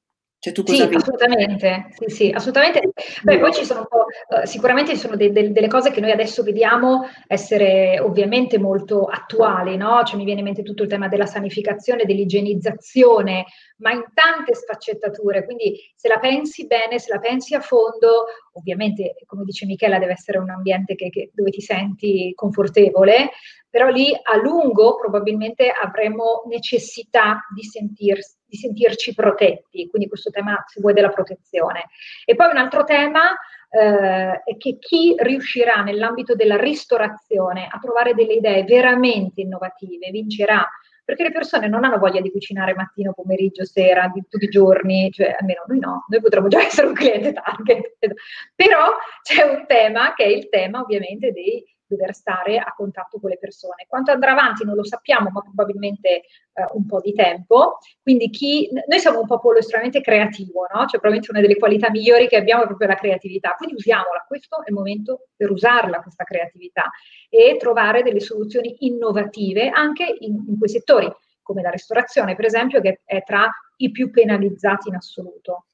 Cioè, 0.41 0.53
tu 0.53 0.63
cosa 0.63 0.87
sì, 0.89 0.95
assolutamente, 0.95 1.87
sì, 1.97 2.15
sì, 2.15 2.31
assolutamente. 2.31 2.93
Beh, 3.25 3.39
poi 3.41 3.53
ci 3.53 3.65
sono 3.65 3.81
un 3.81 3.87
po', 3.89 4.05
uh, 4.05 4.47
sicuramente 4.47 4.93
ci 4.93 4.99
sono 4.99 5.17
de- 5.17 5.33
de- 5.33 5.51
delle 5.51 5.67
cose 5.67 5.91
che 5.91 6.01
noi 6.01 6.13
adesso 6.13 6.45
vediamo 6.45 7.09
essere 7.27 7.99
ovviamente 7.99 8.57
molto 8.57 9.07
attuali, 9.07 9.77
no? 9.77 10.05
Cioè 10.05 10.17
mi 10.17 10.25
viene 10.25 10.39
in 10.39 10.47
mente 10.47 10.63
tutto 10.63 10.85
il 10.85 10.89
tema 10.89 11.09
della 11.09 11.27
sanificazione, 11.27 12.05
dell'igienizzazione, 12.05 13.47
ma 13.79 13.91
in 13.91 14.05
tante 14.15 14.55
sfaccettature. 14.55 15.45
Quindi 15.45 15.77
se 15.97 16.07
la 16.07 16.21
pensi 16.21 16.67
bene, 16.67 17.01
se 17.01 17.13
la 17.13 17.19
pensi 17.19 17.57
a 17.57 17.61
fondo, 17.61 18.27
ovviamente, 18.53 19.17
come 19.27 19.43
dice 19.45 19.67
Michela, 19.67 19.99
deve 19.99 20.13
essere 20.13 20.39
un 20.39 20.51
ambiente 20.51 20.95
che, 20.95 21.09
che, 21.11 21.31
dove 21.35 21.51
ti 21.51 21.61
senti 21.61 22.33
confortevole, 22.37 23.31
però 23.71 23.89
lì 23.89 24.13
a 24.15 24.37
lungo 24.37 24.97
probabilmente 24.97 25.71
avremo 25.71 26.43
necessità 26.47 27.47
di 27.55 27.63
sentirsi 27.63 28.37
di 28.49 28.57
sentirci 28.57 29.15
protetti, 29.15 29.89
quindi 29.89 30.09
questo 30.09 30.31
tema, 30.31 30.65
se 30.67 30.81
vuoi, 30.81 30.95
della 30.95 31.11
protezione. 31.11 31.85
E 32.25 32.35
poi 32.35 32.49
un 32.51 32.57
altro 32.57 32.85
tema 32.85 33.37
eh, 33.69 34.43
è 34.43 34.57
che 34.57 34.79
chi 34.79 35.15
riuscirà 35.19 35.83
nell'ambito 35.83 36.35
della 36.35 36.57
ristorazione 36.57 37.69
a 37.71 37.79
trovare 37.79 38.15
delle 38.15 38.35
idee 38.35 38.65
veramente 38.65 39.43
innovative 39.43 40.11
vincerà, 40.11 40.67
perché 41.05 41.23
le 41.23 41.33
persone 41.33 41.69
non 41.69 41.85
hanno 41.85 41.99
voglia 41.99 42.21
di 42.21 42.31
cucinare 42.31 42.75
mattino, 42.75 43.13
pomeriggio, 43.13 43.65
sera, 43.65 44.11
di 44.13 44.23
tutti 44.29 44.45
i 44.45 44.49
giorni, 44.49 45.11
cioè 45.11 45.37
almeno 45.39 45.65
noi 45.67 45.79
no, 45.79 46.05
noi 46.09 46.21
potremmo 46.21 46.49
già 46.49 46.61
essere 46.65 46.87
un 46.87 46.95
cliente 46.95 47.33
target, 47.33 47.97
però 48.55 48.95
c'è 49.23 49.43
un 49.43 49.65
tema 49.67 50.15
che 50.15 50.25
è 50.25 50.29
il 50.29 50.49
tema 50.49 50.81
ovviamente 50.81 51.33
dei 51.33 51.65
dover 51.89 52.15
stare 52.15 52.59
a 52.59 52.73
contatto 52.77 53.19
con 53.19 53.31
le 53.31 53.39
persone. 53.39 53.87
Quanto 53.89 54.11
andrà 54.11 54.33
avanti 54.33 54.65
non 54.65 54.75
lo 54.75 54.85
sappiamo, 54.85 55.31
ma 55.31 55.41
probabilmente 55.41 56.09
eh, 56.09 56.67
un 56.73 56.87
po' 56.87 57.01
di 57.01 57.15
tempo. 57.15 57.79
Quindi 58.03 58.31
chi, 58.31 58.69
noi 58.87 58.99
siamo 59.01 59.21
un 59.21 59.27
popolo 59.27 59.59
estremamente 59.59 60.01
creativo, 60.01 60.67
no? 60.73 60.81
Cioè 60.81 61.01
probabilmente 61.01 61.31
una 61.31 61.41
delle 61.41 61.57
qualità 61.57 61.91
migliori 61.91 62.29
che 62.29 62.37
abbiamo 62.37 62.63
è 62.63 62.67
proprio 62.67 62.89
la 62.89 62.95
creatività. 62.95 63.55
Quindi 63.57 63.77
usiamola, 63.77 64.25
questo 64.29 64.63
è 64.63 64.69
il 64.69 64.75
momento 64.75 65.29
per 65.35 65.51
usarla, 65.51 66.01
questa 66.03 66.25
creatività, 66.25 66.91
e 67.29 67.57
trovare 67.59 68.03
delle 68.03 68.21
soluzioni 68.21 68.77
innovative 68.81 69.69
anche 69.69 70.05
in, 70.21 70.45
in 70.47 70.59
quei 70.59 70.71
settori, 70.71 71.11
come 71.43 71.63
la 71.63 71.71
ristorazione, 71.71 72.37
per 72.37 72.45
esempio, 72.45 72.81
che 72.81 73.01
è 73.05 73.23
tra 73.23 73.51
i 73.77 73.91
più 73.91 74.11
penalizzati 74.11 74.89
in 74.89 74.97
assoluto. 74.97 75.65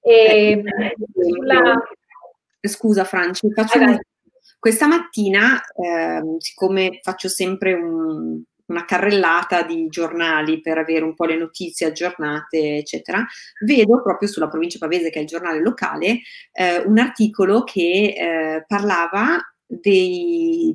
E, 0.00 0.62
eh, 0.64 0.94
sulla... 1.12 1.74
Scusa 2.60 3.04
Franci, 3.04 3.52
faccio 3.52 3.78
un 3.78 3.98
Questa 4.58 4.86
mattina, 4.88 5.60
eh, 5.72 6.20
siccome 6.38 6.98
faccio 7.02 7.28
sempre 7.28 7.74
un, 7.74 8.42
una 8.66 8.84
carrellata 8.84 9.62
di 9.62 9.86
giornali 9.88 10.60
per 10.60 10.78
avere 10.78 11.04
un 11.04 11.14
po' 11.14 11.26
le 11.26 11.36
notizie 11.36 11.86
aggiornate, 11.86 12.78
eccetera, 12.78 13.24
vedo 13.64 14.02
proprio 14.02 14.28
sulla 14.28 14.48
provincia 14.48 14.78
pavese, 14.78 15.10
che 15.10 15.18
è 15.18 15.22
il 15.22 15.28
giornale 15.28 15.60
locale, 15.60 16.20
eh, 16.52 16.78
un 16.84 16.98
articolo 16.98 17.62
che 17.62 18.14
eh, 18.16 18.64
parlava 18.66 19.38
dei 19.64 20.74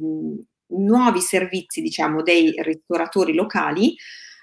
nuovi 0.67 1.19
servizi, 1.19 1.81
diciamo, 1.81 2.21
dei 2.21 2.53
ristoratori 2.59 3.33
locali 3.33 3.95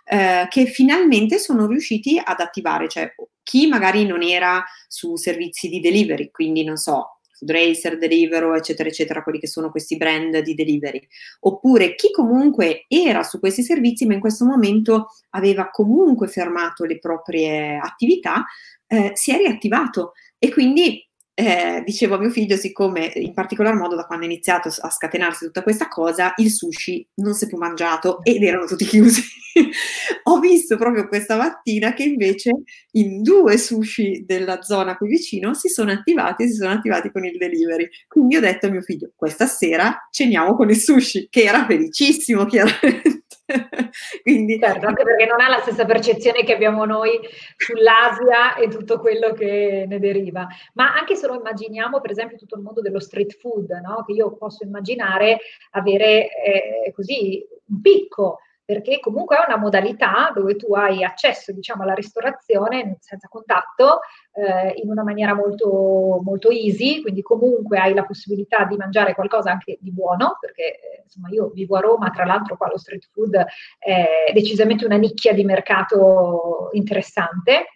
eh, 0.04 0.46
che 0.48 0.66
finalmente 0.66 1.38
sono 1.38 1.66
riusciti 1.66 2.20
ad 2.22 2.40
attivare, 2.40 2.88
cioè 2.88 3.12
chi 3.42 3.66
magari 3.66 4.04
non 4.06 4.22
era 4.22 4.62
su 4.86 5.16
servizi 5.16 5.68
di 5.68 5.80
delivery, 5.80 6.30
quindi 6.30 6.62
non 6.62 6.76
so, 6.76 7.19
Food 7.40 7.50
Racer, 7.50 7.96
Deliveroo, 7.96 8.54
eccetera, 8.54 8.88
eccetera, 8.88 9.22
quelli 9.22 9.38
che 9.38 9.48
sono 9.48 9.70
questi 9.70 9.96
brand 9.96 10.38
di 10.40 10.54
delivery. 10.54 11.06
Oppure 11.40 11.94
chi 11.94 12.10
comunque 12.10 12.84
era 12.86 13.22
su 13.22 13.40
questi 13.40 13.62
servizi, 13.62 14.06
ma 14.06 14.14
in 14.14 14.20
questo 14.20 14.44
momento 14.44 15.08
aveva 15.30 15.70
comunque 15.70 16.28
fermato 16.28 16.84
le 16.84 16.98
proprie 16.98 17.78
attività, 17.78 18.44
eh, 18.86 19.12
si 19.14 19.32
è 19.32 19.38
riattivato. 19.38 20.12
E 20.38 20.50
quindi 20.50 21.06
eh, 21.40 21.82
dicevo 21.84 22.16
a 22.16 22.18
mio 22.18 22.28
figlio, 22.28 22.56
siccome 22.56 23.10
in 23.14 23.32
particolar 23.32 23.74
modo 23.74 23.96
da 23.96 24.04
quando 24.04 24.26
è 24.26 24.28
iniziato 24.28 24.68
a 24.68 24.90
scatenarsi 24.90 25.46
tutta 25.46 25.62
questa 25.62 25.88
cosa, 25.88 26.34
il 26.36 26.50
sushi 26.50 27.06
non 27.14 27.32
si 27.32 27.44
è 27.44 27.48
più 27.48 27.56
mangiato 27.56 28.22
ed 28.22 28.42
erano 28.42 28.66
tutti 28.66 28.84
chiusi. 28.84 29.22
Ho 30.24 30.38
visto 30.38 30.76
proprio 30.76 31.08
questa 31.08 31.36
mattina 31.36 31.94
che 31.94 32.04
invece 32.04 32.50
in 32.92 33.22
due 33.22 33.56
sushi 33.56 34.24
della 34.26 34.60
zona 34.60 34.96
qui 34.96 35.08
vicino 35.08 35.54
si 35.54 35.68
sono 35.68 35.90
attivati 35.90 36.42
e 36.42 36.48
si 36.48 36.54
sono 36.54 36.72
attivati 36.72 37.10
con 37.10 37.24
il 37.24 37.38
delivery. 37.38 37.88
Quindi 38.06 38.36
ho 38.36 38.40
detto 38.40 38.66
a 38.66 38.70
mio 38.70 38.82
figlio, 38.82 39.10
questa 39.16 39.46
sera 39.46 40.08
ceniamo 40.10 40.54
con 40.54 40.68
il 40.68 40.76
sushi, 40.76 41.28
che 41.30 41.42
era 41.42 41.64
felicissimo 41.66 42.44
chiaramente. 42.44 43.18
Quindi, 44.22 44.58
certo, 44.58 44.86
anche 44.86 45.02
perché 45.02 45.26
non 45.26 45.40
ha 45.40 45.48
la 45.48 45.60
stessa 45.60 45.84
percezione 45.84 46.44
che 46.44 46.54
abbiamo 46.54 46.84
noi 46.84 47.18
sull'Asia 47.56 48.56
e 48.56 48.68
tutto 48.68 48.98
quello 48.98 49.32
che 49.32 49.84
ne 49.86 49.98
deriva. 49.98 50.46
Ma 50.74 50.94
anche 50.94 51.16
se 51.16 51.26
lo 51.26 51.34
immaginiamo, 51.34 52.00
per 52.00 52.10
esempio, 52.10 52.36
tutto 52.36 52.56
il 52.56 52.62
mondo 52.62 52.80
dello 52.80 53.00
street 53.00 53.36
food, 53.36 53.70
no? 53.82 54.04
che 54.06 54.12
io 54.12 54.36
posso 54.36 54.64
immaginare 54.64 55.40
avere 55.70 56.28
eh, 56.42 56.92
così 56.92 57.46
un 57.66 57.80
picco 57.80 58.40
perché 58.70 59.00
comunque 59.00 59.36
è 59.36 59.44
una 59.44 59.56
modalità 59.56 60.30
dove 60.32 60.54
tu 60.54 60.72
hai 60.74 61.02
accesso 61.02 61.50
diciamo, 61.50 61.82
alla 61.82 61.92
ristorazione 61.92 62.98
senza 63.00 63.26
contatto 63.26 63.98
eh, 64.32 64.74
in 64.80 64.88
una 64.88 65.02
maniera 65.02 65.34
molto, 65.34 66.20
molto 66.22 66.50
easy, 66.50 67.00
quindi 67.02 67.20
comunque 67.20 67.80
hai 67.80 67.94
la 67.94 68.04
possibilità 68.04 68.62
di 68.66 68.76
mangiare 68.76 69.12
qualcosa 69.16 69.50
anche 69.50 69.76
di 69.80 69.90
buono, 69.90 70.36
perché 70.40 70.62
eh, 70.62 71.00
insomma 71.02 71.30
io 71.30 71.50
vivo 71.52 71.78
a 71.78 71.80
Roma, 71.80 72.10
tra 72.10 72.24
l'altro 72.24 72.56
qua 72.56 72.68
lo 72.68 72.78
street 72.78 73.08
food 73.12 73.44
è 73.76 74.30
decisamente 74.32 74.84
una 74.84 74.98
nicchia 74.98 75.32
di 75.32 75.42
mercato 75.42 76.68
interessante. 76.70 77.70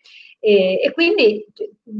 E, 0.47 0.79
e, 0.83 0.93
quindi 0.93 1.43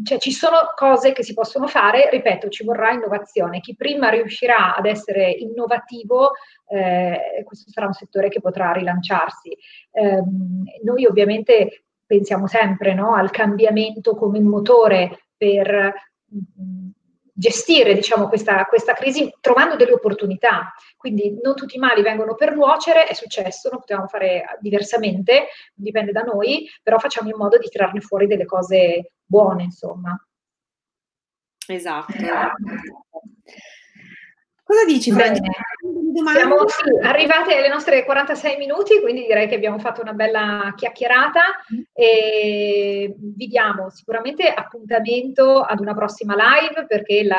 cioè, 0.03 0.19
ci 0.19 0.31
sono 0.31 0.57
cose 0.77 1.13
che 1.13 1.23
si 1.23 1.33
possono 1.33 1.67
fare, 1.67 2.11
ripeto, 2.11 2.51
ci 2.51 2.63
vorrà 2.63 2.93
innovazione. 2.93 3.61
Chi 3.61 3.75
prima 3.75 4.11
riuscirà 4.11 4.77
ad 4.77 4.85
essere 4.85 5.31
innovativo, 5.31 6.33
eh, 6.69 7.43
questo 7.43 7.71
sarà 7.71 7.87
un 7.87 7.95
settore 7.95 8.29
che 8.29 8.43
potrà 8.43 8.73
rilanciarsi. 8.73 9.49
Eh, 9.93 10.23
noi 10.83 11.07
ovviamente 11.07 11.85
pensiamo 12.05 12.47
sempre 12.47 12.93
no, 12.93 13.15
al 13.15 13.31
cambiamento 13.31 14.15
come 14.15 14.41
motore 14.41 15.29
per 15.39 15.95
mh, 16.27 16.84
gestire 17.37 17.95
diciamo, 17.95 18.29
questa, 18.29 18.65
questa, 18.65 18.95
crisi 18.95 19.35
trovando 19.41 19.77
delle 19.77 19.93
opportunità. 19.93 20.73
Quindi 20.97 21.37
non 21.43 21.55
tutti 21.55 21.77
i 21.77 21.81
mali 21.81 22.01
vengono 22.03 22.35
per 22.35 22.55
nuocere, 22.55 23.07
è 23.07 23.15
successo, 23.15 23.69
non 23.69 23.81
potevamo 23.81 24.07
fare 24.07 24.45
diversamente, 24.61 25.49
dipende 25.75 26.13
da 26.13 26.23
noi, 26.23 26.69
però 26.83 26.99
facciamo 26.99 27.29
in 27.29 27.37
modo 27.37 27.59
di 27.59 27.69
tirarne 27.69 28.01
fuori 28.01 28.27
delle 28.27 28.47
cose 28.47 29.13
buone, 29.25 29.65
insomma. 29.65 30.17
Esatto. 31.67 32.13
Cosa 34.65 34.85
dici, 34.87 35.13
Francesca? 35.13 35.63
Siamo 36.33 36.67
sì, 36.67 36.89
arrivate 37.03 37.55
alle 37.55 37.69
nostre 37.69 38.03
46 38.05 38.57
minuti, 38.57 38.99
quindi 39.01 39.27
direi 39.27 39.47
che 39.47 39.57
abbiamo 39.57 39.79
fatto 39.79 40.01
una 40.01 40.15
bella 40.15 40.73
chiacchierata 40.75 41.43
e 41.93 43.15
vi 43.15 43.47
diamo 43.47 43.91
sicuramente 43.91 44.49
appuntamento 44.49 45.61
ad 45.61 45.81
una 45.81 45.95
prossima 45.95 46.35
live 46.35 46.87
perché 46.87 47.25
la, 47.25 47.39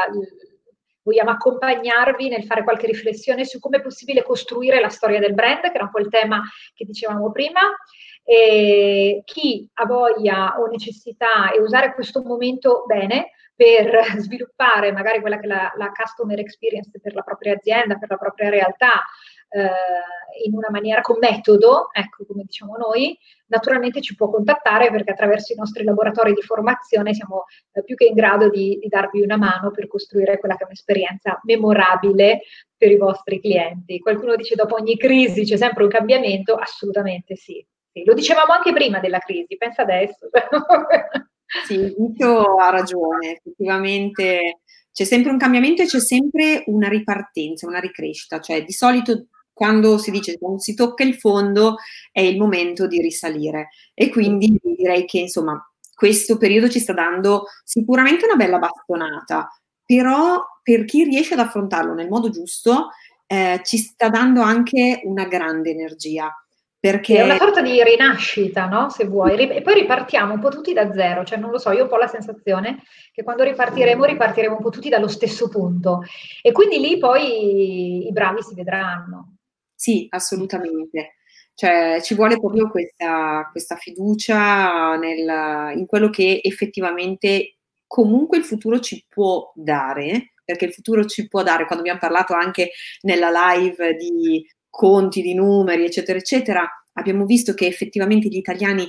vogliamo 1.02 1.32
accompagnarvi 1.32 2.30
nel 2.30 2.44
fare 2.44 2.64
qualche 2.64 2.86
riflessione 2.86 3.44
su 3.44 3.60
come 3.60 3.78
è 3.78 3.82
possibile 3.82 4.22
costruire 4.22 4.80
la 4.80 4.90
storia 4.90 5.20
del 5.20 5.34
brand, 5.34 5.62
che 5.62 5.72
era 5.74 5.86
un 5.86 5.92
po' 5.92 6.00
il 6.00 6.10
tema 6.10 6.44
che 6.76 6.86
dicevamo 6.86 7.32
prima. 7.32 7.62
E 8.24 9.22
chi 9.26 9.70
ha 9.74 9.86
voglia 9.86 10.60
o 10.60 10.66
necessità 10.66 11.52
e 11.52 11.60
usare 11.60 11.94
questo 11.94 12.24
momento 12.24 12.84
bene, 12.88 13.32
per 13.56 14.04
sviluppare 14.20 14.92
magari 14.92 15.22
quella 15.22 15.40
che 15.40 15.46
è 15.46 15.48
la, 15.48 15.72
la 15.78 15.92
customer 15.92 16.40
experience 16.40 17.00
per 17.00 17.14
la 17.14 17.22
propria 17.22 17.54
azienda, 17.54 17.98
per 17.98 18.10
la 18.10 18.18
propria 18.18 18.50
realtà, 18.50 19.04
eh, 19.50 19.70
in 20.46 20.54
una 20.54 20.68
maniera 20.70 21.02
con 21.02 21.18
metodo, 21.20 21.90
ecco 21.94 22.26
come 22.26 22.44
diciamo 22.44 22.76
noi, 22.76 23.18
naturalmente 23.48 24.02
ci 24.02 24.16
può 24.16 24.30
contattare 24.30 24.92
perché 24.92 25.12
attraverso 25.12 25.54
i 25.54 25.56
nostri 25.56 25.84
laboratori 25.84 26.34
di 26.34 26.42
formazione 26.42 27.14
siamo 27.14 27.46
eh, 27.72 27.84
più 27.84 27.96
che 27.96 28.06
in 28.06 28.16
grado 28.16 28.50
di, 28.50 28.78
di, 28.82 28.88
darvi 28.88 29.22
una 29.22 29.38
mano 29.38 29.72
per 29.72 29.88
costruire 29.88 30.40
quella 30.40 30.56
che 30.56 30.64
è 30.64 30.66
un'esperienza 30.66 31.40
memorabile 31.44 32.42
per 32.76 32.92
i 32.92 32.98
vostri 32.98 33.40
clienti. 33.40 34.00
Qualcuno 34.00 34.36
dice 34.36 34.56
dopo 34.56 34.76
ogni 34.76 34.98
crisi 34.98 35.46
c'è 35.46 35.56
sempre 35.56 35.84
un 35.84 35.90
cambiamento? 35.90 36.56
Assolutamente 36.56 37.36
sì. 37.36 37.66
sì. 37.92 38.04
Lo 38.04 38.14
dicevamo 38.14 38.52
anche 38.52 38.74
prima 38.74 39.00
della 39.00 39.20
crisi, 39.20 39.56
pensa 39.56 39.84
adesso. 39.84 40.28
Sì, 41.66 41.94
Vito 41.98 42.56
ha 42.58 42.70
ragione, 42.70 43.34
effettivamente 43.38 44.60
c'è 44.92 45.04
sempre 45.04 45.32
un 45.32 45.38
cambiamento 45.38 45.82
e 45.82 45.86
c'è 45.86 46.00
sempre 46.00 46.64
una 46.68 46.88
ripartenza, 46.88 47.68
una 47.68 47.80
ricrescita, 47.80 48.40
cioè 48.40 48.64
di 48.64 48.72
solito 48.72 49.28
quando 49.54 49.98
si 49.98 50.12
dice 50.12 50.38
quando 50.38 50.60
si 50.60 50.74
tocca 50.74 51.04
il 51.04 51.16
fondo 51.16 51.76
è 52.12 52.20
il 52.22 52.38
momento 52.38 52.88
di 52.88 53.00
risalire 53.02 53.70
e 53.94 54.10
quindi 54.10 54.58
direi 54.62 55.06
che 55.06 55.20
insomma 55.20 55.58
questo 55.94 56.38
periodo 56.38 56.68
ci 56.70 56.80
sta 56.80 56.94
dando 56.94 57.46
sicuramente 57.64 58.26
una 58.26 58.36
bella 58.36 58.58
bastonata, 58.60 59.50
però 59.86 60.42
per 60.62 60.84
chi 60.86 61.04
riesce 61.06 61.34
ad 61.36 61.40
affrontarlo 61.40 61.94
nel 61.94 62.10
modo 62.10 62.30
giusto 62.30 62.90
eh, 63.28 63.62
ci 63.64 63.78
sta 63.78 64.10
dando 64.10 64.42
anche 64.42 65.02
una 65.06 65.26
grande 65.26 65.72
energia 65.72 66.32
perché... 66.86 67.18
È 67.18 67.24
una 67.24 67.38
sorta 67.38 67.62
di 67.64 67.82
rinascita, 67.84 68.68
no? 68.68 68.92
Se 68.92 69.06
vuoi. 69.06 69.34
E 69.34 69.64
poi 69.64 69.74
ripartiamo 69.74 70.34
un 70.34 70.40
po' 70.40 70.50
tutti 70.50 70.72
da 70.72 70.94
zero, 70.94 71.24
cioè 71.24 71.40
non 71.40 71.50
lo 71.50 71.58
so, 71.58 71.72
io 71.72 71.80
ho 71.80 71.84
un 71.84 71.90
po' 71.90 71.98
la 71.98 72.06
sensazione 72.06 72.84
che 73.12 73.24
quando 73.24 73.42
ripartiremo, 73.42 74.06
ripartiremo 74.06 74.58
un 74.58 74.62
po' 74.62 74.70
tutti 74.70 74.88
dallo 74.88 75.08
stesso 75.08 75.50
punto. 75.50 76.04
E 76.44 76.52
quindi 76.52 76.78
lì 76.80 77.00
poi 77.00 78.06
i 78.06 78.12
bravi 78.12 78.44
si 78.44 78.54
vedranno. 78.54 79.38
Sì, 79.74 80.06
assolutamente. 80.12 81.16
Cioè 81.56 82.02
ci 82.04 82.14
vuole 82.14 82.38
proprio 82.38 82.70
questa, 82.70 83.50
questa 83.50 83.78
fiducia 83.78 84.96
nel, 84.98 85.78
in 85.78 85.88
quello 85.88 86.12
che 86.12 86.40
effettivamente 86.44 87.56
comunque 87.88 88.38
il 88.38 88.44
futuro 88.44 88.80
ci 88.80 89.04
può 89.10 89.52
dare, 89.56 90.34
perché 90.44 90.66
il 90.66 90.74
futuro 90.74 91.04
ci 91.06 91.28
può 91.28 91.42
dare, 91.42 91.66
quando 91.66 91.80
abbiamo 91.80 92.00
parlato 92.00 92.36
anche 92.36 92.70
nella 93.02 93.32
live 93.32 93.96
di 93.96 94.46
conti 94.76 95.22
di 95.22 95.34
numeri, 95.34 95.86
eccetera, 95.86 96.18
eccetera, 96.18 96.70
abbiamo 96.94 97.26
visto 97.26 97.54
che 97.54 97.66
effettivamente 97.66 98.28
gli 98.28 98.36
italiani 98.36 98.86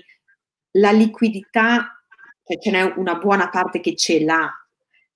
la 0.72 0.90
liquidità, 0.90 2.02
cioè 2.42 2.58
ce 2.58 2.70
n'è 2.72 2.82
una 2.96 3.14
buona 3.14 3.48
parte 3.48 3.78
che 3.78 3.94
ce 3.94 4.24
l'ha, 4.24 4.50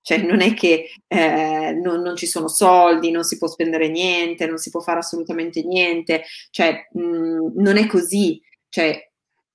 cioè 0.01 0.19
non 0.19 0.39
è 0.39 0.53
che 0.53 0.91
eh, 1.07 1.73
non, 1.73 1.99
non, 2.01 2.15
ci 2.15 2.25
sono 2.25 2.47
soldi, 2.47 3.11
non 3.11 3.25
si 3.25 3.37
può 3.37 3.47
spendere 3.47 3.89
niente, 3.89 4.47
non 4.47 4.57
si 4.57 4.69
può 4.69 4.79
fare 4.79 4.99
assolutamente 4.99 5.61
niente, 5.61 6.23
cioè 6.51 6.87
mh, 6.89 7.51
non 7.61 7.75
è 7.75 7.85
così, 7.85 8.41
cioè, 8.69 8.97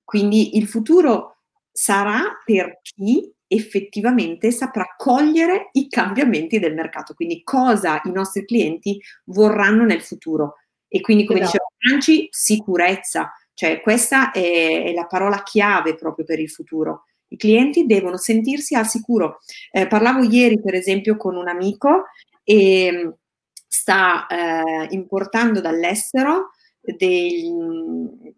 quindi 0.03 0.55
il 0.57 0.67
futuro 0.67 1.37
sarà 1.71 2.41
per 2.45 2.79
chi 2.83 3.33
effettivamente 3.47 4.51
saprà 4.51 4.93
cogliere 4.95 5.69
i 5.71 5.87
cambiamenti 5.87 6.59
del 6.59 6.75
mercato, 6.75 7.15
quindi 7.15 7.41
cosa 7.43 8.01
i 8.03 8.11
nostri 8.11 8.45
clienti 8.45 9.01
vorranno 9.25 9.83
nel 9.83 10.03
futuro. 10.03 10.57
E 10.87 11.01
quindi, 11.01 11.25
come 11.25 11.39
esatto. 11.39 11.57
diceva 11.57 11.69
Franci, 11.77 12.27
sicurezza, 12.31 13.33
cioè 13.53 13.81
questa 13.81 14.31
è, 14.31 14.83
è, 14.83 14.93
la 14.93 15.05
parola 15.05 15.43
chiave 15.43 15.95
proprio 15.95 16.25
per 16.25 16.39
il 16.39 16.49
futuro. 16.49 17.05
I 17.29 17.37
clienti 17.37 17.85
devono 17.85 18.17
sentirsi 18.17 18.75
al 18.75 18.87
sicuro. 18.87 19.39
Eh, 19.71 19.87
parlavo 19.87 20.23
ieri, 20.23 20.61
per 20.61 20.75
esempio, 20.75 21.17
con 21.17 21.35
un 21.35 21.47
amico 21.47 22.05
e 22.43 22.91
mm, 22.91 23.09
sta 23.67 24.27
eh, 24.27 24.87
importando 24.91 25.59
dall'estero 25.59 26.51
degli, 26.79 27.51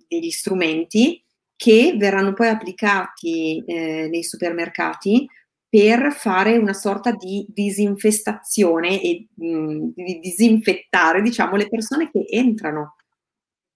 degli, 0.08 0.32
strumenti 0.32 1.24
che 1.56 1.94
verranno 1.98 2.34
poi 2.34 2.48
applicati 2.48 3.64
eh, 3.66 4.08
nei 4.10 4.24
supermercati 4.24 5.28
per 5.70 6.12
fare 6.12 6.58
una 6.58 6.74
sorta 6.74 7.12
di 7.12 7.46
disinfestazione 7.48 9.02
e 9.02 9.28
mh, 9.36 9.46
mm, 9.46 9.90
di 9.94 10.20
disinfettare, 10.20 11.22
diciamo, 11.22 11.56
le 11.56 11.70
persone 11.70 12.10
che 12.10 12.26
entrano 12.28 12.96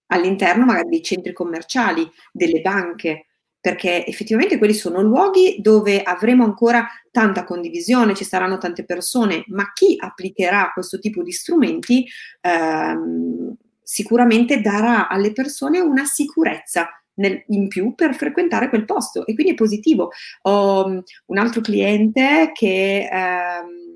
all'interno 0.08 0.64
magari 0.64 0.88
dei 0.88 1.02
centri 1.02 1.32
commerciali, 1.32 2.08
delle 2.32 2.60
banche, 2.60 3.26
perché 3.60 4.04
effettivamente 4.04 4.58
quelli 4.58 4.74
sono 4.74 5.00
luoghi 5.00 5.56
dove 5.60 6.02
avremo 6.02 6.44
ancora 6.44 6.86
tanta 7.10 7.44
condivisione, 7.44 8.14
ci 8.14 8.24
saranno 8.24 8.58
tante 8.58 8.84
persone, 8.84 9.44
ma 9.48 9.72
chi 9.72 9.96
applicherà 9.98 10.70
questo 10.74 10.98
tipo 10.98 11.22
di 11.22 11.32
strumenti 11.32 12.06
ehm, 12.42 13.56
sicuramente 13.82 14.60
darà 14.60 15.08
alle 15.08 15.32
persone 15.32 15.80
una 15.80 16.04
sicurezza 16.04 16.88
nel, 17.14 17.42
in 17.48 17.68
più 17.68 17.94
per 17.94 18.14
frequentare 18.14 18.68
quel 18.68 18.84
posto 18.84 19.26
e 19.26 19.34
quindi 19.34 19.52
è 19.52 19.56
positivo. 19.56 20.10
Ho 20.42 20.84
um, 20.86 21.02
un 21.26 21.38
altro 21.38 21.60
cliente 21.60 22.50
che 22.52 23.08
ehm, 23.10 23.94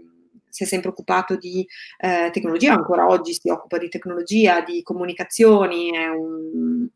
si 0.48 0.64
è 0.64 0.66
sempre 0.66 0.90
occupato 0.90 1.36
di 1.36 1.66
eh, 1.98 2.30
tecnologia, 2.32 2.72
ancora 2.72 3.06
oggi 3.06 3.32
si 3.32 3.48
occupa 3.48 3.78
di 3.78 3.88
tecnologia, 3.88 4.60
di 4.60 4.82
comunicazioni, 4.82 5.92
è 5.94 6.08
un, 6.08 6.88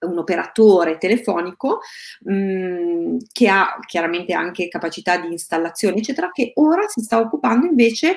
un 0.00 0.18
operatore 0.18 0.98
telefonico 0.98 1.80
mh, 2.20 2.34
mm, 2.34 3.16
che 3.32 3.48
ha 3.48 3.78
chiaramente 3.86 4.34
anche 4.34 4.68
capacità 4.68 5.16
di 5.18 5.28
installazione, 5.28 5.96
eccetera, 5.96 6.30
che 6.32 6.52
ora 6.56 6.86
si 6.86 7.00
sta 7.00 7.18
occupando 7.18 7.66
invece, 7.66 8.16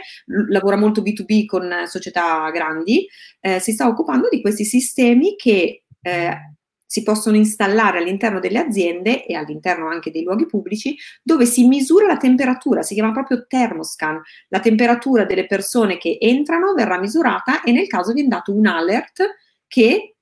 lavora 0.49 0.75
molto 0.75 1.01
B2B 1.01 1.45
con 1.45 1.71
società 1.85 2.49
grandi, 2.51 3.07
eh, 3.39 3.59
si 3.59 3.71
sta 3.71 3.87
occupando 3.87 4.27
di 4.29 4.41
questi 4.41 4.65
sistemi 4.65 5.35
che 5.35 5.83
eh, 6.01 6.54
si 6.85 7.03
possono 7.03 7.35
installare 7.35 7.99
all'interno 7.99 8.39
delle 8.39 8.59
aziende 8.59 9.25
e 9.25 9.35
all'interno 9.35 9.87
anche 9.89 10.11
dei 10.11 10.23
luoghi 10.23 10.45
pubblici 10.45 10.95
dove 11.21 11.45
si 11.45 11.67
misura 11.67 12.05
la 12.05 12.17
temperatura, 12.17 12.81
si 12.81 12.93
chiama 12.93 13.11
proprio 13.11 13.45
thermoscan. 13.47 14.21
La 14.49 14.59
temperatura 14.59 15.25
delle 15.25 15.47
persone 15.47 15.97
che 15.97 16.17
entrano 16.19 16.73
verrà 16.73 16.99
misurata 16.99 17.63
e 17.63 17.71
nel 17.71 17.87
caso 17.87 18.13
viene 18.13 18.29
dato 18.29 18.53
un 18.53 18.65
alert 18.65 19.23
che 19.67 20.15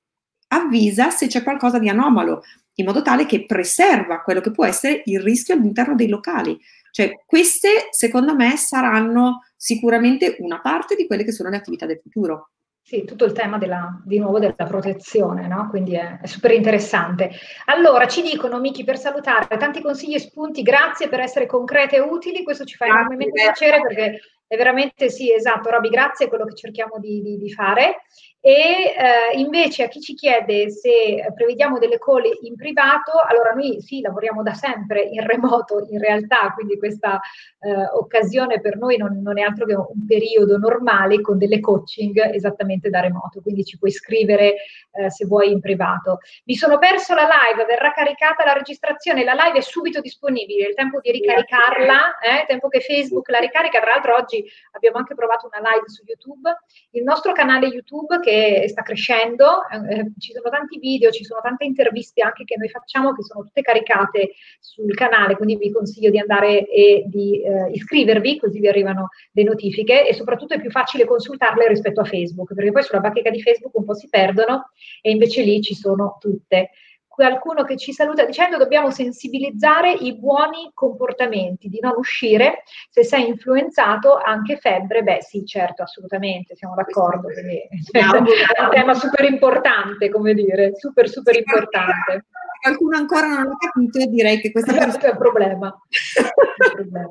avvisa 0.48 1.10
se 1.10 1.26
c'è 1.26 1.42
qualcosa 1.42 1.78
di 1.78 1.88
anomalo, 1.88 2.42
in 2.74 2.86
modo 2.86 3.02
tale 3.02 3.26
che 3.26 3.44
preserva 3.44 4.22
quello 4.22 4.40
che 4.40 4.50
può 4.50 4.64
essere 4.64 5.02
il 5.06 5.20
rischio 5.20 5.54
all'interno 5.54 5.94
dei 5.94 6.08
locali. 6.08 6.58
Cioè, 6.90 7.22
queste, 7.26 7.88
secondo 7.90 8.34
me, 8.34 8.56
saranno 8.56 9.44
sicuramente 9.56 10.36
una 10.40 10.60
parte 10.60 10.94
di 10.94 11.06
quelle 11.06 11.24
che 11.24 11.32
sono 11.32 11.48
le 11.48 11.56
attività 11.56 11.86
del 11.86 12.00
futuro. 12.00 12.50
Sì, 12.86 13.04
tutto 13.06 13.24
il 13.24 13.32
tema 13.32 13.56
della, 13.56 13.98
di 14.04 14.18
nuovo 14.18 14.38
della 14.38 14.52
protezione, 14.52 15.46
no? 15.46 15.68
quindi 15.70 15.94
è, 15.94 16.18
è, 16.20 16.26
super 16.26 16.50
interessante. 16.50 17.30
Allora, 17.64 18.06
ci 18.06 18.20
dicono, 18.20 18.60
Miki, 18.60 18.84
per 18.84 18.98
salutare, 18.98 19.56
tanti 19.56 19.80
consigli 19.80 20.12
e 20.12 20.18
spunti, 20.18 20.60
grazie 20.60 21.08
per 21.08 21.20
essere 21.20 21.46
concrete 21.46 21.96
e 21.96 22.00
utili, 22.00 22.42
questo 22.42 22.64
ci 22.64 22.76
fa 22.76 22.84
grazie, 22.84 23.00
enormemente 23.00 23.40
piacere 23.40 23.80
perché 23.80 24.20
è 24.46 24.56
veramente, 24.56 25.08
sì, 25.08 25.32
esatto, 25.32 25.70
Roby, 25.70 25.88
grazie, 25.88 26.26
è 26.26 26.28
quello 26.28 26.44
che 26.44 26.54
cerchiamo 26.54 26.98
di, 26.98 27.22
di, 27.22 27.38
di 27.38 27.50
fare. 27.50 28.02
E 28.46 28.94
eh, 28.94 29.38
invece 29.38 29.84
a 29.84 29.88
chi 29.88 30.02
ci 30.02 30.12
chiede 30.12 30.68
se 30.68 31.32
prevediamo 31.34 31.78
delle 31.78 31.96
call 31.96 32.24
in 32.42 32.56
privato, 32.56 33.12
allora 33.26 33.52
noi 33.52 33.80
sì, 33.80 34.02
lavoriamo 34.02 34.42
da 34.42 34.52
sempre 34.52 35.00
in 35.00 35.26
remoto 35.26 35.86
in 35.88 35.98
realtà, 35.98 36.52
quindi 36.52 36.76
questa 36.76 37.18
eh, 37.60 37.88
occasione 37.94 38.60
per 38.60 38.76
noi 38.76 38.98
non, 38.98 39.22
non, 39.22 39.38
è 39.38 39.42
altro 39.42 39.64
che 39.64 39.72
un 39.74 40.04
periodo 40.06 40.58
normale 40.58 41.22
con 41.22 41.38
delle 41.38 41.58
coaching 41.58 42.34
esattamente 42.34 42.90
da 42.90 43.00
remoto, 43.00 43.40
quindi 43.40 43.64
ci 43.64 43.78
puoi 43.78 43.90
scrivere 43.90 44.56
eh, 44.92 45.10
se 45.10 45.24
vuoi 45.24 45.50
in 45.50 45.60
privato. 45.60 46.18
Mi 46.44 46.54
sono 46.54 46.76
perso 46.76 47.14
la 47.14 47.26
live, 47.26 47.64
verrà 47.64 47.92
caricata 47.92 48.44
la 48.44 48.52
registrazione, 48.52 49.24
la 49.24 49.32
live 49.32 49.56
è 49.56 49.62
subito 49.62 50.02
disponibile, 50.02 50.68
il 50.68 50.74
tempo 50.74 51.00
di 51.00 51.12
ricaricarla, 51.12 52.18
eh, 52.18 52.40
il 52.40 52.46
tempo 52.46 52.68
che 52.68 52.80
Facebook 52.80 53.26
la 53.30 53.38
ricarica, 53.38 53.80
tra 53.80 53.92
l'altro 53.92 54.16
oggi 54.16 54.44
abbiamo 54.72 54.98
anche 54.98 55.14
provato 55.14 55.48
una 55.50 55.66
live 55.70 55.88
su 55.88 56.02
YouTube, 56.04 56.54
il 56.90 57.04
nostro 57.04 57.32
canale 57.32 57.68
YouTube 57.68 58.20
che 58.20 58.33
sta 58.68 58.82
crescendo, 58.82 59.62
eh, 59.68 60.12
ci 60.18 60.32
sono 60.32 60.48
tanti 60.50 60.78
video, 60.78 61.10
ci 61.10 61.24
sono 61.24 61.40
tante 61.40 61.64
interviste 61.64 62.22
anche 62.22 62.44
che 62.44 62.56
noi 62.56 62.68
facciamo 62.68 63.12
che 63.12 63.22
sono 63.22 63.44
tutte 63.44 63.62
caricate 63.62 64.34
sul 64.60 64.94
canale, 64.94 65.36
quindi 65.36 65.56
vi 65.56 65.70
consiglio 65.70 66.10
di 66.10 66.18
andare 66.18 66.66
e 66.66 67.04
di 67.06 67.42
eh, 67.42 67.70
iscrivervi 67.72 68.38
così 68.38 68.60
vi 68.60 68.68
arrivano 68.68 69.08
le 69.32 69.42
notifiche 69.42 70.06
e 70.06 70.14
soprattutto 70.14 70.54
è 70.54 70.60
più 70.60 70.70
facile 70.70 71.04
consultarle 71.04 71.68
rispetto 71.68 72.00
a 72.00 72.04
Facebook, 72.04 72.54
perché 72.54 72.72
poi 72.72 72.82
sulla 72.82 73.00
bacheca 73.00 73.30
di 73.30 73.42
Facebook 73.42 73.74
un 73.76 73.84
po' 73.84 73.94
si 73.94 74.08
perdono 74.08 74.70
e 75.00 75.10
invece 75.10 75.42
lì 75.42 75.60
ci 75.60 75.74
sono 75.74 76.16
tutte 76.20 76.70
qualcuno 77.14 77.62
che 77.62 77.76
ci 77.76 77.92
saluta 77.92 78.24
dicendo 78.24 78.56
dobbiamo 78.56 78.90
sensibilizzare 78.90 79.92
i 79.92 80.18
buoni 80.18 80.70
comportamenti, 80.74 81.68
di 81.68 81.78
non 81.80 81.94
uscire, 81.96 82.64
se 82.90 83.04
sei 83.04 83.28
influenzato 83.28 84.16
anche 84.16 84.56
febbre, 84.56 85.02
beh 85.02 85.22
sì 85.22 85.44
certo 85.44 85.82
assolutamente, 85.82 86.56
siamo 86.56 86.74
d'accordo, 86.74 87.28
quindi, 87.28 87.60
è 87.90 88.00
un 88.18 88.70
tema 88.70 88.94
super 88.94 89.24
importante 89.24 90.10
come 90.10 90.34
dire, 90.34 90.72
super 90.76 91.08
super 91.08 91.36
importante. 91.36 92.24
Se 92.34 92.70
qualcuno 92.70 92.96
ancora 92.96 93.26
non 93.26 93.44
l'ha 93.44 93.56
capito 93.58 94.06
direi 94.06 94.40
che 94.40 94.50
questa 94.50 94.72
persona... 94.74 95.04
è 95.04 95.10
un 95.10 95.18
problema. 95.18 95.80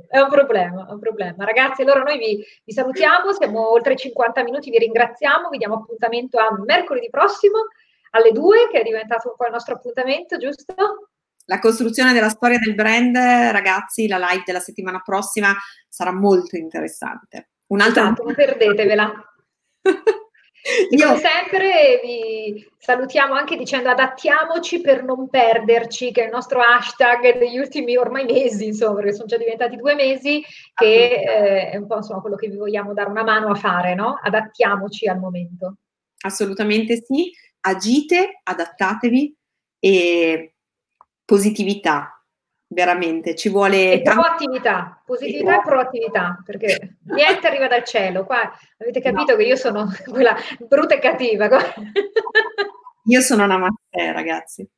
è 0.09 0.19
un 0.19 0.29
problema, 0.29 0.87
è 0.87 0.91
un 0.91 0.99
problema. 0.99 1.45
Ragazzi, 1.45 1.81
allora 1.83 2.01
noi 2.01 2.17
vi, 2.17 2.43
vi 2.65 2.73
salutiamo, 2.73 3.31
siamo 3.31 3.71
oltre 3.71 3.95
50 3.95 4.43
minuti, 4.43 4.69
vi 4.69 4.79
ringraziamo, 4.79 5.49
vi 5.49 5.57
diamo 5.57 5.75
appuntamento 5.75 6.39
a 6.39 6.47
mercoledì 6.65 7.09
prossimo 7.09 7.67
alle 8.13 8.31
due, 8.31 8.69
che 8.71 8.81
è 8.81 8.83
diventato 8.83 9.29
un 9.29 9.35
po' 9.35 9.45
il 9.45 9.51
nostro 9.51 9.75
appuntamento, 9.75 10.37
giusto? 10.37 10.73
La 11.45 11.59
costruzione 11.59 12.13
della 12.13 12.29
storia 12.29 12.57
del 12.57 12.75
brand, 12.75 13.15
ragazzi, 13.15 14.07
la 14.07 14.17
live 14.17 14.43
della 14.45 14.59
settimana 14.59 15.01
prossima 15.03 15.53
sarà 15.87 16.13
molto 16.13 16.55
interessante. 16.55 17.49
Un'altra... 17.67 18.03
Esatto, 18.03 18.23
non 18.23 18.35
perdetevela. 18.35 19.33
Io... 20.91 21.07
Come 21.07 21.19
sempre 21.19 21.99
vi 22.01 22.65
salutiamo 22.77 23.33
anche 23.33 23.57
dicendo 23.57 23.89
adattiamoci 23.89 24.79
per 24.79 25.03
non 25.03 25.27
perderci, 25.27 26.13
che 26.13 26.21
è 26.21 26.25
il 26.25 26.31
nostro 26.31 26.61
hashtag 26.61 27.37
degli 27.37 27.57
ultimi 27.57 27.97
ormai 27.97 28.23
mesi, 28.23 28.67
insomma, 28.67 28.95
perché 28.95 29.13
sono 29.13 29.27
già 29.27 29.37
diventati 29.37 29.75
due 29.75 29.95
mesi, 29.95 30.41
che 30.73 31.23
eh, 31.25 31.69
è 31.71 31.75
un 31.75 31.87
po' 31.87 31.97
insomma, 31.97 32.21
quello 32.21 32.37
che 32.37 32.47
vi 32.47 32.55
vogliamo 32.55 32.93
dare 32.93 33.09
una 33.09 33.23
mano 33.23 33.49
a 33.49 33.55
fare, 33.55 33.95
no? 33.95 34.17
Adattiamoci 34.21 35.07
al 35.07 35.19
momento. 35.19 35.77
Assolutamente 36.21 37.03
sì 37.03 37.29
agite, 37.65 38.41
adattatevi 38.43 39.35
e 39.79 40.55
positività, 41.25 42.23
veramente, 42.67 43.35
ci 43.35 43.49
vuole... 43.49 43.93
E 43.93 44.01
proattività, 44.01 45.01
positività 45.05 45.57
e 45.57 45.61
proattività, 45.61 46.41
perché 46.43 46.97
niente 47.05 47.47
arriva 47.47 47.67
dal 47.67 47.83
cielo, 47.83 48.25
qua 48.25 48.51
avete 48.77 49.01
capito 49.01 49.31
no. 49.31 49.37
che 49.37 49.43
io 49.43 49.55
sono 49.55 49.89
quella 50.05 50.35
brutta 50.59 50.95
e 50.95 50.99
cattiva. 50.99 51.49
Io 53.07 53.19
sono 53.19 53.43
una 53.43 53.57
mazzè, 53.57 54.13
ragazzi. 54.13 54.65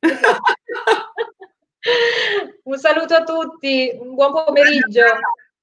un 2.64 2.76
saluto 2.76 3.14
a 3.14 3.22
tutti, 3.22 3.96
un 4.00 4.16
buon 4.16 4.32
pomeriggio. 4.32 5.04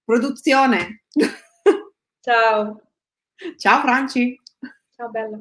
Produzione. 0.06 1.04
Ciao. 2.22 2.82
Ciao 3.58 3.82
Franci. 3.82 4.40
Ciao 4.96 5.10
Bella. 5.10 5.38